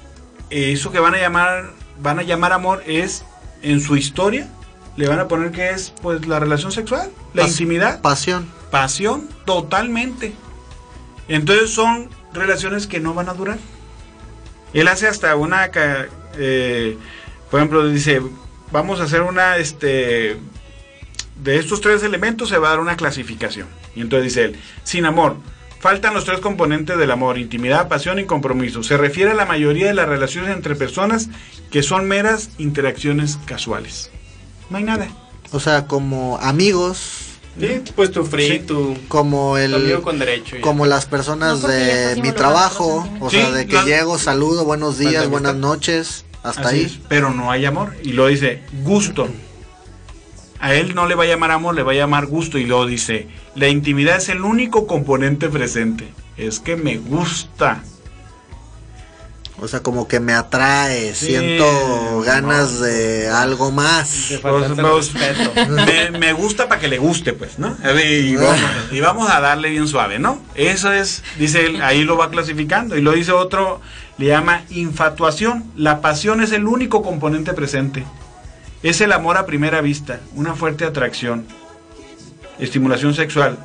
eh, 0.49 0.72
eso 0.72 0.91
que 0.91 0.99
van 0.99 1.16
a 1.16 1.18
llamar, 1.20 1.72
van 2.01 2.20
a 2.20 2.24
llamar 2.24 2.53
amor 2.53 2.84
es 2.86 3.24
en 3.62 3.82
su 3.82 3.95
historia, 3.97 4.47
le 4.97 5.08
van 5.08 5.20
a 5.20 5.28
poner 5.28 5.51
que 5.51 5.70
es 5.72 5.93
pues 6.01 6.26
la 6.28 6.39
relación 6.39 6.72
sexual, 6.72 7.10
la 7.34 7.43
Pas- 7.43 7.49
intimidad, 7.49 8.01
pasión 8.01 8.49
pasión, 8.72 9.30
totalmente. 9.45 10.34
Entonces 11.30 11.70
son 11.70 12.10
relaciones 12.34 12.88
que 12.88 12.99
no 12.99 13.14
van 13.14 13.30
a 13.30 13.34
durar. 13.34 13.58
Él 14.74 14.89
hace 14.89 15.08
hasta 15.08 15.34
una, 15.38 15.70
eh, 16.38 16.97
por 17.49 17.60
ejemplo, 17.62 17.88
dice, 17.88 18.22
vamos 18.74 18.99
a 18.99 19.03
hacer 19.03 19.22
una, 19.22 19.56
este, 19.56 20.38
de 21.41 21.58
estos 21.58 21.80
tres 21.80 22.03
elementos 22.03 22.49
se 22.49 22.58
va 22.58 22.68
a 22.68 22.72
dar 22.72 22.80
una 22.82 22.97
clasificación. 22.97 23.68
Y 23.96 24.02
entonces 24.02 24.26
dice 24.26 24.43
él, 24.46 24.56
sin 24.84 25.06
amor, 25.06 25.38
faltan 25.80 26.14
los 26.14 26.26
tres 26.26 26.39
componentes 26.39 26.98
del 26.98 27.12
amor, 27.12 27.38
intimidad, 27.38 27.88
pasión 27.88 28.20
y 28.20 28.26
compromiso. 28.26 28.84
Se 28.84 28.98
refiere 28.98 29.32
a 29.32 29.36
la 29.36 29.46
mayoría 29.46 29.88
de 29.88 29.93
las 29.93 30.08
relaciones 30.10 30.52
entre 30.56 30.76
personas 30.76 31.30
que 31.72 31.82
son 31.84 32.08
meras 32.08 32.50
interacciones 32.58 33.38
casuales. 33.46 34.12
No 34.70 34.78
hay 34.78 34.84
nada. 34.84 35.08
o 35.52 35.60
sea 35.60 35.86
como 35.86 36.38
amigos 36.41 37.22
Sí, 37.58 37.82
pues 37.96 38.12
tu 38.12 38.26
free, 38.26 38.50
Sí. 38.50 38.60
tu, 38.60 38.98
como 39.08 39.52
tu 39.52 39.58
el 39.58 39.76
amigo 39.76 40.02
con 40.02 40.20
derecho. 40.20 40.58
como 40.60 40.86
las 40.86 41.06
personas 41.06 41.62
No, 41.62 41.68
de 41.70 42.20
mi 42.22 42.34
trabajo 42.34 43.08
o 43.22 43.30
Sí, 43.30 43.38
sea 43.38 43.52
de 43.52 43.66
que 43.66 43.76
la- 43.76 43.86
llego 43.86 44.18
saludo 44.18 44.66
buenos 44.66 44.98
días 44.98 45.30
buenas 45.30 45.56
noches 45.56 46.26
hasta 46.43 46.68
ahí 46.70 46.82
es, 46.82 47.00
pero 47.08 47.32
no 47.32 47.50
hay 47.52 47.64
amor. 47.66 47.96
Y 48.04 48.12
lo 48.14 48.28
dice 48.28 48.64
gusto. 48.84 49.30
A 50.60 50.74
él 50.74 50.96
no 50.96 51.08
le 51.08 51.16
va 51.16 51.24
a 51.24 51.28
llamar 51.28 51.52
amor, 51.52 51.76
le 51.76 51.84
va 51.84 51.91
a 51.91 51.96
llamar 51.96 52.26
gusto. 52.26 52.58
Y 52.58 52.66
luego 52.66 52.86
dice, 52.86 53.28
la 53.56 53.68
intimidad 53.70 54.18
es 54.18 54.30
el 54.30 54.41
único 54.41 54.86
componente 54.88 55.49
presente. 55.49 56.12
Es 56.38 56.60
que 56.60 56.76
me 56.76 56.97
gusta. 56.97 57.82
o 59.58 59.68
sea 59.70 59.80
como 59.82 60.06
que 60.06 60.20
me 60.20 60.34
atrae 60.34 61.14
Sí, 61.16 61.28
siento 61.28 62.22
ganas 62.26 62.74
no, 62.74 62.80
de 62.82 63.30
algo 63.30 63.72
más 63.72 64.28
De 64.30 64.41
Los- 64.43 64.78
los-. 64.78 65.14
Me, 65.70 66.12
me 66.12 66.34
gusta 66.34 66.68
para 66.68 66.82
que 66.82 66.89
le 66.89 66.97
guste, 66.97 67.32
pues, 67.32 67.58
¿no? 67.58 67.78
Y 68.03 68.36
vamos, 68.36 68.60
y 68.91 68.99
vamos 68.99 69.30
a 69.32 69.39
darle 69.39 69.70
bien 69.70 69.88
suave, 69.88 70.20
¿no? 70.20 70.41
Eso 70.56 70.91
es, 70.91 71.24
dice 71.39 71.66
él, 71.68 71.82
ahí 71.82 72.03
lo 72.03 72.18
va 72.18 72.30
clasificando. 72.30 72.97
Y 72.97 73.01
lo 73.01 73.14
dice 73.14 73.32
otro, 73.32 73.80
le 74.18 74.26
llama 74.28 74.64
infatuación. 74.72 75.64
La 75.78 76.01
pasión 76.01 76.41
es 76.41 76.51
el 76.51 76.66
único 76.68 77.01
componente 77.01 77.53
presente. 77.53 78.03
Es 78.84 78.99
el 78.99 79.14
amor 79.14 79.38
a 79.38 79.45
primera 79.45 79.80
vista, 79.80 80.20
una 80.36 80.53
fuerte 80.53 80.84
atracción, 80.86 81.45
estimulación 82.60 83.14
sexual. 83.14 83.58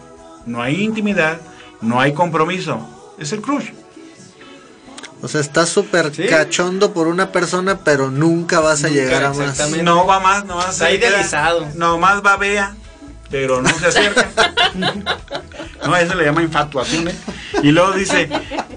No 0.46 0.62
hay 0.62 0.82
intimidad, 0.82 1.40
no 1.80 2.00
hay 2.00 2.12
compromiso. 2.12 2.86
Es 3.18 3.32
el 3.32 3.40
crush. 3.42 3.70
o 5.22 5.28
sea 5.28 5.40
estás 5.42 5.68
súper 5.68 6.14
Sí. 6.14 6.26
cachondo 6.26 6.94
por 6.94 7.06
una 7.06 7.30
persona 7.30 7.80
pero 7.84 8.10
nunca 8.10 8.60
vas 8.60 8.84
a 8.84 8.88
Nunca, 8.88 9.00
llegar 9.02 9.24
a 9.24 9.28
más 9.28 9.38
exactamente. 9.40 9.82
No 9.82 10.06
va 10.06 10.18
más, 10.20 10.44
no 10.46 10.56
más. 10.56 10.70
Está 10.72 10.90
idealizado. 10.90 11.68
No 11.74 11.98
más 11.98 12.22
va 12.24 12.36
vea, 12.38 12.74
pero 13.30 13.60
no 13.60 13.68
se 13.68 13.86
acerca. 13.86 14.30
no, 15.86 15.96
eso 15.96 16.14
le 16.14 16.24
llama 16.24 16.42
infatuación. 16.42 17.08
¿eh? 17.08 17.14
Y 17.62 17.70
luego 17.72 17.92
dice, 17.92 18.30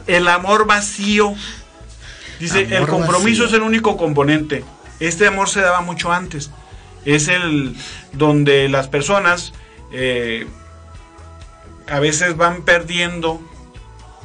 el 0.07 0.28
amor 0.28 0.66
vacío. 0.68 1.34
Dice, 2.39 2.61
el 2.76 2.88
compromiso 2.88 3.43
vacío. 3.43 3.45
es 3.45 3.53
el 3.53 3.61
único 3.61 3.95
componente. 3.95 4.66
Este 4.99 5.28
amor 5.28 5.47
se 5.49 5.61
daba 5.61 5.80
mucho 5.82 6.11
antes. 6.11 6.51
Es 7.05 7.30
el 7.30 7.76
donde 8.11 8.68
las 8.70 8.88
personas 8.89 9.53
eh, 9.93 10.47
a 11.87 11.99
veces 11.99 12.35
van 12.37 12.63
perdiendo 12.63 13.41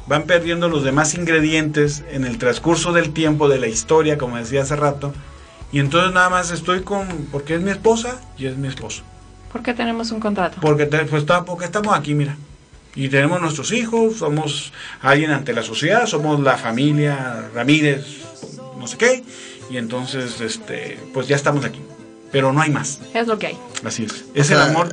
van 0.07 0.23
perdiendo 0.23 0.69
los 0.69 0.83
demás 0.83 1.13
ingredientes 1.13 2.03
en 2.11 2.25
el 2.25 2.39
transcurso 2.39 2.93
del 2.93 3.11
tiempo 3.13 3.47
de 3.47 3.59
la 3.59 3.67
historia, 3.67 4.17
como 4.17 4.37
decía 4.37 4.63
hace 4.63 4.75
rato, 4.75 5.13
y 5.71 5.79
entonces 5.79 6.11
nada 6.15 6.29
más 6.31 6.49
estoy 6.49 6.81
con 6.81 7.07
porque 7.31 7.53
es 7.55 7.61
mi 7.61 7.69
esposa 7.69 8.19
y 8.35 8.47
es 8.47 8.57
mi 8.57 8.67
esposo. 8.67 9.03
¿Por 9.51 9.61
qué 9.61 9.75
tenemos 9.75 10.09
un 10.11 10.19
contrato? 10.19 10.57
Porque 10.61 10.87
te- 10.87 11.05
pues 11.05 11.21
está- 11.21 11.45
porque 11.45 11.65
estamos 11.65 11.95
aquí, 11.95 12.15
mira. 12.15 12.35
Y 12.95 13.09
tenemos 13.09 13.39
nuestros 13.39 13.71
hijos, 13.71 14.17
somos 14.17 14.73
alguien 15.01 15.29
ante 15.29 15.53
la 15.53 15.61
sociedad, 15.61 16.07
somos 16.07 16.39
la 16.39 16.57
familia 16.57 17.47
Ramírez, 17.53 18.03
no 18.79 18.87
sé 18.87 18.97
qué, 18.97 19.23
y 19.69 19.77
entonces 19.77 20.41
este 20.41 20.97
pues 21.13 21.27
ya 21.27 21.35
estamos 21.35 21.63
aquí. 21.65 21.81
Pero 22.31 22.51
no 22.51 22.61
hay 22.61 22.71
más. 22.71 22.99
Es 23.13 23.27
lo 23.27 23.37
que 23.37 23.47
hay. 23.47 23.57
Así 23.85 24.05
es. 24.05 24.11
O 24.11 24.25
Es 24.33 24.47
sea, 24.47 24.63
el 24.63 24.71
amor 24.71 24.89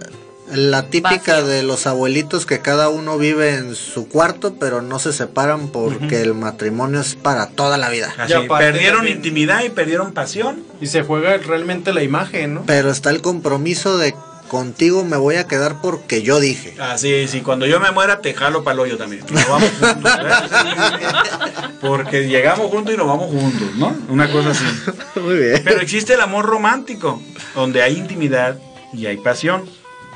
La 0.53 0.84
típica 0.84 1.32
Vacío. 1.40 1.47
de 1.47 1.62
los 1.64 1.86
abuelitos 1.86 2.47
que 2.47 2.61
cada 2.61 2.88
uno 2.88 3.18
vive 3.18 3.55
en 3.55 3.74
su 3.74 4.09
cuarto, 4.09 4.55
pero 4.61 4.80
no 4.80 4.99
se 5.01 5.12
separan 5.12 5.68
porque 5.68 6.20
el 6.22 6.34
matrimonio 6.34 7.01
es 7.01 7.16
para 7.16 7.49
toda 7.49 7.76
la 7.78 7.88
vida. 7.88 8.14
así. 8.16 8.32
Perdieron 8.49 8.99
también- 8.99 9.16
intimidad 9.16 9.64
y 9.64 9.70
perdieron 9.70 10.12
pasión. 10.12 10.62
Y 10.80 10.86
se 10.86 11.03
juega 11.03 11.36
realmente 11.38 11.92
la 11.92 12.03
imagen, 12.03 12.55
¿no? 12.55 12.62
Pero 12.66 12.90
está 12.90 13.11
el 13.11 13.22
compromiso 13.22 13.99
de 13.99 14.14
contigo 14.49 15.03
me 15.05 15.16
voy 15.16 15.34
a 15.34 15.49
quedar 15.49 15.80
porque 15.82 16.22
yo 16.22 16.38
dije. 16.38 16.76
Así 16.80 17.12
es, 17.12 17.34
y 17.34 17.40
cuando 17.40 17.66
yo 17.66 17.80
me 17.80 17.90
muera 17.90 18.20
te 18.20 18.32
jalo 18.32 18.62
para 18.62 18.74
el 18.74 18.80
hoyo 18.80 18.97
también. 18.97 19.24
Nos 19.28 19.49
vamos 19.49 19.68
juntos, 19.80 20.03
¿verdad? 20.05 21.70
Porque 21.80 22.28
llegamos 22.28 22.70
juntos 22.70 22.94
y 22.94 22.97
nos 22.97 23.07
vamos 23.09 23.28
juntos, 23.30 23.74
¿no? 23.76 23.97
Una 24.09 24.30
cosa 24.30 24.51
así. 24.51 24.64
Muy 25.20 25.36
bien. 25.36 25.62
Pero 25.64 25.80
existe 25.80 26.14
el 26.14 26.20
amor 26.20 26.47
romántico, 26.47 27.20
donde 27.55 27.82
hay 27.82 27.97
intimidad 27.97 28.57
y 28.92 29.07
hay 29.07 29.16
pasión. 29.16 29.64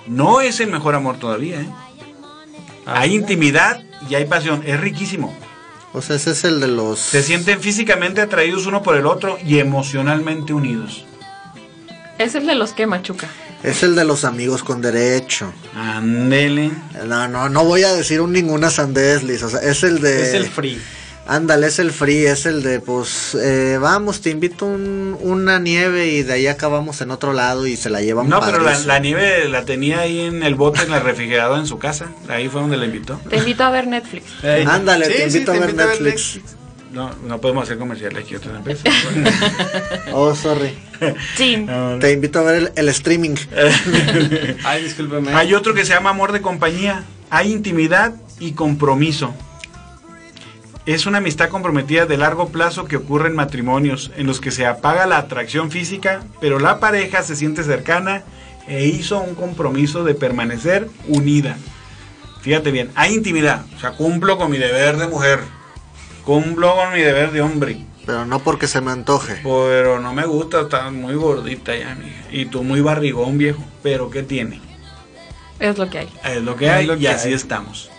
No 0.06 0.40
es 0.40 0.60
el 0.60 0.70
mejor 0.70 0.94
amor 0.94 1.18
todavía, 1.18 1.60
¿eh? 1.60 1.68
Hay 2.86 3.14
intimidad 3.14 3.82
y 4.08 4.14
hay 4.14 4.24
pasión. 4.24 4.62
Es 4.66 4.80
riquísimo. 4.80 5.36
O 5.92 6.02
sea, 6.02 6.16
ese 6.16 6.30
es 6.30 6.44
el 6.44 6.60
de 6.60 6.68
los... 6.68 6.98
Se 7.00 7.22
sienten 7.22 7.60
físicamente 7.60 8.20
atraídos 8.20 8.66
uno 8.66 8.82
por 8.82 8.96
el 8.96 9.06
otro 9.06 9.38
y 9.44 9.58
emocionalmente 9.58 10.52
unidos. 10.52 11.04
Es 12.18 12.34
el 12.34 12.46
de 12.46 12.54
los 12.54 12.72
que 12.72 12.86
machuca. 12.86 13.28
Es 13.62 13.82
el 13.82 13.94
de 13.94 14.04
los 14.04 14.24
amigos 14.24 14.62
con 14.62 14.80
derecho. 14.80 15.52
Andele. 15.74 16.70
No, 17.06 17.28
no, 17.28 17.48
no 17.48 17.64
voy 17.64 17.82
a 17.82 17.92
decir 17.92 18.20
un 18.20 18.32
ninguna 18.32 18.70
sandez, 18.70 19.22
Liz. 19.22 19.42
O 19.42 19.50
sea, 19.50 19.60
es 19.60 19.82
el 19.82 20.00
de... 20.00 20.22
Es 20.22 20.34
el 20.34 20.48
free. 20.48 20.80
Ándale, 21.30 21.68
es 21.68 21.78
el 21.78 21.92
free, 21.92 22.26
es 22.26 22.44
el 22.44 22.64
de, 22.64 22.80
pues, 22.80 23.36
eh, 23.36 23.78
vamos, 23.80 24.20
te 24.20 24.30
invito 24.30 24.66
un, 24.66 25.16
una 25.20 25.60
nieve 25.60 26.08
y 26.08 26.24
de 26.24 26.32
ahí 26.32 26.48
acabamos 26.48 27.00
en 27.02 27.12
otro 27.12 27.32
lado 27.32 27.68
y 27.68 27.76
se 27.76 27.88
la 27.88 28.00
llevan 28.00 28.28
No, 28.28 28.40
pero 28.40 28.58
la, 28.58 28.98
nieve 28.98 29.48
la 29.48 29.64
tenía 29.64 30.00
ahí 30.00 30.22
en 30.22 30.42
el 30.42 30.56
bote, 30.56 30.82
en 30.82 30.92
el 30.92 31.00
refrigerador 31.00 31.60
en 31.60 31.68
su 31.68 31.78
casa. 31.78 32.06
Ahí 32.28 32.48
fue 32.48 32.60
donde 32.60 32.76
la 32.76 32.86
invitó. 32.86 33.20
Te 33.30 33.36
invito 33.36 33.62
a 33.62 33.70
ver 33.70 33.86
Netflix. 33.86 34.24
Ándale, 34.66 35.04
Sí, 35.06 35.12
te 35.12 35.30
sí, 35.30 35.36
invito 35.36 35.52
a 35.52 35.58
ver 35.60 35.74
Netflix. 35.74 36.40
No, 36.90 37.14
no 37.24 37.40
podemos 37.40 37.62
hacer 37.62 37.78
comerciales 37.78 38.24
aquí 38.24 38.34
otras 38.34 38.56
empresas. 38.56 38.92
Oh, 40.12 40.34
sorry. 40.34 40.76
Sí. 41.36 41.64
Te 42.00 42.10
invito 42.10 42.40
a 42.40 42.42
ver 42.42 42.56
el, 42.56 42.72
el 42.74 42.88
streaming. 42.88 43.36
Ay, 44.64 44.82
discúlpeme. 44.82 45.32
Hay 45.32 45.54
otro 45.54 45.74
que 45.74 45.84
se 45.84 45.92
llama 45.92 46.10
amor 46.10 46.32
de 46.32 46.40
compañía. 46.42 47.04
Hay 47.30 47.52
intimidad 47.52 48.14
y 48.40 48.50
compromiso. 48.54 49.32
Es 50.92 51.06
una 51.06 51.18
amistad 51.18 51.48
comprometida 51.48 52.06
de 52.06 52.16
largo 52.16 52.48
plazo 52.48 52.86
que 52.86 52.96
ocurre 52.96 53.28
en 53.28 53.34
matrimonios 53.36 54.10
en 54.16 54.26
los 54.26 54.40
que 54.40 54.50
se 54.50 54.66
apaga 54.66 55.06
la 55.06 55.18
atracción 55.18 55.70
física, 55.70 56.22
pero 56.40 56.58
la 56.58 56.80
pareja 56.80 57.22
se 57.22 57.36
siente 57.36 57.62
cercana 57.64 58.22
e 58.66 58.86
hizo 58.86 59.20
un 59.20 59.34
compromiso 59.34 60.04
de 60.04 60.14
permanecer 60.14 60.88
unida. 61.08 61.56
Fíjate 62.40 62.70
bien, 62.70 62.90
hay 62.94 63.14
intimidad, 63.14 63.62
o 63.76 63.80
sea, 63.80 63.92
cumplo 63.92 64.38
con 64.38 64.50
mi 64.50 64.56
deber 64.58 64.96
de 64.96 65.06
mujer, 65.08 65.40
cumplo 66.24 66.74
con 66.74 66.92
mi 66.94 67.00
deber 67.00 67.32
de 67.32 67.42
hombre, 67.42 67.84
Pero 68.06 68.24
no 68.24 68.38
porque 68.40 68.66
se 68.66 68.80
me 68.80 68.90
antoje. 68.90 69.40
pero 69.42 70.00
no 70.00 70.14
me 70.14 70.24
gusta, 70.24 70.62
estás 70.62 70.90
muy 70.92 71.14
gordita 71.14 71.76
ya, 71.76 71.94
mija, 71.94 72.22
y 72.32 72.46
tú 72.46 72.62
muy 72.62 72.80
barrigón, 72.80 73.36
viejo, 73.36 73.62
pero 73.82 74.08
¿qué 74.10 74.22
tiene? 74.22 74.60
Es 75.58 75.76
lo 75.76 75.90
que 75.90 75.98
hay. 75.98 76.08
Es 76.24 76.42
lo 76.42 76.56
que 76.56 76.66
Es 76.66 76.72
hay 76.72 76.86
lo 76.86 76.96
que 76.96 77.02
y 77.02 77.06
así 77.08 77.28
hay. 77.28 77.34
estamos. 77.34 77.90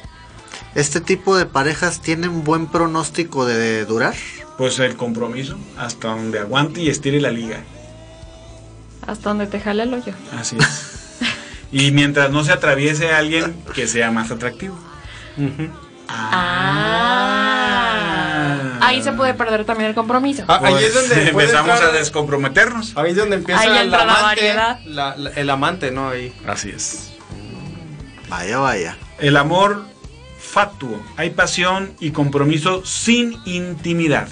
¿Este 0.75 1.01
tipo 1.01 1.37
de 1.37 1.45
parejas 1.45 2.01
tienen 2.01 2.43
buen 2.43 2.67
pronóstico 2.67 3.45
de 3.45 3.85
durar? 3.85 4.15
Pues 4.57 4.79
el 4.79 4.95
compromiso, 4.95 5.57
hasta 5.77 6.09
donde 6.09 6.39
aguante 6.39 6.81
y 6.81 6.89
estire 6.89 7.19
la 7.19 7.31
liga. 7.31 7.57
Hasta 9.05 9.29
donde 9.29 9.47
te 9.47 9.59
jale 9.59 9.83
el 9.83 9.93
hoyo. 9.93 10.13
Así 10.37 10.55
es. 10.59 11.19
y 11.71 11.91
mientras 11.91 12.31
no 12.31 12.43
se 12.43 12.51
atraviese 12.53 13.11
alguien 13.11 13.55
que 13.73 13.87
sea 13.87 14.11
más 14.11 14.31
atractivo. 14.31 14.77
Ah. 17.33 18.77
Ahí 18.81 19.01
se 19.01 19.11
puede 19.13 19.33
perder 19.33 19.63
también 19.65 19.89
el 19.89 19.95
compromiso. 19.95 20.43
Ah, 20.47 20.59
ahí 20.63 20.73
Pues, 20.73 20.85
es 20.85 20.93
donde 20.93 21.15
puede 21.33 21.47
empezamos 21.47 21.71
entrar- 21.75 21.89
a 21.89 21.93
descomprometernos. 21.93 22.93
Ahí 22.97 23.11
es 23.11 23.17
donde 23.17 23.35
empieza 23.37 23.61
Ahí 23.61 23.69
el 23.69 23.77
entra 23.85 24.05
la 24.05 24.13
amante, 24.13 24.25
variedad. 24.25 24.79
la- 24.85 25.15
la- 25.17 25.29
el 25.31 25.49
amante, 25.49 25.91
¿no? 25.91 26.09
Ahí. 26.09 26.33
Así 26.47 26.69
es. 26.69 27.13
Vaya, 28.29 28.57
vaya. 28.59 28.97
El 29.19 29.37
amor 29.37 29.85
fatuo. 30.51 30.99
Hay 31.15 31.29
pasión 31.29 31.93
y 31.99 32.11
compromiso 32.11 32.85
sin 32.85 33.37
intimidad. 33.45 34.27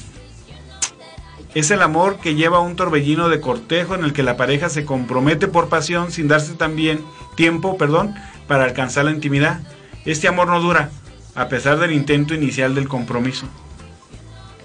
Es 1.55 1.71
el 1.71 1.81
amor 1.81 2.19
que 2.19 2.35
lleva 2.35 2.59
un 2.59 2.75
torbellino 2.75 3.29
de 3.29 3.39
cortejo 3.39 3.95
en 3.95 4.03
el 4.03 4.13
que 4.13 4.21
la 4.21 4.37
pareja 4.37 4.69
se 4.69 4.85
compromete 4.85 5.47
por 5.47 5.69
pasión 5.69 6.11
sin 6.11 6.27
darse 6.27 6.53
también 6.53 7.03
tiempo, 7.35 7.77
perdón, 7.77 8.13
para 8.47 8.65
alcanzar 8.65 9.05
la 9.05 9.11
intimidad. 9.11 9.61
Este 10.05 10.27
amor 10.27 10.47
no 10.47 10.59
dura, 10.59 10.91
a 11.35 11.47
pesar 11.47 11.79
del 11.79 11.93
intento 11.93 12.33
inicial 12.33 12.75
del 12.75 12.87
compromiso. 12.87 13.47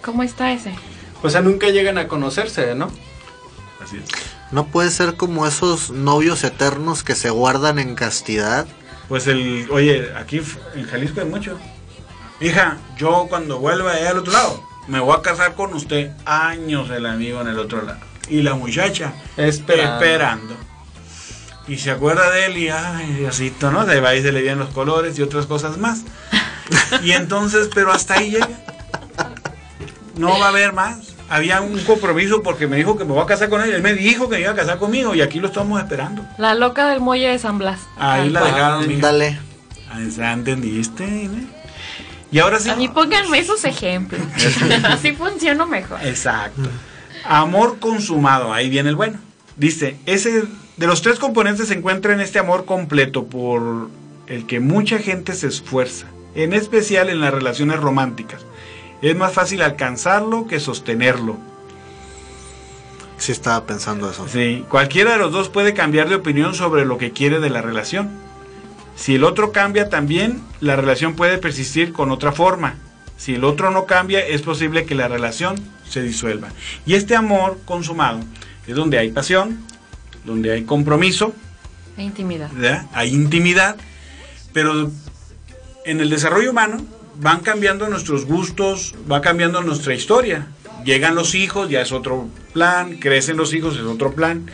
¿Cómo 0.03 0.23
está 0.23 0.53
ese? 0.53 0.75
O 1.23 1.31
sea, 1.31 1.41
nunca 1.41 1.69
llegan 1.69 1.97
a 1.97 2.09
conocerse, 2.09 2.75
¿no? 2.75 2.91
Así 3.83 3.97
es. 3.97 4.05
No 4.51 4.67
puede 4.67 4.91
ser 4.91 5.17
como 5.17 5.47
esos 5.47 5.91
novios 5.91 6.45
eternos 6.45 7.03
que 7.03 7.15
se 7.15 7.31
guardan 7.31 7.79
en 7.79 7.95
castidad. 7.95 8.67
Pues 9.09 9.27
el, 9.27 9.69
oye, 9.71 10.11
aquí 10.17 10.41
en 10.75 10.85
Jalisco 10.87 11.21
hay 11.21 11.27
mucho. 11.27 11.59
Hija, 12.41 12.79
yo 12.97 13.27
cuando 13.29 13.59
vuelva 13.59 13.93
allá 13.93 14.11
al 14.11 14.19
otro 14.19 14.33
lado, 14.33 14.65
me 14.89 15.01
voy 15.01 15.17
a 15.17 15.23
casar 15.23 15.55
con 15.55 15.75
usted. 15.75 16.13
Años 16.25 16.91
el 16.91 17.07
amigo 17.07 17.41
en 17.41 17.49
el 17.49 17.59
otro 17.59 17.83
lado. 17.83 18.01
Y 18.29 18.43
la 18.43 18.55
muchacha 18.55 19.15
Esperando. 19.37 19.95
esperando. 19.95 20.57
Y 21.67 21.79
se 21.79 21.91
acuerda 21.91 22.31
de 22.31 22.47
él 22.47 22.57
y, 22.59 22.69
ay, 22.69 23.13
Diosito, 23.15 23.71
¿no? 23.71 23.87
Va 23.87 24.15
y 24.15 24.23
se 24.23 24.33
le 24.33 24.43
vienen 24.43 24.59
los 24.59 24.71
colores 24.71 25.19
y 25.19 25.23
otras 25.23 25.47
cosas 25.47 25.79
más. 25.79 26.03
Y 27.03 27.13
entonces, 27.13 27.69
pero 27.75 27.93
hasta 27.93 28.15
ahí 28.15 28.31
llega. 28.31 28.49
No 30.17 30.39
va 30.39 30.47
a 30.47 30.49
haber 30.49 30.73
más. 30.73 31.14
Había 31.29 31.61
un 31.61 31.79
compromiso 31.81 32.43
porque 32.43 32.67
me 32.67 32.77
dijo 32.77 32.99
que 32.99 33.05
me 33.05 33.13
voy 33.13 33.23
a 33.23 33.27
casar 33.27 33.49
con 33.49 33.63
él. 33.63 33.73
Él 33.73 33.83
me 33.83 33.95
dijo 33.95 34.29
que 34.29 34.37
me 34.37 34.43
iba 34.43 34.51
a 34.51 34.55
casar 34.55 34.79
conmigo 34.79 35.15
y 35.15 35.23
aquí 35.23 35.41
lo 35.41 35.49
estamos 35.49 35.81
esperando. 35.81 36.25
La 36.39 36.55
loca 36.55 36.89
del 36.89 37.01
muelle 37.01 37.29
de 37.29 37.39
San 37.39 37.59
Blas. 37.59 37.81
Ahí 37.97 38.31
la 38.31 38.45
dejaron, 38.45 38.87
mija. 38.87 39.01
Dale. 39.01 39.39
Ah, 39.91 40.01
¿ya 40.01 40.33
¿Entendiste? 40.33 41.31
Y 42.31 42.39
ahora 42.41 42.59
sí. 42.59 42.69
A 42.69 42.77
mí 42.77 42.89
pónganme 42.89 43.39
esos 43.39 43.65
ejemplos. 43.65 44.21
Así 44.85 45.13
funciono 45.13 45.67
mejor. 45.67 46.01
Exacto. 46.05 46.69
Amor 47.25 47.79
consumado, 47.79 48.53
ahí 48.53 48.69
viene 48.69 48.91
el 48.91 48.97
bueno. 48.97 49.19
Dice, 49.57 49.97
ese 50.05 50.45
de 50.77 50.87
los 50.87 51.01
tres 51.01 51.19
componentes 51.19 51.69
se 51.69 51.75
encuentra 51.75 52.13
en 52.13 52.21
este 52.21 52.39
amor 52.39 52.65
completo 52.65 53.27
por 53.27 53.89
el 54.27 54.47
que 54.47 54.61
mucha 54.61 54.99
gente 54.99 55.35
se 55.35 55.47
esfuerza, 55.47 56.07
en 56.35 56.53
especial 56.53 57.09
en 57.09 57.21
las 57.21 57.33
relaciones 57.33 57.79
románticas. 57.79 58.45
Es 59.05 59.15
más 59.15 59.35
fácil 59.35 59.61
alcanzarlo 59.61 60.47
que 60.47 60.59
sostenerlo. 60.59 61.37
Sí 63.19 63.33
estaba 63.33 63.67
pensando 63.67 64.11
eso. 64.11 64.27
Sí, 64.27 64.65
cualquiera 64.71 65.13
de 65.13 65.19
los 65.19 65.31
dos 65.31 65.51
puede 65.51 65.75
cambiar 65.75 66.09
de 66.09 66.15
opinión 66.15 66.55
sobre 66.55 66.87
lo 66.87 66.97
que 66.97 67.11
quiere 67.11 67.39
de 67.39 67.51
la 67.51 67.61
relación. 67.61 68.09
Si 68.97 69.17
el 69.17 69.25
otro 69.25 69.53
cambia 69.53 69.91
también, 69.91 70.41
la 70.61 70.75
relación 70.75 71.17
puede 71.17 71.37
persistir 71.37 71.93
con 71.93 72.11
otra 72.11 72.33
forma. 72.33 72.77
Si 73.19 73.35
el 73.35 73.45
otro 73.45 73.71
no 73.71 73.85
cambia, 73.85 74.27
es 74.27 74.41
posible 74.41 74.87
que 74.87 74.95
la 74.95 75.07
relación 75.07 75.57
se 75.87 76.01
disuelva. 76.01 76.49
Y 76.87 76.95
este 76.95 77.15
amor 77.15 77.59
consumado 77.67 78.21
es 78.67 78.75
donde 78.75 78.99
hay 78.99 79.11
pasión, 79.11 79.59
donde 80.25 80.51
hay 80.51 80.65
compromiso, 80.65 81.35
E 81.99 82.05
intimidad. 82.05 82.51
¿verdad? 82.55 82.87
hay 82.95 83.13
intimidad, 83.13 83.77
pero 84.55 84.91
en 85.85 86.01
el 86.01 86.09
desarrollo 86.09 86.53
humano 86.53 86.79
van 87.17 87.41
cambiando 87.41 87.89
nuestros 87.89 88.25
gustos, 88.25 88.95
va 89.11 89.21
cambiando 89.21 89.63
nuestra 89.63 89.95
historia. 89.95 90.49
Llegan 90.85 91.15
los 91.15 91.35
hijos, 91.35 91.71
ya 91.71 91.81
es 91.81 91.93
otro 91.93 92.29
plan, 92.53 92.97
crecen 92.97 93.37
los 93.37 93.55
hijos, 93.55 93.77
es 93.77 93.83
otro 93.83 94.13
plan, 94.13 94.51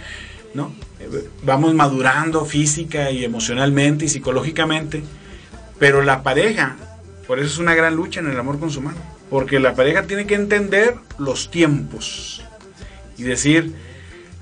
¿no? 0.54 0.72
Vamos 1.42 1.74
madurando 1.74 2.44
física 2.44 3.10
y 3.10 3.24
emocionalmente 3.24 4.04
y 4.04 4.08
psicológicamente, 4.08 5.02
pero 5.78 6.02
la 6.02 6.22
pareja, 6.22 6.76
por 7.26 7.38
eso 7.38 7.48
es 7.48 7.58
una 7.58 7.74
gran 7.74 7.96
lucha 7.96 8.20
en 8.20 8.30
el 8.30 8.38
amor 8.38 8.60
consumado, 8.60 8.98
porque 9.28 9.58
la 9.58 9.74
pareja 9.74 10.04
tiene 10.04 10.26
que 10.26 10.34
entender 10.34 10.94
los 11.18 11.50
tiempos 11.50 12.44
y 13.16 13.24
decir, 13.24 13.74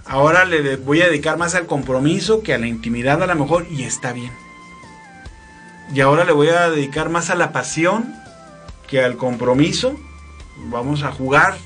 ahora 0.04 0.44
le 0.44 0.76
voy 0.76 1.00
a 1.00 1.06
dedicar 1.06 1.38
más 1.38 1.54
al 1.54 1.66
compromiso 1.66 2.42
que 2.42 2.52
a 2.52 2.58
la 2.58 2.66
intimidad 2.66 3.22
a 3.22 3.26
lo 3.26 3.34
mejor 3.34 3.66
y 3.70 3.84
está 3.84 4.12
bien. 4.12 4.32
Y 5.93 6.01
ahora 6.01 6.24
le 6.24 6.32
voy 6.32 6.49
a 6.49 6.68
dedicar 6.70 7.09
más 7.09 7.30
a 7.30 7.34
la 7.34 7.53
pasión 7.53 8.14
que 8.86 9.03
al 9.03 9.16
compromiso. 9.16 9.99
Vamos 10.70 11.03
a 11.03 11.12
jugar, 11.12 11.57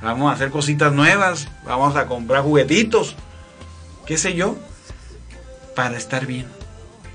vamos 0.00 0.30
a 0.30 0.34
hacer 0.34 0.50
cositas 0.50 0.92
nuevas, 0.92 1.48
vamos 1.64 1.96
a 1.96 2.06
comprar 2.06 2.42
juguetitos, 2.42 3.16
qué 4.06 4.16
sé 4.16 4.34
yo, 4.34 4.56
para 5.74 5.96
estar 5.96 6.26
bien. 6.26 6.46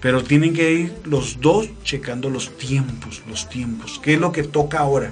Pero 0.02 0.24
tienen 0.24 0.54
que 0.54 0.72
ir 0.74 1.02
los 1.06 1.40
dos 1.40 1.70
checando 1.84 2.30
los 2.30 2.56
tiempos, 2.58 3.24
los 3.28 3.50
tiempos. 3.50 4.00
¿Qué 4.04 4.14
es 4.14 4.20
lo 4.20 4.32
que 4.32 4.44
toca 4.44 4.80
ahora? 4.80 5.12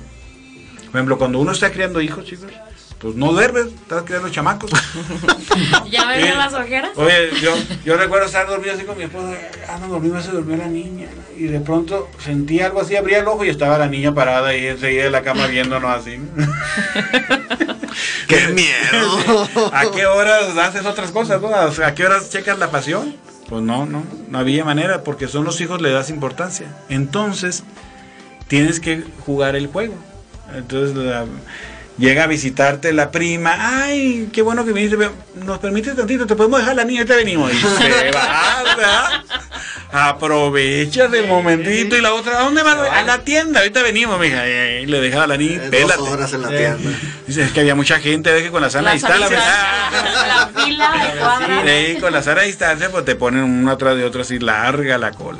Por 0.77 0.99
ejemplo, 0.99 1.17
cuando 1.17 1.39
uno 1.39 1.53
está 1.53 1.71
criando 1.71 2.01
hijos, 2.01 2.25
chicos, 2.25 2.51
pues 3.05 3.15
no 3.17 3.31
duermes, 3.33 3.67
estás 3.67 4.01
criando 4.01 4.29
chamacos. 4.29 4.71
¿Ya 5.91 6.07
ven 6.07 6.25
Eh, 6.25 6.33
las 6.35 6.53
ojeras? 6.55 6.89
Oye, 6.95 7.29
yo, 7.39 7.53
yo 7.85 7.97
recuerdo 7.97 8.25
estar 8.25 8.47
dormido 8.47 8.73
así 8.73 8.83
con 8.83 8.97
mi 8.97 9.03
esposa, 9.03 9.37
ah, 9.69 9.77
no 9.79 9.87
dormí, 9.89 10.09
se 10.23 10.31
durmió 10.31 10.57
la 10.57 10.65
niña, 10.67 11.05
¿no? 11.15 11.23
y 11.37 11.43
de 11.47 11.59
pronto 11.59 12.09
sentí 12.17 12.61
algo 12.61 12.81
así, 12.81 12.95
abría 12.95 13.19
el 13.19 13.27
ojo 13.27 13.45
y 13.45 13.49
estaba 13.49 13.77
la 13.77 13.85
niña 13.87 14.15
parada 14.15 14.47
ahí 14.49 14.65
enseguida 14.65 15.05
en 15.05 15.11
la 15.11 15.21
cama 15.21 15.45
viéndonos 15.45 15.91
así. 15.99 16.19
¡Qué 18.27 18.47
miedo! 18.49 19.69
¿A 19.73 19.91
qué 19.91 20.05
horas 20.07 20.57
haces 20.57 20.85
otras 20.85 21.11
cosas? 21.11 21.41
no? 21.41 21.49
¿A 21.53 21.93
qué 21.93 22.05
horas 22.05 22.29
checas 22.29 22.57
la 22.57 22.71
pasión? 22.71 23.15
Pues 23.47 23.61
no, 23.61 23.85
no, 23.85 24.03
no 24.29 24.39
había 24.39 24.65
manera, 24.65 25.03
porque 25.03 25.27
son 25.27 25.43
los 25.45 25.61
hijos, 25.61 25.79
le 25.81 25.91
das 25.91 26.09
importancia. 26.09 26.67
Entonces, 26.89 27.63
tienes 28.47 28.79
que 28.79 29.03
jugar 29.25 29.55
el 29.55 29.67
juego. 29.67 29.93
Entonces, 30.55 30.95
la- 30.95 31.25
llega 31.97 32.23
a 32.23 32.27
visitarte 32.27 32.91
la 32.93 33.11
prima, 33.11 33.83
ay, 33.83 34.29
qué 34.33 34.41
bueno 34.41 34.65
que 34.65 34.73
viniste, 34.73 34.97
nos 35.45 35.59
permite 35.59 35.93
tantito, 35.93 36.25
te 36.27 36.35
podemos 36.35 36.59
dejar 36.59 36.75
la 36.75 36.83
niña, 36.83 37.05
te 37.05 37.15
venimos. 37.15 37.51
Y 37.53 37.57
se 37.57 38.11
va, 38.11 38.63
¿verdad? 38.63 39.23
Aprovechas 39.91 41.13
el 41.13 41.27
momentito 41.27 41.95
y 41.95 42.01
la 42.01 42.13
otra, 42.13 42.39
¿a 42.39 42.43
dónde 42.43 42.63
vas? 42.63 42.77
A 42.77 43.03
la 43.03 43.19
tienda, 43.23 43.59
ahorita 43.61 43.81
venimos, 43.81 44.19
mija. 44.19 44.45
Y 44.45 44.85
le 44.87 44.99
dejaba 44.99 45.25
la 45.27 45.37
niña, 45.37 45.61
Eh. 45.71 45.85
Dos 45.87 45.97
horas 46.09 46.33
en 46.33 46.41
la 46.41 46.49
tienda. 46.49 46.91
Dice, 47.25 47.43
es 47.43 47.51
que 47.53 47.61
había 47.61 47.75
mucha 47.75 47.99
gente, 47.99 48.31
ve 48.33 48.43
que 48.43 48.51
con 48.51 48.61
la 48.61 48.69
sana 48.69 48.91
distancia. 48.91 49.29
la 49.29 50.49
fila. 50.53 51.63
Sí, 51.65 51.97
con 52.01 52.11
la 52.11 52.21
sana 52.21 52.41
distancia, 52.41 52.89
pues 52.91 53.05
te 53.05 53.15
ponen 53.15 53.43
una 53.43 53.73
atrás 53.73 53.95
de 53.95 54.03
otra 54.03 54.23
así 54.23 54.37
larga 54.39 54.97
la 54.97 55.11
cola. 55.11 55.39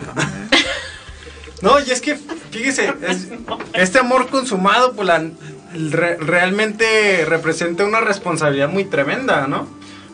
No, 1.62 1.80
y 1.80 1.89
es 1.91 1.99
que, 1.99 2.18
fíjese, 2.51 2.93
es- 3.08 3.28
este 3.74 3.99
amor 3.99 4.30
consumado, 4.30 4.93
pues 4.93 5.08
la, 5.08 5.22
re- 5.92 6.18
realmente 6.18 7.26
representa 7.26 7.84
una 7.84 8.02
responsabilidad 8.02 8.70
muy 8.70 8.86
tremenda, 8.86 9.48
¿no? 9.48 9.68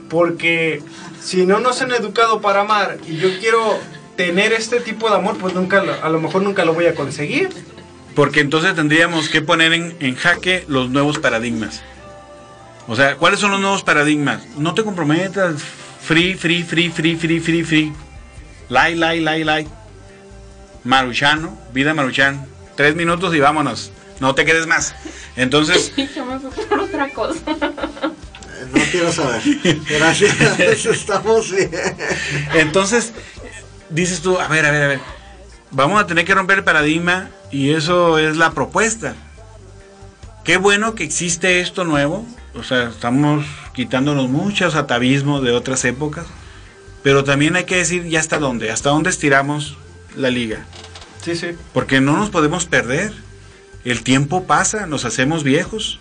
Porque 0.09 0.81
si 1.21 1.45
no 1.45 1.59
nos 1.59 1.81
han 1.81 1.91
educado 1.91 2.41
para 2.41 2.61
amar 2.61 2.97
y 3.07 3.17
yo 3.17 3.29
quiero 3.39 3.79
tener 4.17 4.51
este 4.53 4.79
tipo 4.81 5.09
de 5.09 5.15
amor, 5.15 5.37
pues 5.37 5.53
nunca, 5.53 5.81
lo- 5.83 6.03
a 6.03 6.09
lo 6.09 6.19
mejor 6.19 6.41
nunca 6.41 6.65
lo 6.65 6.73
voy 6.73 6.85
a 6.87 6.95
conseguir. 6.95 7.49
Porque 8.15 8.41
entonces 8.41 8.75
tendríamos 8.75 9.29
que 9.29 9.41
poner 9.41 9.71
en, 9.71 10.15
jaque 10.15 10.65
los 10.67 10.89
nuevos 10.89 11.17
paradigmas. 11.19 11.81
O 12.87 12.95
sea, 12.95 13.15
¿cuáles 13.15 13.39
son 13.39 13.51
los 13.51 13.61
nuevos 13.61 13.83
paradigmas? 13.83 14.43
No 14.57 14.73
te 14.73 14.83
comprometas. 14.83 15.61
Free, 16.01 16.33
free, 16.33 16.63
free, 16.63 16.89
free, 16.89 17.15
free, 17.15 17.39
free, 17.39 17.63
free. 17.63 17.93
Like, 18.67 18.97
like, 18.97 19.21
like, 19.21 19.45
like. 19.45 19.69
Maruchano, 20.83 21.57
vida 21.73 21.93
Maruchan. 21.93 22.45
Tres 22.75 22.95
minutos 22.95 23.33
y 23.35 23.39
vámonos. 23.39 23.91
No 24.21 24.35
te 24.35 24.45
quedes 24.45 24.67
más. 24.67 24.95
Entonces, 25.35 25.91
Yo 26.15 26.25
me 26.25 26.39
fui 26.39 26.63
por 26.65 26.79
otra 26.79 27.09
cosa. 27.09 27.39
Eh, 27.49 28.65
No 28.73 28.81
quiero 28.91 29.11
saber. 29.11 29.41
Gracias, 29.89 30.37
estamos 30.85 31.51
bien. 31.51 31.71
entonces, 32.53 33.11
dices 33.89 34.21
tú, 34.21 34.39
a 34.39 34.47
ver, 34.47 34.65
a 34.65 34.71
ver, 34.71 34.83
a 34.83 34.87
ver, 34.87 34.99
vamos 35.71 36.01
a 36.01 36.07
tener 36.07 36.23
que 36.23 36.35
romper 36.35 36.59
el 36.59 36.63
paradigma 36.63 37.29
y 37.51 37.71
eso 37.71 38.19
es 38.19 38.37
la 38.37 38.51
propuesta. 38.51 39.15
Qué 40.43 40.57
bueno 40.57 40.95
que 40.95 41.03
existe 41.03 41.59
esto 41.59 41.83
nuevo, 41.83 42.25
o 42.55 42.63
sea, 42.63 42.89
estamos 42.89 43.45
quitándonos 43.73 44.29
muchos 44.29 44.75
atavismos 44.75 45.43
de 45.43 45.51
otras 45.51 45.83
épocas, 45.85 46.25
pero 47.03 47.23
también 47.23 47.55
hay 47.55 47.63
que 47.65 47.77
decir 47.77 48.07
ya 48.07 48.19
hasta 48.19 48.37
dónde, 48.37 48.71
hasta 48.71 48.89
dónde 48.89 49.09
estiramos 49.09 49.77
la 50.15 50.29
liga. 50.29 50.65
Sí, 51.23 51.35
sí. 51.35 51.51
Porque 51.73 52.01
no 52.01 52.17
nos 52.17 52.29
podemos 52.29 52.65
perder. 52.65 53.13
El 53.83 54.03
tiempo 54.03 54.43
pasa, 54.45 54.85
nos 54.85 55.05
hacemos 55.05 55.43
viejos. 55.43 55.99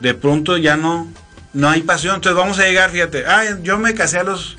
De 0.00 0.14
pronto 0.14 0.56
ya 0.56 0.76
no, 0.76 1.08
no 1.52 1.68
hay 1.68 1.82
pasión. 1.82 2.16
Entonces 2.16 2.36
vamos 2.36 2.58
a 2.58 2.64
llegar, 2.64 2.90
fíjate, 2.90 3.24
ah, 3.26 3.58
yo 3.62 3.78
me 3.78 3.94
casé 3.94 4.18
a 4.18 4.24
los 4.24 4.56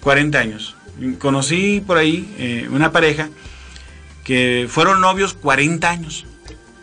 40 0.00 0.38
años. 0.38 0.76
Conocí 1.18 1.82
por 1.86 1.96
ahí 1.96 2.34
eh, 2.38 2.68
una 2.70 2.92
pareja 2.92 3.30
que 4.24 4.66
fueron 4.68 5.00
novios 5.00 5.34
40 5.34 5.88
años. 5.88 6.26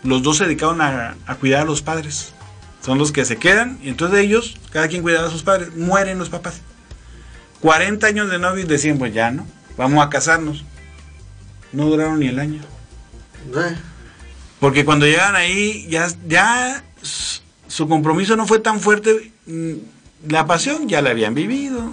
Los 0.03 0.23
dos 0.23 0.37
se 0.37 0.45
dedicaron 0.45 0.81
a, 0.81 1.15
a 1.25 1.35
cuidar 1.35 1.61
a 1.61 1.65
los 1.65 1.81
padres. 1.81 2.33
Son 2.83 2.97
los 2.97 3.11
que 3.11 3.25
se 3.25 3.37
quedan 3.37 3.77
y 3.83 3.89
entonces 3.89 4.19
ellos, 4.19 4.57
cada 4.71 4.87
quien 4.87 5.01
cuidaba 5.01 5.27
a 5.27 5.31
sus 5.31 5.43
padres, 5.43 5.75
mueren 5.75 6.17
los 6.17 6.29
papás. 6.29 6.61
40 7.61 8.07
años 8.07 8.29
de 8.29 8.39
novios 8.39 8.67
decían, 8.67 8.97
pues 8.97 9.13
ya 9.13 9.31
no, 9.31 9.45
vamos 9.77 10.05
a 10.05 10.09
casarnos. 10.09 10.63
No 11.71 11.85
duraron 11.85 12.19
ni 12.19 12.27
el 12.27 12.39
año. 12.39 12.61
Eh, 13.55 13.75
Porque 14.59 14.83
cuando 14.85 15.05
llegan 15.05 15.35
ahí, 15.35 15.87
ya, 15.89 16.07
ya 16.27 16.83
su 17.01 17.87
compromiso 17.87 18.35
no 18.35 18.45
fue 18.45 18.59
tan 18.59 18.79
fuerte. 18.79 19.31
mm, 19.45 19.73
La 20.27 20.45
pasión 20.45 20.89
ya 20.89 21.01
la 21.01 21.11
habían 21.11 21.33
vivido, 21.33 21.91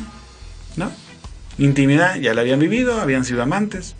¿no? 0.77 0.91
Intimidad 1.59 2.17
ya 2.17 2.35
la 2.35 2.41
habían 2.41 2.59
vivido, 2.59 3.01
habían 3.01 3.25
sido 3.25 3.43
amantes. 3.43 3.95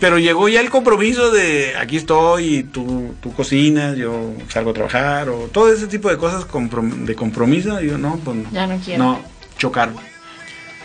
Pero 0.00 0.18
llegó 0.18 0.48
ya 0.48 0.60
el 0.60 0.70
compromiso 0.70 1.30
de 1.30 1.74
aquí 1.76 1.96
estoy, 1.96 2.56
y 2.58 2.62
tú, 2.64 3.14
tú 3.22 3.32
cocinas, 3.34 3.96
yo 3.96 4.32
salgo 4.48 4.70
a 4.70 4.74
trabajar, 4.74 5.28
o 5.30 5.48
todo 5.52 5.72
ese 5.72 5.86
tipo 5.88 6.08
de 6.10 6.16
cosas 6.16 6.46
comprom- 6.46 7.04
de 7.04 7.14
compromiso. 7.14 7.80
Y 7.82 7.88
yo, 7.88 7.98
no, 7.98 8.18
pues 8.24 8.36
no. 8.36 8.50
Ya 8.52 8.66
no 8.66 8.78
quiero. 8.78 9.02
No, 9.02 9.22
chocaron. 9.58 9.96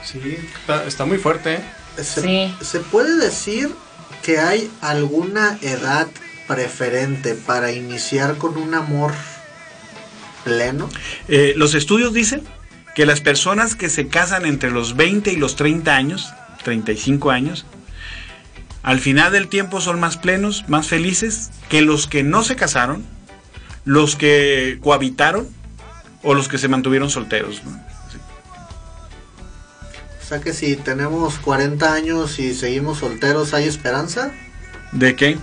Sí, 0.03 0.19
está, 0.61 0.85
está 0.85 1.05
muy 1.05 1.17
fuerte, 1.17 1.55
¿eh? 1.55 1.61
¿Se, 2.01 2.21
Sí. 2.21 2.55
¿Se 2.61 2.79
puede 2.79 3.17
decir 3.17 3.69
que 4.23 4.39
hay 4.39 4.69
alguna 4.81 5.57
edad 5.61 6.07
preferente 6.49 7.35
para 7.35 7.71
iniciar 7.71 8.37
con 8.37 8.57
un 8.57 8.73
amor 8.73 9.13
pleno? 10.43 10.89
Eh, 11.27 11.53
los 11.55 11.75
estudios 11.75 12.11
dicen 12.11 12.41
que 12.95 13.05
las 13.05 13.21
personas 13.21 13.75
que 13.75 13.87
se 13.87 14.07
casan 14.07 14.47
entre 14.47 14.71
los 14.71 14.95
20 14.95 15.31
y 15.31 15.35
los 15.35 15.55
30 15.55 15.95
años, 15.95 16.33
35 16.63 17.29
años, 17.29 17.67
al 18.81 18.99
final 18.99 19.31
del 19.31 19.47
tiempo 19.47 19.79
son 19.79 19.99
más 19.99 20.17
plenos, 20.17 20.65
más 20.67 20.87
felices 20.87 21.51
que 21.69 21.83
los 21.83 22.07
que 22.07 22.23
no 22.23 22.43
se 22.43 22.55
casaron, 22.55 23.05
los 23.85 24.15
que 24.15 24.79
cohabitaron 24.81 25.47
o 26.23 26.33
los 26.33 26.47
que 26.47 26.57
se 26.57 26.67
mantuvieron 26.67 27.11
solteros. 27.11 27.61
¿no? 27.63 27.71
O 27.71 30.25
sea 30.27 30.41
que 30.41 30.53
si 30.53 30.75
tenemos 30.75 31.37
40 31.37 31.93
años 31.93 32.39
y 32.39 32.55
seguimos 32.55 32.97
solteros, 32.99 33.53
¿hay 33.53 33.67
esperanza? 33.67 34.31
¿De 34.91 35.15
qué? 35.15 35.37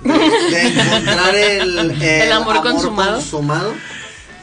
De, 0.00 0.12
de 0.12 0.62
encontrar 0.68 1.34
el, 1.34 1.78
el 1.78 2.02
El 2.02 2.32
amor 2.32 2.62
consumado. 2.62 3.14
consumado. 3.16 3.74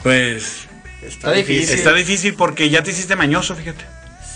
Pues 0.02 0.68
Está 1.02 1.32
difícil. 1.32 1.76
está 1.76 1.94
difícil 1.94 2.34
porque 2.36 2.70
ya 2.70 2.84
te 2.84 2.92
hiciste 2.92 3.16
mañoso, 3.16 3.56
fíjate. 3.56 3.86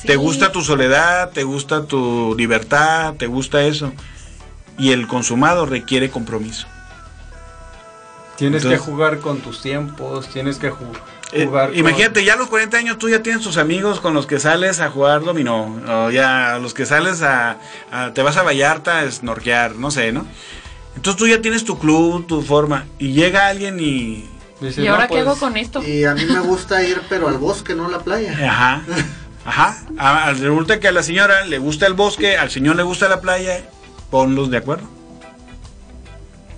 Sí. 0.02 0.08
Te 0.08 0.16
gusta 0.16 0.52
tu 0.52 0.62
soledad, 0.62 1.32
te 1.32 1.44
gusta 1.44 1.86
tu 1.86 2.36
libertad, 2.38 3.16
te 3.16 3.26
gusta 3.28 3.64
eso. 3.64 3.92
Y 4.78 4.92
el 4.92 5.08
consumado 5.08 5.66
requiere 5.66 6.10
compromiso. 6.10 6.68
Tienes 8.38 8.62
Entonces- 8.64 8.80
que 8.86 8.92
jugar 8.92 9.20
con 9.20 9.40
tus 9.42 9.62
tiempos, 9.62 10.28
tienes 10.30 10.58
que 10.58 10.72
ju- 10.72 10.78
Eh, 11.32 11.46
jugar. 11.48 11.70
con- 11.70 11.78
imagínate, 11.80 12.24
ya 12.24 12.34
a 12.34 12.38
los 12.38 12.48
40 12.48 12.78
años 12.78 13.00
tú 13.00 13.10
ya 13.10 13.24
tienes 13.24 13.42
tus 13.42 13.58
amigos 13.58 14.00
con 14.00 14.14
los 14.14 14.28
que 14.28 14.40
sales 14.40 14.80
a 14.80 14.90
jugar 14.92 15.22
dominó, 15.24 15.82
o 15.88 16.12
ya 16.12 16.54
a 16.54 16.60
los 16.60 16.76
que 16.76 16.86
sales 16.86 17.24
a, 17.24 17.58
a- 17.92 18.14
te 18.14 18.22
vas 18.22 18.38
a 18.38 18.44
Vallarta 18.44 19.00
a 19.00 19.12
snorkear, 19.12 19.76
no 19.76 19.90
sé, 19.90 20.12
¿no? 20.12 20.28
Entonces 20.98 21.20
tú 21.20 21.28
ya 21.28 21.40
tienes 21.42 21.64
tu 21.64 21.78
club, 21.78 22.26
tu 22.26 22.42
forma, 22.42 22.86
y 22.98 23.14
llega 23.14 23.48
alguien 23.48 23.80
y... 23.80 24.28
Dices, 24.60 24.80
¿Y 24.84 24.88
ahora 24.88 25.04
no, 25.04 25.10
qué 25.14 25.20
hago 25.20 25.30
pues, 25.30 25.40
con 25.40 25.56
esto? 25.56 25.88
Y 25.88 26.04
a 26.06 26.16
mí 26.16 26.26
me 26.26 26.40
gusta 26.40 26.84
ir, 26.84 27.00
pero 27.08 27.28
al 27.28 27.38
bosque, 27.38 27.76
no 27.76 27.86
a 27.86 27.90
la 27.92 28.00
playa. 28.00 28.32
Ajá, 28.50 28.82
ajá, 29.46 29.78
a- 30.00 30.34
resulta 30.34 30.80
que 30.80 30.88
a 30.88 30.92
la 30.92 31.04
señora 31.04 31.46
le 31.46 31.60
gusta 31.60 31.86
el 31.86 31.94
bosque, 31.94 32.36
al 32.36 32.50
señor 32.50 32.76
le 32.76 32.82
gusta 32.82 33.08
la 33.08 33.22
playa, 33.22 33.70
ponlos 34.10 34.50
de 34.50 34.58
acuerdo. 34.58 34.90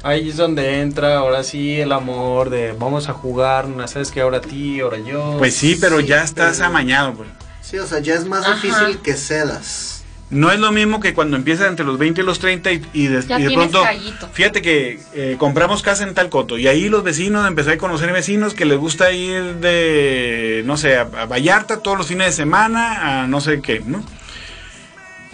Ahí 0.03 0.29
es 0.29 0.37
donde 0.37 0.79
entra 0.79 1.17
ahora 1.17 1.43
sí 1.43 1.81
el 1.81 1.91
amor 1.91 2.49
de 2.49 2.71
vamos 2.71 3.09
a 3.09 3.13
jugar, 3.13 3.67
no 3.67 3.85
sabes 3.89 4.11
que 4.11 4.21
ahora 4.21 4.37
a 4.37 4.41
ti, 4.41 4.79
ahora 4.79 4.99
yo. 4.99 5.35
Pues 5.37 5.53
sí, 5.55 5.77
pero 5.81 5.99
sí, 5.99 6.05
ya 6.07 6.23
estás 6.23 6.55
pero- 6.59 6.69
amañado, 6.69 7.13
pues. 7.15 7.27
Sí, 7.61 7.77
o 7.77 7.85
sea, 7.85 7.99
ya 7.99 8.13
es 8.15 8.25
más 8.25 8.45
Ajá. 8.45 8.55
difícil 8.55 8.99
que 8.99 9.13
cedas. 9.15 9.98
No 10.31 10.51
es 10.51 10.59
lo 10.59 10.71
mismo 10.71 10.99
que 10.99 11.13
cuando 11.15 11.37
empiezas 11.37 11.67
entre 11.67 11.85
los 11.85 11.97
20 11.97 12.21
y 12.21 12.23
los 12.23 12.37
30 12.39 12.71
y, 12.71 12.85
y 12.93 13.07
de, 13.07 13.19
y 13.39 13.43
de 13.43 13.51
pronto, 13.51 13.81
callito. 13.81 14.29
fíjate 14.31 14.61
que 14.61 14.99
eh, 15.15 15.35
compramos 15.39 15.81
casa 15.81 16.03
en 16.03 16.13
tal 16.13 16.29
coto 16.29 16.57
y 16.59 16.67
ahí 16.67 16.87
los 16.87 17.03
vecinos, 17.03 17.47
empecé 17.47 17.71
a 17.71 17.77
conocer 17.79 18.11
vecinos 18.13 18.53
que 18.53 18.65
les 18.65 18.77
gusta 18.77 19.11
ir 19.11 19.55
de, 19.55 20.61
no 20.65 20.77
sé, 20.77 20.97
a, 20.97 21.01
a 21.01 21.25
Vallarta 21.25 21.79
todos 21.79 21.97
los 21.97 22.05
fines 22.07 22.27
de 22.27 22.33
semana, 22.33 23.23
a 23.23 23.27
no 23.27 23.41
sé 23.41 23.59
qué, 23.61 23.81
¿no? 23.83 24.03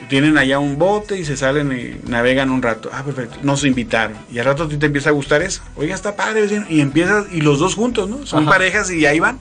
Tienen 0.07 0.37
allá 0.37 0.59
un 0.59 0.77
bote 0.77 1.17
y 1.17 1.25
se 1.25 1.35
salen 1.35 1.71
y 1.71 2.09
navegan 2.09 2.51
un 2.51 2.61
rato. 2.61 2.91
Ah, 2.93 3.03
perfecto. 3.03 3.37
Nos 3.41 3.63
invitaron. 3.65 4.15
Y 4.31 4.37
al 4.37 4.45
rato 4.45 4.63
a 4.63 4.69
ti 4.69 4.77
te 4.77 4.85
empieza 4.85 5.09
a 5.09 5.13
gustar 5.13 5.41
eso. 5.41 5.63
Oiga, 5.75 5.95
está 5.95 6.15
padre, 6.15 6.41
vecino. 6.41 6.65
Y 6.69 6.79
empiezas, 6.81 7.25
y 7.31 7.41
los 7.41 7.57
dos 7.59 7.73
juntos, 7.73 8.07
¿no? 8.07 8.23
Son 8.25 8.43
Ajá. 8.43 8.51
parejas 8.51 8.91
y 8.91 9.05
ahí 9.07 9.19
van. 9.19 9.39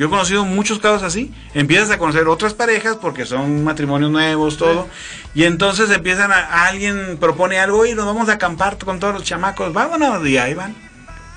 Yo 0.00 0.06
he 0.06 0.08
conocido 0.08 0.46
muchos 0.46 0.78
casos 0.78 1.02
así. 1.02 1.30
Empiezas 1.52 1.90
a 1.90 1.98
conocer 1.98 2.26
otras 2.26 2.54
parejas 2.54 2.96
porque 2.96 3.26
son 3.26 3.62
matrimonios 3.64 4.10
nuevos, 4.10 4.56
todo. 4.56 4.88
Y 5.34 5.44
entonces 5.44 5.90
empiezan 5.90 6.32
a, 6.32 6.64
alguien 6.68 7.18
propone 7.20 7.58
algo 7.60 7.84
y 7.84 7.92
nos 7.92 8.06
vamos 8.06 8.30
a 8.30 8.32
acampar 8.32 8.78
con 8.78 8.98
todos 8.98 9.12
los 9.12 9.24
chamacos. 9.24 9.74
Vámonos, 9.74 10.26
y 10.26 10.38
ahí 10.38 10.54
van. 10.54 10.74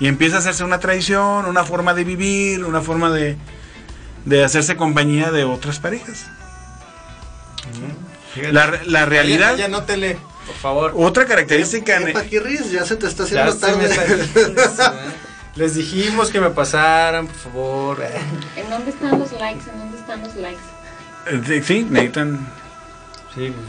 Y 0.00 0.06
empieza 0.08 0.36
a 0.36 0.38
hacerse 0.38 0.64
una 0.64 0.80
tradición, 0.80 1.44
una 1.44 1.64
forma 1.64 1.92
de 1.92 2.04
vivir, 2.04 2.64
una 2.64 2.80
forma 2.80 3.10
de, 3.10 3.36
de 4.24 4.42
hacerse 4.44 4.76
compañía 4.76 5.30
de 5.30 5.44
otras 5.44 5.78
parejas. 5.78 6.24
La, 8.50 8.80
la 8.86 9.04
realidad, 9.04 9.56
Ya, 9.56 9.68
no 9.68 9.82
te 9.84 9.98
lee, 9.98 10.16
por 10.46 10.56
favor. 10.56 10.92
otra 10.96 11.26
característica, 11.26 11.98
¿Qué, 11.98 12.12
Paquirris? 12.14 12.70
Ya 12.70 12.86
se 12.86 12.96
te 12.96 13.06
está 13.08 13.24
haciendo 13.24 13.52
Ya 13.52 13.66
se 13.68 13.76
me 13.76 13.88
tarde. 13.88 14.22
está- 14.56 14.94
Les 15.56 15.74
dijimos 15.76 16.30
que 16.30 16.40
me 16.40 16.50
pasaran, 16.50 17.26
por 17.28 17.36
favor. 17.36 18.04
¿En 18.56 18.70
dónde 18.70 18.90
están 18.90 19.18
los 19.18 19.30
likes? 19.32 19.70
¿En 19.70 19.78
dónde 19.78 19.98
están 19.98 20.22
los 20.22 20.34
likes? 20.36 20.60
eh, 21.26 21.62
sí, 21.64 21.86
necesitan. 21.88 22.38
Sí, 23.34 23.52
pues, 23.54 23.66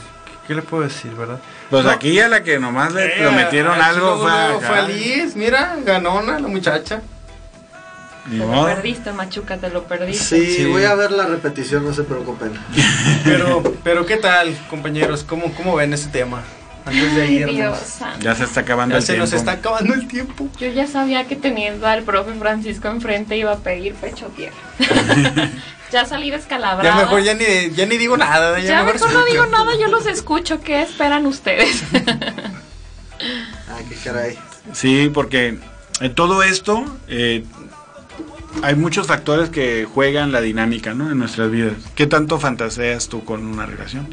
¿qué, 0.47 0.55
le 0.55 0.61
puedo 0.63 0.83
decir, 0.83 1.13
verdad? 1.13 1.39
Pues 1.69 1.85
No. 1.85 1.91
aquí 1.91 2.19
a 2.19 2.27
la 2.27 2.43
que 2.43 2.59
nomás 2.59 2.93
le 2.93 3.05
Eh, 3.05 3.21
prometieron 3.21 3.79
algo 3.79 4.17
fue, 4.19 4.31
luego 4.31 4.57
acá. 4.57 4.67
fue 4.67 4.77
a 4.79 4.81
Liz, 4.87 5.35
mira, 5.35 5.75
ganona 5.85 6.39
la 6.39 6.47
muchacha. 6.47 7.01
Te 8.29 8.37
lo 8.37 8.65
perdiste, 8.65 9.11
Machuca, 9.13 9.57
te 9.57 9.69
lo 9.69 9.83
perdiste. 9.83 10.23
Sí, 10.43 10.55
Sí. 10.57 10.65
voy 10.65 10.83
a 10.85 10.95
ver 10.95 11.11
la 11.11 11.27
repetición, 11.27 11.85
no 11.85 11.93
se 11.93 12.03
preocupen. 12.03 12.53
Pero, 13.23 13.61
pero 13.83 14.05
¿qué 14.07 14.17
tal, 14.17 14.57
compañeros? 14.69 15.23
¿Cómo, 15.23 15.53
cómo 15.53 15.75
ven 15.75 15.93
ese 15.93 16.09
tema? 16.09 16.41
Antes 16.85 17.15
de 17.15 17.21
Ay, 17.23 17.35
irnos. 17.37 17.55
Dios. 17.55 17.95
Ya 18.21 18.35
se 18.35 18.43
está 18.43 18.61
acabando 18.61 18.93
Ya 18.93 18.97
el 18.97 19.03
se 19.03 19.13
tiempo. 19.13 19.25
nos 19.25 19.33
está 19.33 19.51
acabando 19.53 19.93
el 19.95 20.07
tiempo. 20.07 20.47
Yo 20.59 20.67
ya 20.67 20.85
sabía 20.87 21.25
que 21.27 21.35
teniendo 21.35 21.87
al 21.87 22.03
profe 22.03 22.33
Francisco 22.35 22.87
enfrente 22.89 23.35
iba 23.37 23.51
a 23.53 23.57
pedir 23.57 23.95
pecho 23.95 24.27
tierra. 24.27 24.55
ya 25.91 26.05
salí 26.05 26.29
descalabrada. 26.29 26.83
Ya 26.83 26.95
mejor 27.03 27.23
ya 27.23 27.33
ni, 27.33 27.73
ya 27.75 27.85
ni 27.87 27.97
digo 27.97 28.17
nada. 28.17 28.59
Ya, 28.59 28.65
Ya 28.69 28.83
mejor 28.83 28.99
no 29.01 29.07
escucho. 29.07 29.25
digo 29.31 29.45
nada, 29.47 29.71
yo 29.79 29.87
los 29.87 30.05
escucho. 30.05 30.61
¿Qué 30.61 30.83
esperan 30.83 31.25
ustedes? 31.25 31.83
Ay, 31.91 33.85
qué 33.89 33.95
caray. 34.03 34.37
Sí, 34.73 35.09
porque 35.13 35.57
en 36.01 36.15
todo 36.15 36.43
esto 36.43 36.85
eh, 37.07 37.43
hay 38.61 38.75
muchos 38.75 39.07
factores 39.07 39.49
que 39.49 39.85
juegan 39.91 40.31
la 40.31 40.41
dinámica 40.41 40.93
¿no? 40.93 41.11
en 41.11 41.17
nuestras 41.17 41.49
vidas. 41.49 41.73
¿Qué 41.95 42.05
tanto 42.07 42.39
fantaseas 42.39 43.07
tú 43.07 43.23
con 43.23 43.45
una 43.45 43.65
relación? 43.65 44.07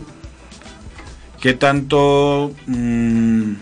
¿Qué 1.42 1.54
tanto 1.54 2.54
mm, 2.66 3.54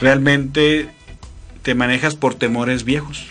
realmente 0.00 0.88
te 1.62 1.76
manejas 1.76 2.16
por 2.16 2.34
temores 2.34 2.82
viejos? 2.82 3.28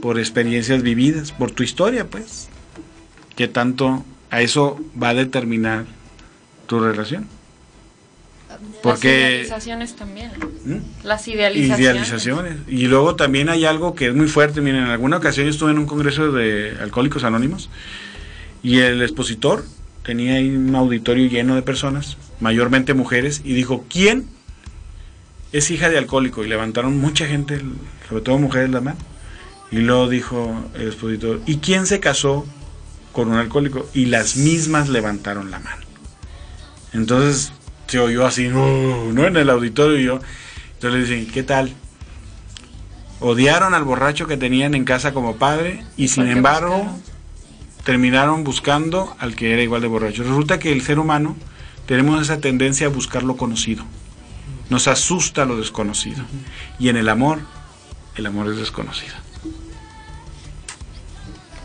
Por 0.00 0.18
experiencias 0.18 0.82
vividas, 0.82 1.30
por 1.30 1.52
tu 1.52 1.62
historia, 1.62 2.08
pues. 2.08 2.48
¿Qué 3.36 3.46
tanto 3.46 4.04
a 4.30 4.42
eso 4.42 4.80
va 5.00 5.10
a 5.10 5.14
determinar 5.14 5.84
tu 6.66 6.80
relación? 6.80 7.28
Porque... 8.82 9.08
Las 9.08 9.30
idealizaciones 9.30 9.94
también. 9.94 10.32
¿Mm? 10.64 11.04
Las 11.04 11.28
idealizaciones. 11.28 11.78
Idealizaciones. 11.78 12.56
Y 12.66 12.88
luego 12.88 13.14
también 13.14 13.48
hay 13.48 13.64
algo 13.64 13.94
que 13.94 14.08
es 14.08 14.14
muy 14.16 14.26
fuerte. 14.26 14.60
Miren, 14.60 14.82
en 14.82 14.90
alguna 14.90 15.18
ocasión 15.18 15.46
yo 15.46 15.52
estuve 15.52 15.70
en 15.70 15.78
un 15.78 15.86
congreso 15.86 16.32
de 16.32 16.76
Alcohólicos 16.80 17.22
Anónimos 17.22 17.70
y 18.64 18.80
el 18.80 19.02
expositor 19.02 19.64
tenía 20.02 20.34
ahí 20.34 20.50
un 20.50 20.74
auditorio 20.74 21.28
lleno 21.28 21.54
de 21.54 21.62
personas, 21.62 22.16
mayormente 22.40 22.94
mujeres, 22.94 23.42
y 23.44 23.54
dijo, 23.54 23.84
¿quién 23.88 24.26
es 25.52 25.70
hija 25.70 25.88
de 25.88 25.98
alcohólico? 25.98 26.44
Y 26.44 26.48
levantaron 26.48 26.98
mucha 26.98 27.26
gente, 27.26 27.60
sobre 28.08 28.22
todo 28.22 28.38
mujeres, 28.38 28.70
la 28.70 28.80
mano. 28.80 28.98
Y 29.70 29.76
luego 29.76 30.08
dijo 30.08 30.54
el 30.74 30.88
expositor, 30.88 31.40
¿y 31.46 31.58
quién 31.58 31.86
se 31.86 32.00
casó 32.00 32.46
con 33.12 33.28
un 33.28 33.36
alcohólico? 33.38 33.88
Y 33.94 34.06
las 34.06 34.36
mismas 34.36 34.88
levantaron 34.88 35.50
la 35.50 35.60
mano. 35.60 35.82
Entonces 36.92 37.52
se 37.86 37.98
oyó 37.98 38.26
así, 38.26 38.48
no, 38.48 39.12
no 39.12 39.26
en 39.26 39.36
el 39.36 39.50
auditorio 39.50 39.98
y 39.98 40.04
yo. 40.04 40.20
Entonces 40.74 41.08
le 41.08 41.16
dicen, 41.16 41.32
¿qué 41.32 41.42
tal? 41.42 41.72
Odiaron 43.20 43.72
al 43.74 43.84
borracho 43.84 44.26
que 44.26 44.36
tenían 44.36 44.74
en 44.74 44.84
casa 44.84 45.12
como 45.12 45.36
padre 45.36 45.84
y 45.96 46.08
sin 46.08 46.26
embargo 46.26 46.78
buscaron? 46.78 47.11
Terminaron 47.84 48.44
buscando 48.44 49.14
al 49.18 49.34
que 49.34 49.52
era 49.52 49.62
igual 49.62 49.82
de 49.82 49.88
borracho. 49.88 50.22
Resulta 50.22 50.58
que 50.58 50.72
el 50.72 50.82
ser 50.82 50.98
humano 50.98 51.36
tenemos 51.86 52.22
esa 52.22 52.38
tendencia 52.38 52.86
a 52.86 52.90
buscar 52.90 53.22
lo 53.22 53.36
conocido. 53.36 53.84
Nos 54.70 54.88
asusta 54.88 55.44
lo 55.44 55.56
desconocido. 55.56 56.24
Y 56.78 56.88
en 56.88 56.96
el 56.96 57.08
amor, 57.08 57.40
el 58.16 58.26
amor 58.26 58.50
es 58.50 58.56
desconocido. 58.56 59.14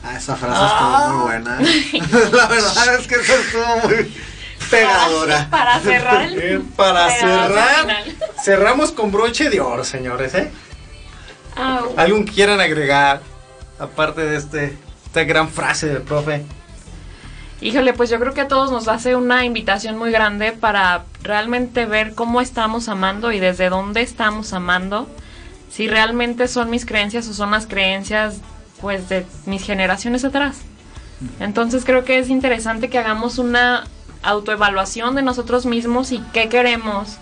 Ah, 0.03 0.15
esa 0.15 0.35
frase 0.35 0.65
estuvo 0.65 1.17
muy 1.17 1.23
buena. 1.23 1.59
¿eh? 1.61 2.01
La 2.31 2.47
verdad 2.47 2.95
es 2.99 3.07
que 3.07 3.15
esa 3.15 3.35
estuvo 3.35 3.87
muy 3.87 4.11
pegadora. 4.69 5.49
Para 5.49 5.79
cerrar 5.79 6.21
el. 6.23 6.39
Eh, 6.39 6.61
para 6.75 7.09
cerrar, 7.11 7.81
final. 7.81 8.17
cerramos 8.43 8.91
con 8.91 9.11
broche 9.11 9.49
de 9.49 9.59
oro, 9.59 9.83
señores, 9.83 10.33
¿eh? 10.35 10.51
¿Algo 11.55 12.23
que 12.25 12.31
quieran 12.31 12.59
agregar? 12.59 13.21
Aparte 13.79 14.21
de 14.21 14.37
este, 14.37 14.77
esta 15.17 15.23
gran 15.23 15.49
frase 15.49 15.87
del 15.87 16.03
profe. 16.03 16.45
Híjole, 17.59 17.93
pues 17.93 18.11
yo 18.11 18.19
creo 18.19 18.35
que 18.35 18.41
a 18.41 18.47
todos 18.47 18.71
nos 18.71 18.87
hace 18.87 19.15
una 19.15 19.45
invitación 19.45 19.97
muy 19.97 20.11
grande 20.11 20.51
para 20.51 21.05
realmente 21.23 21.87
ver 21.87 22.13
cómo 22.13 22.39
estamos 22.39 22.87
amando 22.87 23.31
y 23.31 23.39
desde 23.39 23.69
dónde 23.69 24.01
estamos 24.01 24.53
amando. 24.53 25.09
Si 25.71 25.87
realmente 25.87 26.47
son 26.47 26.69
mis 26.69 26.85
creencias 26.85 27.27
o 27.27 27.33
son 27.33 27.49
las 27.49 27.65
creencias 27.65 28.41
pues 28.79 29.09
de 29.09 29.25
mis 29.47 29.63
generaciones 29.63 30.23
atrás. 30.23 30.59
Entonces 31.39 31.83
creo 31.83 32.05
que 32.05 32.19
es 32.19 32.29
interesante 32.29 32.89
que 32.89 32.99
hagamos 32.99 33.39
una 33.39 33.85
autoevaluación 34.21 35.15
de 35.15 35.23
nosotros 35.23 35.65
mismos 35.65 36.11
y 36.11 36.19
qué 36.31 36.47
queremos 36.47 37.17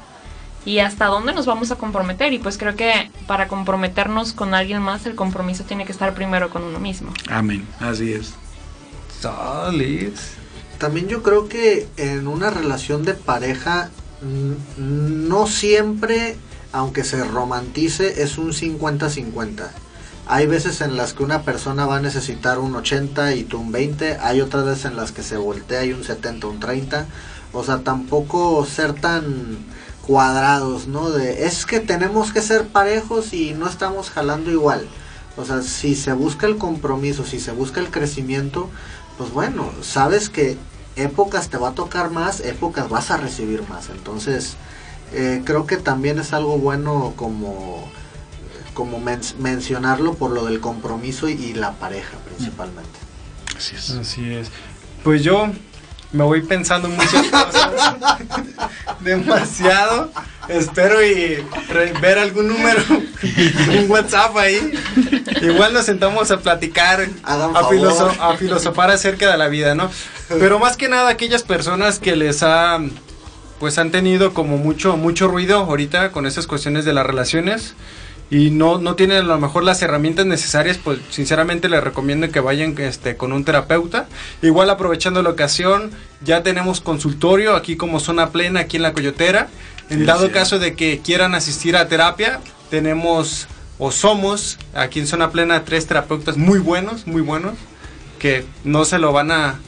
y 0.66 0.80
hasta 0.80 1.06
dónde 1.06 1.34
nos 1.34 1.46
vamos 1.46 1.72
a 1.72 1.76
comprometer. 1.76 2.34
Y 2.34 2.40
pues 2.40 2.58
creo 2.58 2.76
que 2.76 3.12
para 3.28 3.48
comprometernos 3.48 4.34
con 4.34 4.54
alguien 4.54 4.82
más, 4.82 5.06
el 5.06 5.16
compromiso 5.16 5.64
tiene 5.64 5.86
que 5.86 5.92
estar 5.92 6.14
primero 6.14 6.50
con 6.50 6.64
uno 6.64 6.80
mismo. 6.80 7.14
Amén. 7.30 7.66
Así 7.80 8.12
es. 8.12 8.34
Solis. 9.22 10.34
También 10.80 11.08
yo 11.08 11.24
creo 11.24 11.48
que 11.48 11.88
en 11.96 12.28
una 12.28 12.50
relación 12.50 13.04
de 13.06 13.14
pareja 13.14 13.90
no 14.78 15.48
siempre, 15.48 16.36
aunque 16.74 17.04
se 17.04 17.24
romantice, 17.24 18.24
es 18.24 18.38
un 18.38 18.52
50-50. 18.52 19.70
Hay 20.28 20.48
veces 20.48 20.82
en 20.82 20.98
las 20.98 21.14
que 21.14 21.24
una 21.24 21.44
persona 21.44 21.86
va 21.86 21.98
a 21.98 22.02
necesitar 22.02 22.58
un 22.58 22.76
80 22.76 23.36
y 23.36 23.44
tú 23.44 23.60
un 23.60 23.72
20, 23.72 24.18
hay 24.18 24.42
otras 24.42 24.66
veces 24.66 24.86
en 24.86 24.96
las 24.96 25.12
que 25.12 25.22
se 25.22 25.38
voltea 25.38 25.86
y 25.86 25.94
un 25.94 26.04
70, 26.04 26.48
un 26.48 26.60
30. 26.60 27.06
O 27.54 27.64
sea, 27.64 27.80
tampoco 27.80 28.66
ser 28.66 28.94
tan 28.94 29.60
cuadrados, 30.08 30.88
¿no? 30.88 31.10
De 31.10 31.46
es 31.46 31.66
que 31.66 31.80
tenemos 31.80 32.32
que 32.32 32.42
ser 32.42 32.68
parejos 32.68 33.34
y 33.34 33.54
no 33.54 33.68
estamos 33.68 34.10
jalando 34.10 34.52
igual. 34.52 34.88
O 35.38 35.46
sea, 35.46 35.62
si 35.62 35.96
se 35.96 36.14
busca 36.14 36.48
el 36.48 36.58
compromiso, 36.58 37.26
si 37.26 37.40
se 37.40 37.52
busca 37.52 37.80
el 37.82 37.90
crecimiento, 37.90 38.70
pues 39.18 39.32
bueno, 39.32 39.70
sabes 39.82 40.30
que 40.30 40.58
épocas 40.96 41.50
te 41.50 41.58
va 41.58 41.70
a 41.70 41.74
tocar 41.74 42.10
más, 42.12 42.40
épocas 42.40 42.88
vas 42.90 43.12
a 43.12 43.18
recibir 43.18 43.68
más. 43.68 43.90
Entonces, 43.90 44.56
eh, 45.14 45.42
creo 45.44 45.66
que 45.66 45.78
también 45.78 46.20
es 46.20 46.32
algo 46.34 46.58
bueno 46.58 47.14
como, 47.18 47.86
como 48.74 49.00
men- 49.00 49.20
mencionarlo 49.40 50.14
por 50.14 50.32
lo 50.32 50.46
del 50.46 50.62
compromiso 50.62 51.28
y, 51.28 51.34
y 51.34 51.54
la 51.54 51.74
pareja 51.74 52.18
principalmente. 52.26 52.98
Así 53.58 53.76
es. 53.76 53.92
Así 53.92 54.34
es. 54.34 54.48
Pues 55.04 55.24
yo 55.24 55.48
me 56.12 56.24
voy 56.24 56.42
pensando 56.42 56.88
en 56.88 56.96
muchas 56.96 57.28
cosas. 57.32 57.72
Demasiado. 59.02 60.12
Espero 60.48 61.04
y 61.04 61.44
ver 62.02 62.20
algún 62.20 62.50
número, 62.50 62.80
un 62.90 63.90
WhatsApp 63.90 64.38
ahí. 64.38 64.74
Igual 65.42 65.74
nos 65.74 65.86
sentamos 65.86 66.30
a 66.30 66.38
platicar, 66.40 67.08
filoso- 67.70 68.16
a 68.20 68.38
filosofar 68.38 68.92
acerca 68.92 69.32
de 69.32 69.38
la 69.40 69.48
vida, 69.48 69.74
¿no? 69.74 69.90
Pero 70.30 70.60
más 70.60 70.78
que 70.78 70.88
nada 70.88 71.10
aquellas 71.10 71.42
personas 71.42 71.98
que 71.98 72.16
les 72.16 72.44
ha, 72.44 72.78
pues 73.60 73.80
han 73.80 73.90
tenido 73.90 74.36
como 74.36 74.58
mucho, 74.58 74.98
mucho 74.98 75.28
ruido 75.28 75.58
ahorita 75.58 76.12
con 76.12 76.28
esas 76.28 76.46
cuestiones 76.46 76.86
de 76.86 76.94
las 76.94 77.08
relaciones 77.08 77.74
y 78.36 78.52
no, 78.52 78.80
no 78.80 78.96
tienen 78.96 79.20
a 79.20 79.24
lo 79.24 79.40
mejor 79.40 79.64
las 79.64 79.82
herramientas 79.82 80.26
necesarias, 80.26 80.78
pues 80.84 81.00
sinceramente 81.10 81.70
les 81.70 81.82
recomiendo 81.82 82.30
que 82.30 82.42
vayan 82.42 82.76
este, 82.80 83.16
con 83.16 83.32
un 83.32 83.46
terapeuta. 83.46 84.08
Igual 84.42 84.70
aprovechando 84.70 85.24
la 85.24 85.30
ocasión, 85.30 85.92
ya 86.22 86.44
tenemos 86.44 86.82
consultorio 86.82 87.56
aquí 87.56 87.78
como 87.78 88.02
zona 88.02 88.32
plena, 88.32 88.60
aquí 88.62 88.76
en 88.76 88.84
la 88.84 88.92
Coyotera. 88.92 89.48
En 89.90 90.00
Sí, 90.00 90.06
dado 90.06 90.26
sí. 90.26 90.34
caso 90.34 90.60
de 90.60 90.76
que 90.76 91.00
quieran 91.00 91.34
asistir 91.34 91.78
a 91.78 91.88
terapia, 91.88 92.42
tenemos 92.70 93.48
o 93.78 93.92
somos 93.92 94.58
aquí 94.74 95.00
en 95.00 95.08
zona 95.08 95.32
plena 95.32 95.64
tres 95.64 95.88
terapeutas 95.88 96.36
muy 96.36 96.60
buenos, 96.60 97.08
muy 97.08 97.22
buenos, 97.22 97.54
que 98.20 98.46
no 98.66 98.84
se 98.84 99.00
lo 99.00 99.14
van 99.14 99.32
a... 99.32 99.60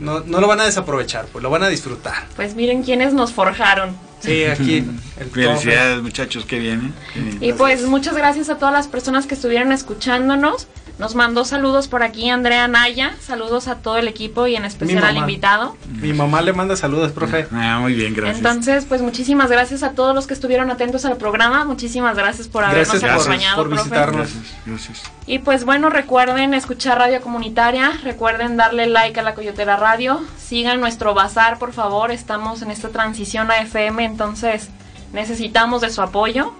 No, 0.00 0.20
no 0.20 0.40
lo 0.40 0.48
van 0.48 0.60
a 0.60 0.64
desaprovechar, 0.64 1.26
pues 1.26 1.44
lo 1.44 1.50
van 1.50 1.62
a 1.62 1.68
disfrutar. 1.68 2.26
Pues 2.34 2.56
miren 2.56 2.82
quiénes 2.82 3.14
nos 3.14 3.32
forjaron. 3.32 3.96
Sí, 4.20 4.44
aquí. 4.44 4.84
el 5.18 5.26
Felicidades, 5.30 6.02
muchachos, 6.02 6.44
que 6.46 6.58
vienen. 6.58 6.94
Y 7.40 7.52
pues 7.52 7.82
muchas 7.86 8.16
gracias 8.16 8.48
a 8.50 8.56
todas 8.58 8.72
las 8.72 8.88
personas 8.88 9.26
que 9.26 9.34
estuvieron 9.34 9.72
escuchándonos. 9.72 10.66
Nos 10.98 11.14
mandó 11.14 11.44
saludos 11.44 11.88
por 11.88 12.02
aquí 12.02 12.30
Andrea 12.30 12.68
Naya, 12.68 13.14
saludos 13.20 13.68
a 13.68 13.74
todo 13.76 13.98
el 13.98 14.08
equipo 14.08 14.46
y 14.46 14.56
en 14.56 14.64
especial 14.64 15.04
al 15.04 15.18
invitado. 15.18 15.76
Mi 16.00 16.14
mamá 16.14 16.40
le 16.40 16.54
manda 16.54 16.74
saludos, 16.74 17.12
profe. 17.12 17.46
Ah, 17.52 17.80
muy 17.82 17.92
bien, 17.92 18.14
gracias. 18.14 18.38
Entonces, 18.38 18.86
pues 18.86 19.02
muchísimas 19.02 19.50
gracias 19.50 19.82
a 19.82 19.90
todos 19.90 20.14
los 20.14 20.26
que 20.26 20.32
estuvieron 20.32 20.70
atentos 20.70 21.04
al 21.04 21.18
programa. 21.18 21.66
Muchísimas 21.66 22.16
gracias 22.16 22.48
por 22.48 22.64
habernos 22.64 22.88
Gracias 22.88 23.02
por- 23.12 23.20
acompañado, 23.20 23.56
por 23.56 23.68
profe. 23.68 23.82
visitarnos. 23.82 24.16
gracias, 24.32 24.54
gracias. 24.64 25.02
Y 25.26 25.40
pues 25.40 25.64
bueno, 25.66 25.90
recuerden 25.90 26.54
escuchar 26.54 26.96
Radio 26.96 27.20
Comunitaria, 27.20 27.92
recuerden 28.02 28.56
darle 28.56 28.86
like 28.86 29.20
a 29.20 29.22
la 29.22 29.34
Coyotera 29.34 29.76
Radio, 29.76 30.22
sigan 30.46 30.80
nuestro 30.80 31.14
bazar, 31.14 31.58
por 31.58 31.72
favor, 31.72 32.10
estamos 32.10 32.62
en 32.62 32.70
esta 32.70 32.90
transición 32.90 33.50
a 33.50 33.58
FM, 33.58 34.04
entonces 34.04 34.68
necesitamos 35.12 35.80
de 35.80 35.90
su 35.90 36.02
apoyo. 36.02 36.52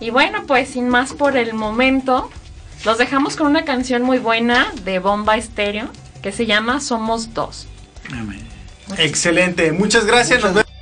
Y 0.00 0.10
bueno, 0.10 0.44
pues 0.46 0.70
sin 0.70 0.88
más 0.88 1.12
por 1.12 1.36
el 1.36 1.54
momento, 1.54 2.30
los 2.84 2.98
dejamos 2.98 3.36
con 3.36 3.46
una 3.46 3.64
canción 3.64 4.02
muy 4.02 4.18
buena 4.18 4.72
de 4.84 4.98
Bomba 4.98 5.36
Estéreo 5.36 5.88
que 6.22 6.32
se 6.32 6.46
llama 6.46 6.80
Somos 6.80 7.34
Dos. 7.34 7.66
Amén. 8.12 8.42
Excelente, 8.98 9.72
muchas 9.72 10.06
gracias. 10.06 10.42
Nos 10.42 10.54
vemos. 10.54 10.73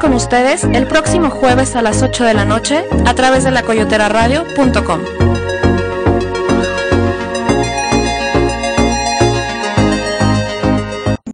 Con 0.00 0.14
ustedes 0.14 0.62
el 0.64 0.86
próximo 0.86 1.28
jueves 1.28 1.74
a 1.74 1.82
las 1.82 2.02
8 2.02 2.24
de 2.24 2.34
la 2.34 2.44
noche 2.44 2.84
a 3.04 3.14
través 3.14 3.42
de 3.42 3.50
lacoyoteradio.com. 3.50 5.17